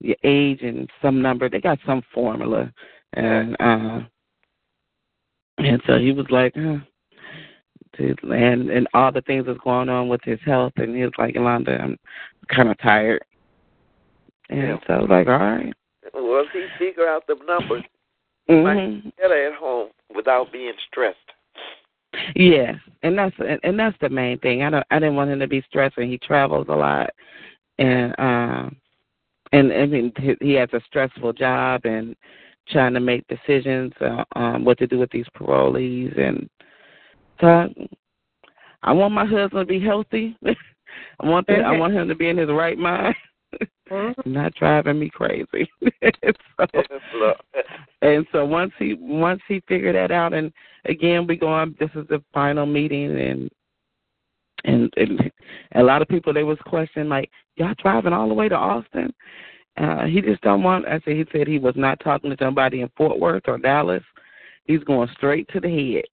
your 0.00 0.16
age 0.24 0.62
and 0.62 0.88
some 1.02 1.22
number. 1.22 1.48
They 1.48 1.60
got 1.60 1.78
some 1.86 2.02
formula, 2.12 2.72
and 3.14 3.56
uh, 3.60 4.00
and 5.58 5.82
so 5.86 5.98
he 5.98 6.12
was 6.12 6.26
like, 6.30 6.54
huh. 6.54 6.78
and 7.98 8.70
and 8.70 8.88
all 8.94 9.12
the 9.12 9.22
things 9.22 9.46
that's 9.46 9.58
going 9.60 9.88
on 9.88 10.08
with 10.08 10.20
his 10.22 10.40
health, 10.44 10.72
and 10.76 10.94
he 10.94 11.02
was 11.02 11.12
like, 11.18 11.34
Yolanda, 11.34 11.80
I'm 11.80 11.98
kind 12.54 12.70
of 12.70 12.78
tired, 12.78 13.22
and 14.50 14.60
Yeah. 14.60 14.78
so 14.86 14.92
I 14.92 14.98
was 15.00 15.10
like, 15.10 15.26
all 15.28 15.38
right. 15.38 15.72
Once 16.14 16.48
he 16.52 16.66
figure 16.78 17.08
out 17.08 17.26
the 17.26 17.36
numbers, 17.46 17.84
he 18.46 18.54
hmm 18.54 18.62
might 18.62 19.16
get 19.16 19.30
at 19.30 19.54
home 19.54 19.90
without 20.14 20.52
being 20.52 20.72
stressed. 20.88 21.18
Yes, 22.34 22.76
and 23.02 23.18
that's 23.18 23.34
and, 23.38 23.60
and 23.62 23.78
that's 23.78 23.96
the 24.00 24.08
main 24.08 24.38
thing. 24.38 24.62
I 24.62 24.70
don't 24.70 24.86
I 24.90 24.98
didn't 24.98 25.16
want 25.16 25.30
him 25.30 25.40
to 25.40 25.48
be 25.48 25.62
stressed, 25.68 25.98
and 25.98 26.10
he 26.10 26.18
travels 26.18 26.66
a 26.68 26.74
lot, 26.74 27.10
and 27.78 28.14
um, 28.18 28.76
and 29.56 29.72
I 29.72 29.86
mean 29.86 30.12
he, 30.18 30.34
he 30.40 30.52
has 30.54 30.68
a 30.72 30.80
stressful 30.86 31.32
job 31.32 31.82
and 31.84 32.14
trying 32.68 32.94
to 32.94 33.00
make 33.00 33.24
decisions 33.28 33.92
uh, 34.00 34.24
um 34.34 34.64
what 34.64 34.78
to 34.78 34.86
do 34.86 34.98
with 34.98 35.10
these 35.10 35.26
parolees, 35.36 36.18
and 36.18 36.48
so 37.40 37.46
I, 37.46 37.68
I 38.82 38.92
want 38.92 39.14
my 39.14 39.24
husband 39.24 39.66
to 39.68 39.72
be 39.78 39.84
healthy. 39.84 40.36
I 41.20 41.26
want 41.26 41.46
that, 41.48 41.64
I 41.64 41.78
want 41.78 41.94
him 41.94 42.08
to 42.08 42.14
be 42.14 42.28
in 42.28 42.38
his 42.38 42.48
right 42.48 42.78
mind, 42.78 43.14
Mhm. 43.90 44.14
not 44.26 44.54
driving 44.54 44.98
me 44.98 45.10
crazy. 45.10 45.70
so, 46.58 47.34
and 48.02 48.26
so 48.32 48.44
once 48.44 48.72
he 48.78 48.94
once 48.94 49.40
he 49.48 49.62
figured 49.68 49.94
that 49.94 50.10
out, 50.10 50.32
and 50.32 50.52
again 50.86 51.26
we 51.26 51.36
go 51.36 51.48
on. 51.48 51.76
This 51.78 51.90
is 51.94 52.06
the 52.08 52.22
final 52.32 52.66
meeting, 52.66 53.18
and 53.18 53.50
and, 54.66 54.92
and 54.96 55.30
a 55.74 55.82
lot 55.82 56.02
of 56.02 56.08
people 56.08 56.32
they 56.32 56.42
was 56.44 56.58
questioning 56.66 57.08
like, 57.08 57.30
y'all 57.56 57.74
driving 57.78 58.12
all 58.12 58.28
the 58.28 58.34
way 58.34 58.48
to 58.48 58.54
Austin? 58.54 59.12
Uh, 59.76 60.06
he 60.06 60.20
just 60.20 60.40
don't 60.42 60.62
want. 60.62 60.86
I 60.86 61.00
said 61.04 61.16
he 61.16 61.26
said 61.32 61.46
he 61.46 61.58
was 61.58 61.74
not 61.76 62.00
talking 62.00 62.30
to 62.30 62.36
somebody 62.40 62.80
in 62.80 62.90
Fort 62.96 63.18
Worth 63.18 63.42
or 63.46 63.58
Dallas. 63.58 64.02
He's 64.64 64.82
going 64.84 65.08
straight 65.16 65.46
to 65.52 65.60
the 65.60 65.68
head, 65.68 66.04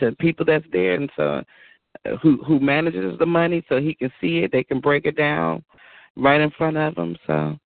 to 0.00 0.16
people 0.16 0.46
that's 0.46 0.64
there, 0.72 0.94
and 0.94 1.10
so 1.14 1.42
uh, 2.04 2.16
who 2.22 2.42
who 2.44 2.58
manages 2.58 3.18
the 3.18 3.26
money 3.26 3.62
so 3.68 3.80
he 3.80 3.94
can 3.94 4.10
see 4.20 4.38
it. 4.38 4.52
They 4.52 4.64
can 4.64 4.80
break 4.80 5.04
it 5.04 5.16
down 5.16 5.62
right 6.16 6.40
in 6.40 6.50
front 6.52 6.78
of 6.78 6.96
him. 6.96 7.16
So 7.26 7.58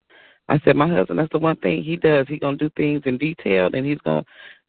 I 0.48 0.58
said, 0.64 0.74
my 0.74 0.88
husband, 0.88 1.18
that's 1.18 1.32
the 1.32 1.38
one 1.38 1.56
thing 1.56 1.84
he 1.84 1.96
does. 1.96 2.26
He's 2.28 2.40
gonna 2.40 2.56
do 2.56 2.70
things 2.76 3.02
in 3.06 3.16
detail, 3.16 3.70
and 3.72 3.86
he's 3.86 4.00
gonna, 4.04 4.24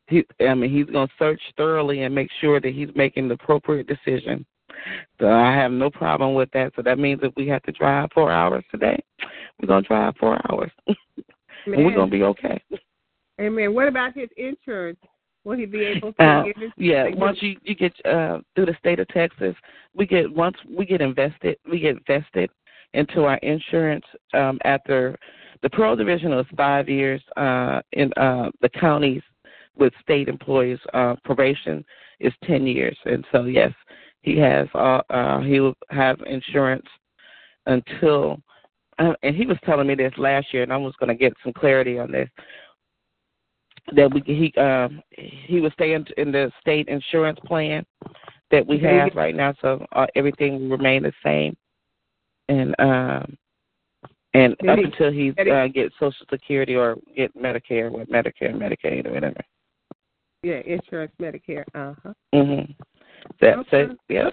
he, 0.07 0.23
I 0.39 0.53
mean, 0.53 0.71
he's 0.71 0.93
gonna 0.93 1.07
search 1.17 1.41
thoroughly 1.57 2.03
and 2.03 2.13
make 2.13 2.29
sure 2.39 2.61
that 2.61 2.73
he's 2.73 2.89
making 2.95 3.27
the 3.29 3.33
appropriate 3.33 3.87
decision. 3.87 4.45
So 5.19 5.29
I 5.29 5.53
have 5.55 5.71
no 5.71 5.89
problem 5.89 6.33
with 6.33 6.49
that. 6.53 6.73
So 6.75 6.81
that 6.81 6.99
means 6.99 7.21
if 7.23 7.33
we 7.35 7.47
have 7.47 7.63
to 7.63 7.71
drive 7.71 8.09
four 8.13 8.31
hours 8.31 8.63
today, 8.71 8.99
we're 9.59 9.67
gonna 9.67 9.81
drive 9.81 10.15
four 10.19 10.39
hours, 10.49 10.71
and 10.87 11.85
we're 11.85 11.95
gonna 11.95 12.11
be 12.11 12.23
okay. 12.23 12.61
Amen. 13.39 13.73
What 13.73 13.87
about 13.87 14.13
his 14.15 14.29
insurance? 14.37 14.99
Will 15.43 15.57
he 15.57 15.65
be 15.65 15.83
able 15.83 16.13
to 16.13 16.23
Uh, 16.23 16.43
get 16.43 16.57
his 16.57 16.71
yeah, 16.77 17.07
once 17.15 17.41
you 17.41 17.57
you 17.63 17.75
get 17.75 17.93
uh 18.05 18.39
through 18.55 18.67
the 18.67 18.75
state 18.79 18.99
of 18.99 19.07
Texas, 19.07 19.55
we 19.95 20.05
get 20.05 20.31
once 20.31 20.57
we 20.69 20.85
get 20.85 21.01
invested, 21.01 21.57
we 21.69 21.79
get 21.79 21.95
vested 22.05 22.49
into 22.93 23.23
our 23.23 23.37
insurance 23.37 24.05
um 24.33 24.59
after 24.63 25.17
the 25.61 25.69
parole 25.69 25.95
division 25.95 26.31
was 26.31 26.45
five 26.55 26.89
years 26.89 27.21
uh 27.37 27.81
in 27.93 28.11
uh 28.13 28.49
the 28.61 28.69
counties 28.69 29.21
with 29.77 29.93
state 30.01 30.27
employees 30.27 30.79
uh 30.93 31.15
probation 31.23 31.83
is 32.19 32.33
ten 32.43 32.67
years 32.67 32.97
and 33.05 33.25
so 33.31 33.45
yes 33.45 33.71
he 34.21 34.37
has 34.37 34.67
uh, 34.73 35.01
uh 35.09 35.41
he 35.41 35.59
will 35.59 35.75
have 35.89 36.19
insurance 36.25 36.85
until 37.65 38.41
uh, 38.99 39.13
and 39.23 39.35
he 39.35 39.45
was 39.45 39.57
telling 39.65 39.87
me 39.87 39.95
this 39.95 40.13
last 40.17 40.53
year 40.53 40.63
and 40.63 40.73
I 40.73 40.77
was 40.77 40.95
going 40.99 41.09
to 41.09 41.15
get 41.15 41.33
some 41.43 41.53
clarity 41.53 41.99
on 41.99 42.11
this 42.11 42.29
that 43.95 44.11
we 44.13 44.21
he 44.25 44.53
um 44.59 45.01
he 45.11 45.59
would 45.59 45.73
stay 45.73 45.93
in, 45.93 46.05
the 46.31 46.51
state 46.61 46.87
insurance 46.87 47.39
plan 47.45 47.85
that 48.51 48.65
we 48.65 48.79
have 48.79 49.15
right 49.15 49.35
now 49.35 49.53
so 49.61 49.85
uh, 49.93 50.07
everything 50.15 50.69
will 50.69 50.77
remain 50.77 51.03
the 51.03 51.13
same. 51.23 51.55
And 52.47 52.75
um 52.79 53.37
and 54.33 54.53
up 54.53 54.77
until 54.77 55.11
he 55.11 55.31
uh, 55.31 55.67
get 55.67 55.91
social 55.99 56.25
security 56.29 56.75
or 56.75 56.95
get 57.15 57.35
medicare 57.35 57.91
with 57.91 58.09
medicare 58.09 58.53
medicaid 58.53 59.05
or 59.05 59.13
whatever. 59.13 59.41
Yeah, 60.43 60.59
insurance, 60.65 61.11
Medicare. 61.21 61.65
Uh 61.75 61.93
huh. 62.03 62.13
mhm 62.33 62.75
that 63.39 63.59
Okay. 63.59 63.87
so 63.87 63.95
yeah 64.09 64.29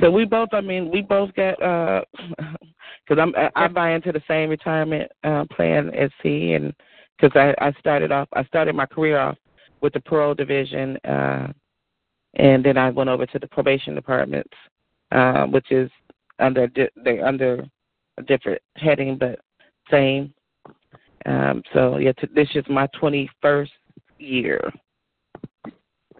so 0.00 0.10
we 0.10 0.24
both 0.24 0.48
i 0.52 0.60
mean 0.60 0.90
we 0.90 1.02
both 1.02 1.34
got 1.34 1.60
uh 1.62 2.02
because 2.28 3.20
i'm 3.20 3.34
I, 3.36 3.50
I 3.54 3.68
buy 3.68 3.92
into 3.92 4.12
the 4.12 4.22
same 4.28 4.50
retirement 4.50 5.10
uh 5.24 5.44
plan 5.50 5.90
as 5.90 6.10
he 6.22 6.54
and 6.54 6.74
because 7.16 7.36
i 7.36 7.54
i 7.66 7.72
started 7.78 8.12
off 8.12 8.28
i 8.34 8.44
started 8.44 8.74
my 8.74 8.86
career 8.86 9.18
off 9.18 9.36
with 9.80 9.92
the 9.92 10.00
parole 10.00 10.34
division 10.34 10.96
uh 11.04 11.48
and 12.34 12.64
then 12.64 12.76
i 12.76 12.90
went 12.90 13.10
over 13.10 13.26
to 13.26 13.38
the 13.38 13.46
probation 13.48 13.94
departments 13.94 14.54
uh 15.12 15.44
which 15.46 15.70
is 15.70 15.90
under 16.38 16.68
they 17.04 17.20
under 17.20 17.64
a 18.18 18.22
different 18.22 18.60
heading 18.76 19.16
but 19.16 19.38
same. 19.90 20.32
Um 21.26 21.62
so 21.72 21.98
yeah 21.98 22.12
t- 22.12 22.28
this 22.34 22.48
is 22.54 22.64
my 22.68 22.86
twenty 22.98 23.30
first 23.40 23.72
year. 24.18 24.60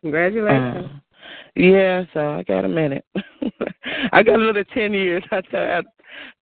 Congratulations. 0.00 0.86
uh, 0.86 1.13
yeah, 1.54 2.04
so 2.12 2.30
I 2.30 2.42
got 2.42 2.64
a 2.64 2.68
minute. 2.68 3.04
I 4.12 4.22
got 4.22 4.40
another 4.40 4.64
ten 4.74 4.92
years. 4.92 5.22
I, 5.30 5.40
t- 5.40 5.56
I 5.56 5.82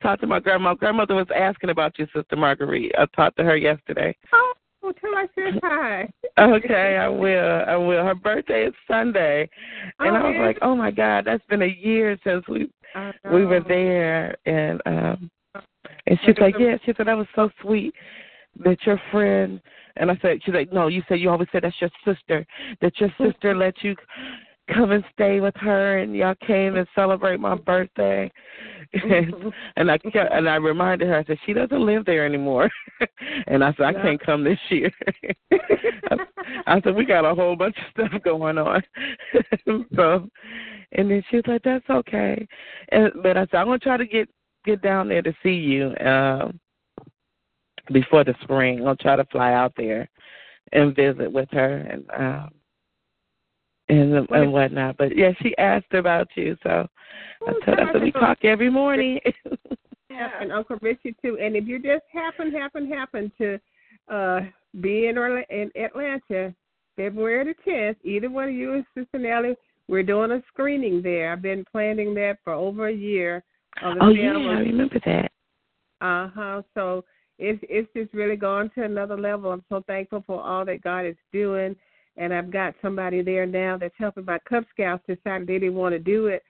talked 0.02 0.20
to 0.22 0.26
my 0.26 0.40
grandma. 0.40 0.74
Grandmother 0.74 1.14
was 1.14 1.26
asking 1.34 1.70
about 1.70 1.98
you, 1.98 2.06
Sister 2.14 2.36
Marguerite. 2.36 2.92
I 2.98 3.06
talked 3.14 3.36
to 3.38 3.44
her 3.44 3.56
yesterday. 3.56 4.16
oh, 4.32 4.92
tell 5.00 5.14
I 5.14 5.26
said 5.34 5.60
hi. 5.62 6.08
Okay, 6.38 6.96
I 6.96 7.08
will. 7.08 7.62
I 7.68 7.76
will. 7.76 8.04
Her 8.04 8.14
birthday 8.14 8.64
is 8.66 8.74
Sunday, 8.88 9.48
and 10.00 10.16
Oh, 10.16 10.20
I 10.20 10.22
was 10.24 10.34
yeah. 10.36 10.46
like, 10.46 10.58
"Oh 10.62 10.74
my 10.74 10.90
God, 10.90 11.24
that's 11.26 11.44
been 11.46 11.62
a 11.62 11.66
year 11.66 12.18
since 12.24 12.46
we 12.48 12.70
we 13.30 13.44
were 13.44 13.60
there." 13.60 14.34
And 14.46 14.80
um, 14.86 15.30
and 16.06 16.18
she's 16.24 16.38
like, 16.40 16.54
"Yeah." 16.58 16.76
She 16.84 16.94
said 16.96 17.06
that 17.06 17.16
was 17.16 17.26
so 17.34 17.50
sweet 17.60 17.94
that 18.64 18.78
your 18.86 19.00
friend. 19.10 19.60
And 19.98 20.10
I 20.10 20.18
said, 20.22 20.38
she's 20.42 20.54
like, 20.54 20.72
"No, 20.72 20.86
you 20.86 21.02
said 21.06 21.20
you 21.20 21.28
always 21.28 21.48
said 21.52 21.64
that's 21.64 21.78
your 21.78 21.90
sister. 22.02 22.46
That 22.80 22.98
your 22.98 23.10
sister 23.20 23.54
let 23.54 23.74
you 23.82 23.94
come 24.68 24.92
and 24.92 25.04
stay 25.12 25.40
with 25.40 25.54
her, 25.56 25.98
and 25.98 26.14
y'all 26.14 26.34
came 26.46 26.76
and 26.76 26.86
celebrate 26.94 27.40
my 27.40 27.54
birthday." 27.54 28.30
and, 28.92 29.34
and 29.76 29.90
I 29.90 29.98
kept, 29.98 30.32
and 30.32 30.48
I 30.48 30.56
reminded 30.56 31.08
her, 31.08 31.18
I 31.18 31.24
said, 31.24 31.38
"She 31.46 31.52
doesn't 31.52 31.86
live 31.86 32.04
there 32.04 32.26
anymore." 32.26 32.70
and 33.46 33.64
I 33.64 33.72
said, 33.74 33.86
"I 33.86 33.92
can't 33.94 34.24
come 34.24 34.44
this 34.44 34.58
year." 34.68 34.90
I, 35.52 36.16
I 36.66 36.80
said, 36.80 36.94
"We 36.94 37.04
got 37.04 37.24
a 37.24 37.34
whole 37.34 37.56
bunch 37.56 37.76
of 37.78 38.08
stuff 38.08 38.22
going 38.22 38.58
on." 38.58 38.82
so, 39.96 40.28
and 40.92 41.10
then 41.10 41.22
she 41.30 41.36
was 41.36 41.44
like, 41.46 41.62
"That's 41.62 41.88
okay." 41.88 42.46
And 42.90 43.12
but 43.22 43.36
I 43.36 43.42
said, 43.42 43.56
"I'm 43.56 43.66
gonna 43.66 43.78
try 43.78 43.96
to 43.96 44.06
get 44.06 44.28
get 44.64 44.82
down 44.82 45.08
there 45.08 45.22
to 45.22 45.34
see 45.42 45.54
you 45.54 45.94
um, 46.00 46.58
before 47.92 48.24
the 48.24 48.34
spring. 48.42 48.86
I'll 48.86 48.96
try 48.96 49.16
to 49.16 49.24
fly 49.26 49.52
out 49.52 49.72
there 49.76 50.08
and 50.72 50.94
visit 50.94 51.30
with 51.30 51.48
her 51.50 51.78
and 51.78 52.04
um, 52.16 52.50
and 53.96 54.28
and 54.30 54.52
whatnot." 54.52 54.96
But 54.96 55.16
yeah, 55.16 55.32
she 55.40 55.56
asked 55.58 55.92
about 55.92 56.28
you, 56.36 56.56
so 56.62 56.88
I 57.46 57.52
told 57.64 57.78
her 57.78 58.00
"We 58.00 58.12
talk 58.12 58.44
every 58.44 58.70
morning." 58.70 59.20
Yeah, 60.12 60.28
and 60.40 60.52
Uncle 60.52 60.76
Richard 60.82 61.14
too. 61.22 61.38
And 61.40 61.56
if 61.56 61.66
you 61.66 61.78
just 61.78 62.04
happen, 62.12 62.52
happen, 62.52 62.86
happen 62.86 63.32
to 63.38 63.58
uh 64.12 64.40
be 64.80 65.06
in 65.06 65.16
Orla- 65.16 65.44
in 65.48 65.70
Atlanta, 65.74 66.54
February 66.96 67.44
the 67.44 67.70
tenth, 67.70 67.96
either 68.04 68.28
one 68.28 68.48
of 68.48 68.54
you 68.54 68.74
and 68.74 68.84
Sister 68.94 69.18
Nellie, 69.18 69.56
we're 69.88 70.02
doing 70.02 70.32
a 70.32 70.42
screening 70.48 71.02
there. 71.02 71.32
I've 71.32 71.42
been 71.42 71.64
planning 71.70 72.14
that 72.14 72.38
for 72.44 72.52
over 72.52 72.88
a 72.88 72.92
year. 72.92 73.42
Oh 73.82 73.94
film 73.94 74.16
yeah, 74.16 74.32
I 74.32 74.60
remember 74.60 75.00
that. 75.06 75.32
Uh 76.00 76.28
huh. 76.34 76.62
So 76.74 77.04
it's 77.38 77.62
it's 77.68 77.88
just 77.96 78.12
really 78.12 78.36
gone 78.36 78.70
to 78.74 78.84
another 78.84 79.18
level. 79.18 79.50
I'm 79.50 79.64
so 79.68 79.82
thankful 79.86 80.22
for 80.26 80.42
all 80.42 80.64
that 80.66 80.82
God 80.82 81.06
is 81.06 81.16
doing, 81.32 81.74
and 82.16 82.32
I've 82.32 82.50
got 82.50 82.74
somebody 82.82 83.22
there 83.22 83.46
now 83.46 83.76
that's 83.78 83.94
helping 83.98 84.24
my 84.24 84.38
Cub 84.48 84.64
Scouts 84.70 85.02
decided 85.06 85.46
they 85.46 85.58
didn't 85.58 85.74
want 85.74 85.94
to 85.94 85.98
do 85.98 86.26
it. 86.26 86.42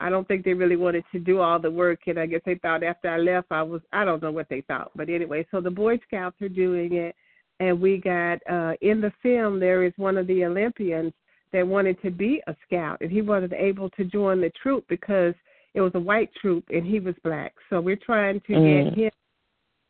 I 0.00 0.10
don't 0.10 0.26
think 0.26 0.44
they 0.44 0.54
really 0.54 0.76
wanted 0.76 1.04
to 1.12 1.20
do 1.20 1.40
all 1.40 1.58
the 1.58 1.70
work, 1.70 2.00
and 2.06 2.18
I 2.18 2.26
guess 2.26 2.40
they 2.44 2.56
thought 2.56 2.82
after 2.82 3.08
I 3.08 3.18
left 3.18 3.46
I 3.50 3.62
was 3.62 3.80
I 3.92 4.04
don't 4.04 4.22
know 4.22 4.32
what 4.32 4.48
they 4.48 4.62
thought, 4.62 4.90
but 4.96 5.08
anyway, 5.08 5.46
so 5.50 5.60
the 5.60 5.70
Boy 5.70 5.98
Scouts 6.06 6.40
are 6.42 6.48
doing 6.48 6.94
it, 6.94 7.14
and 7.60 7.80
we 7.80 7.98
got 7.98 8.38
uh 8.50 8.74
in 8.80 9.00
the 9.00 9.12
film 9.22 9.60
there 9.60 9.84
is 9.84 9.92
one 9.96 10.16
of 10.16 10.26
the 10.26 10.44
Olympians 10.44 11.12
that 11.52 11.66
wanted 11.66 12.00
to 12.02 12.10
be 12.10 12.42
a 12.48 12.56
scout, 12.66 12.98
and 13.00 13.10
he 13.10 13.22
wasn't 13.22 13.52
able 13.52 13.88
to 13.90 14.04
join 14.04 14.40
the 14.40 14.50
troop 14.60 14.84
because 14.88 15.34
it 15.74 15.80
was 15.80 15.92
a 15.94 16.00
white 16.00 16.30
troop 16.40 16.64
and 16.70 16.86
he 16.86 17.00
was 17.00 17.14
black. 17.22 17.52
So 17.68 17.80
we're 17.80 17.96
trying 17.96 18.40
to 18.42 18.52
Mm. 18.52 18.94
get 18.94 19.14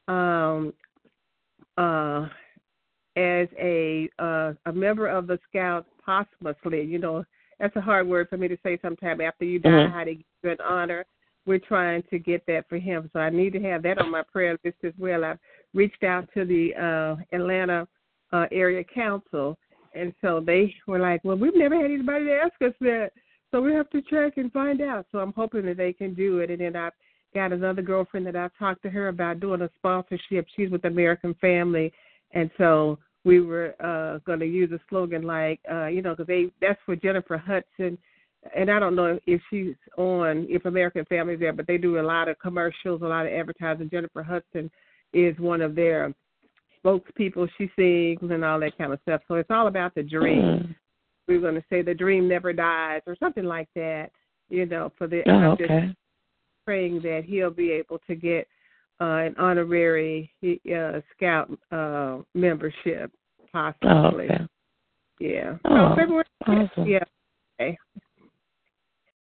him 0.09 0.15
um 0.15 0.75
uh 1.79 2.29
as 3.17 3.49
a 3.59 4.09
uh, 4.19 4.53
a 4.67 4.73
member 4.73 5.07
of 5.07 5.27
the 5.27 5.39
Scouts 5.49 5.89
posthumously. 6.05 6.83
You 6.83 6.99
know, 6.99 7.25
that's 7.59 7.77
a 7.77 7.81
hard 7.81 8.07
word 8.09 8.29
for 8.29 8.37
me 8.37 8.49
to 8.49 8.59
say. 8.63 8.79
Sometime 8.83 9.21
after 9.21 9.45
you 9.45 9.59
die, 9.59 9.71
Mhm. 9.71 9.93
how 9.93 10.05
to 10.05 10.15
give 10.15 10.25
you 10.43 10.51
an 10.51 10.61
honor. 10.61 11.05
We're 11.47 11.59
trying 11.59 12.03
to 12.05 12.19
get 12.19 12.45
that 12.47 12.69
for 12.69 12.79
him, 12.79 13.11
so 13.13 13.21
I 13.21 13.29
need 13.31 13.53
to 13.53 13.61
have 13.61 13.83
that 13.83 13.99
on 13.99 14.11
my 14.11 14.23
prayer 14.23 14.59
list 14.65 14.79
as 14.83 14.95
well. 14.99 15.25
I've 15.25 15.39
reached 15.75 16.03
out 16.03 16.27
to 16.33 16.45
the 16.45 16.75
uh, 16.75 17.17
Atlanta 17.37 17.87
uh, 18.33 18.47
area 18.51 18.83
council, 18.83 19.57
and 19.95 20.15
so 20.21 20.41
they 20.41 20.75
were 20.87 20.99
like, 20.99 21.23
"Well, 21.23 21.37
we've 21.37 21.55
never 21.55 21.77
had 21.77 21.91
anybody 21.91 22.25
to 22.27 22.41
ask 22.41 22.61
us 22.63 22.75
that, 22.81 23.13
so 23.51 23.61
we 23.61 23.75
have 23.75 23.91
to 23.91 24.03
check 24.03 24.39
and 24.39 24.51
find 24.53 24.81
out." 24.81 25.07
So 25.13 25.19
I'm 25.19 25.35
hoping 25.35 25.67
that 25.67 25.77
they 25.77 25.93
can 25.93 26.15
do 26.15 26.39
it, 26.39 26.51
and 26.51 26.61
then 26.61 26.77
I've 26.77 26.95
got 27.35 27.53
another 27.53 27.83
girlfriend 27.83 28.27
that 28.27 28.37
I've 28.37 28.57
talked 28.59 28.83
to 28.83 28.91
her 28.91 29.09
about 29.09 29.41
doing 29.41 29.61
a 29.63 29.71
sponsorship. 29.77 30.47
She's 30.57 30.71
with 30.71 30.85
American 30.87 31.35
Family, 31.35 31.93
and 32.35 32.51
so 32.59 32.99
we 33.25 33.41
were 33.41 33.75
uh 33.81 34.19
going 34.27 34.41
to 34.41 34.47
use 34.47 34.71
a 34.73 34.81
slogan 34.89 35.23
like, 35.23 35.61
uh, 35.71 35.87
you 35.87 36.03
know, 36.03 36.15
because 36.15 36.27
they 36.27 36.51
that's 36.61 36.81
for 36.85 36.95
Jennifer 36.95 37.39
Hudson, 37.39 37.97
and 38.55 38.71
I 38.71 38.79
don't 38.79 38.95
know 38.95 39.19
if 39.27 39.41
she's 39.51 39.75
on 39.97 40.47
if 40.49 40.67
American 40.67 41.05
Family's 41.07 41.41
there, 41.41 41.53
but 41.53 41.67
they 41.67 41.79
do 41.79 41.99
a 41.99 42.03
lot 42.03 42.29
of 42.29 42.39
commercials, 42.39 43.03
a 43.03 43.07
lot 43.07 43.27
of 43.27 43.33
advertising. 43.33 43.91
Jennifer 43.91 44.23
Hudson 44.23 44.71
is 45.13 45.39
one 45.39 45.63
of 45.63 45.75
their 45.75 46.13
spokespeople. 46.85 47.49
She 47.57 47.71
sings 47.77 48.31
and 48.31 48.45
all 48.45 48.61
that 48.61 48.77
kind 48.77 48.93
of 48.93 49.01
stuff. 49.03 49.23
So 49.27 49.35
it's 49.37 49.51
all 49.51 49.69
about 49.69 49.95
the 49.95 50.03
dream. 50.03 50.43
Mm. 50.43 50.75
We 51.27 51.37
are 51.37 51.41
going 51.41 51.55
to 51.55 51.65
say 51.71 51.81
the 51.81 51.95
dream 51.95 52.29
never 52.29 52.53
dies 52.53 53.01
or 53.07 53.17
something 53.19 53.45
like 53.45 53.69
that. 53.75 54.11
You 54.51 54.67
know, 54.67 54.93
for 54.99 55.07
the 55.07 55.23
Oh, 55.27 55.33
I'm 55.33 55.57
just 55.57 55.97
praying 56.67 57.01
that 57.03 57.23
he'll 57.27 57.51
be 57.51 57.71
able 57.71 57.99
to 58.07 58.15
get 58.15 58.47
uh, 59.01 59.05
an 59.05 59.35
honorary 59.39 60.31
uh, 60.45 61.01
scout 61.17 61.51
uh, 61.73 62.19
membership, 62.35 63.11
Oh, 63.55 63.73
possibly. 63.81 64.25
okay. 64.25 64.47
Yeah. 65.21 65.57
Oh, 65.65 65.95
February. 65.97 66.25
awesome. 66.47 66.87
Yeah. 66.87 67.05
Okay. 67.61 67.79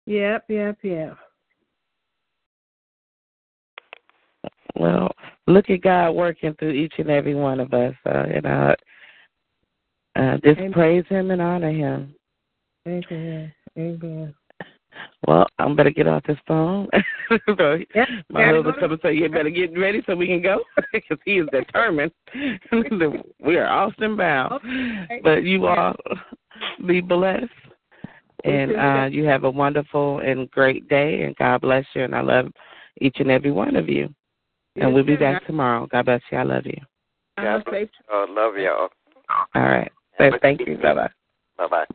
Yep. 0.07 0.45
Yep. 0.49 0.79
Yep. 0.83 1.17
Well, 4.77 5.11
look 5.47 5.71
at 5.71 5.83
God 5.83 6.13
working 6.13 6.55
through 6.55 6.73
each 6.73 6.95
and 6.99 7.11
every 7.11 7.35
one 7.35 7.61
of 7.61 7.73
us. 7.73 7.95
Uh, 8.05 8.25
you 8.35 8.41
know, 8.41 8.75
uh, 10.17 10.37
just 10.45 10.59
Amen. 10.59 10.73
praise 10.73 11.05
Him 11.09 11.31
and 11.31 11.41
honor 11.43 11.71
Him. 11.73 12.15
Amen. 12.87 13.53
Amen. 13.79 14.35
Well, 15.27 15.47
I'm 15.59 15.75
better 15.75 15.91
get 15.91 16.07
off 16.07 16.23
this 16.27 16.39
phone. 16.47 16.89
so 17.59 17.79
Yep. 17.95 18.09
my 18.31 18.41
Gotta 18.41 18.63
husband 18.63 18.77
go 18.81 18.87
and 18.87 19.01
say, 19.03 19.15
"You 19.15 19.29
better 19.29 19.51
get 19.51 19.79
ready 19.79 20.03
so 20.07 20.15
we 20.15 20.27
can 20.27 20.43
go," 20.43 20.63
because 20.93 21.19
he 21.25 21.39
is 21.39 21.49
determined. 21.51 22.13
we 23.41 23.57
are 23.57 23.67
Austin 23.67 24.17
bound. 24.17 24.53
Okay. 24.55 25.21
But 25.23 25.45
you 25.45 25.67
all 25.67 25.95
be 26.87 27.01
blessed, 27.01 27.47
and 28.45 28.77
uh, 28.77 29.09
you 29.11 29.25
have 29.25 29.45
a 29.45 29.51
wonderful 29.51 30.19
and 30.19 30.51
great 30.51 30.89
day. 30.89 31.23
And 31.23 31.35
God 31.37 31.63
bless 31.63 31.87
you. 31.95 32.05
And 32.05 32.15
I 32.15 32.21
love 32.21 32.49
each 33.01 33.17
and 33.19 33.31
every 33.31 33.51
one 33.51 33.77
of 33.77 33.89
you. 33.89 34.15
And 34.77 34.89
You 34.89 34.95
we'll 34.95 35.05
be 35.05 35.17
too. 35.17 35.21
back 35.21 35.47
tomorrow. 35.47 35.87
God 35.87 36.07
bless 36.07 36.21
you. 36.31 36.39
I 36.39 36.43
love 36.43 36.67
you. 36.67 36.81
Uh, 37.37 37.61
safe 37.71 37.89
Oh, 38.13 38.27
love 38.29 38.57
y'all. 38.57 38.89
All 39.55 39.63
right. 39.63 39.91
So, 40.19 40.31
thank 40.43 40.61
you. 40.67 40.77
Bye 40.79 40.95
bye. 40.95 41.11
Bye 41.57 41.67
bye. 41.69 41.87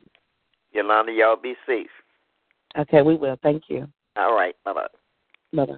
Yolanda, 0.72 1.12
y'all 1.12 1.36
be 1.36 1.56
safe. 1.66 1.90
Okay, 2.78 3.02
we 3.02 3.16
will. 3.16 3.38
Thank 3.42 3.64
you. 3.70 3.88
All 4.16 4.36
right. 4.36 4.56
Bye 4.64 4.74
bye. 4.74 4.88
Bye 5.54 5.66
bye. 5.66 5.78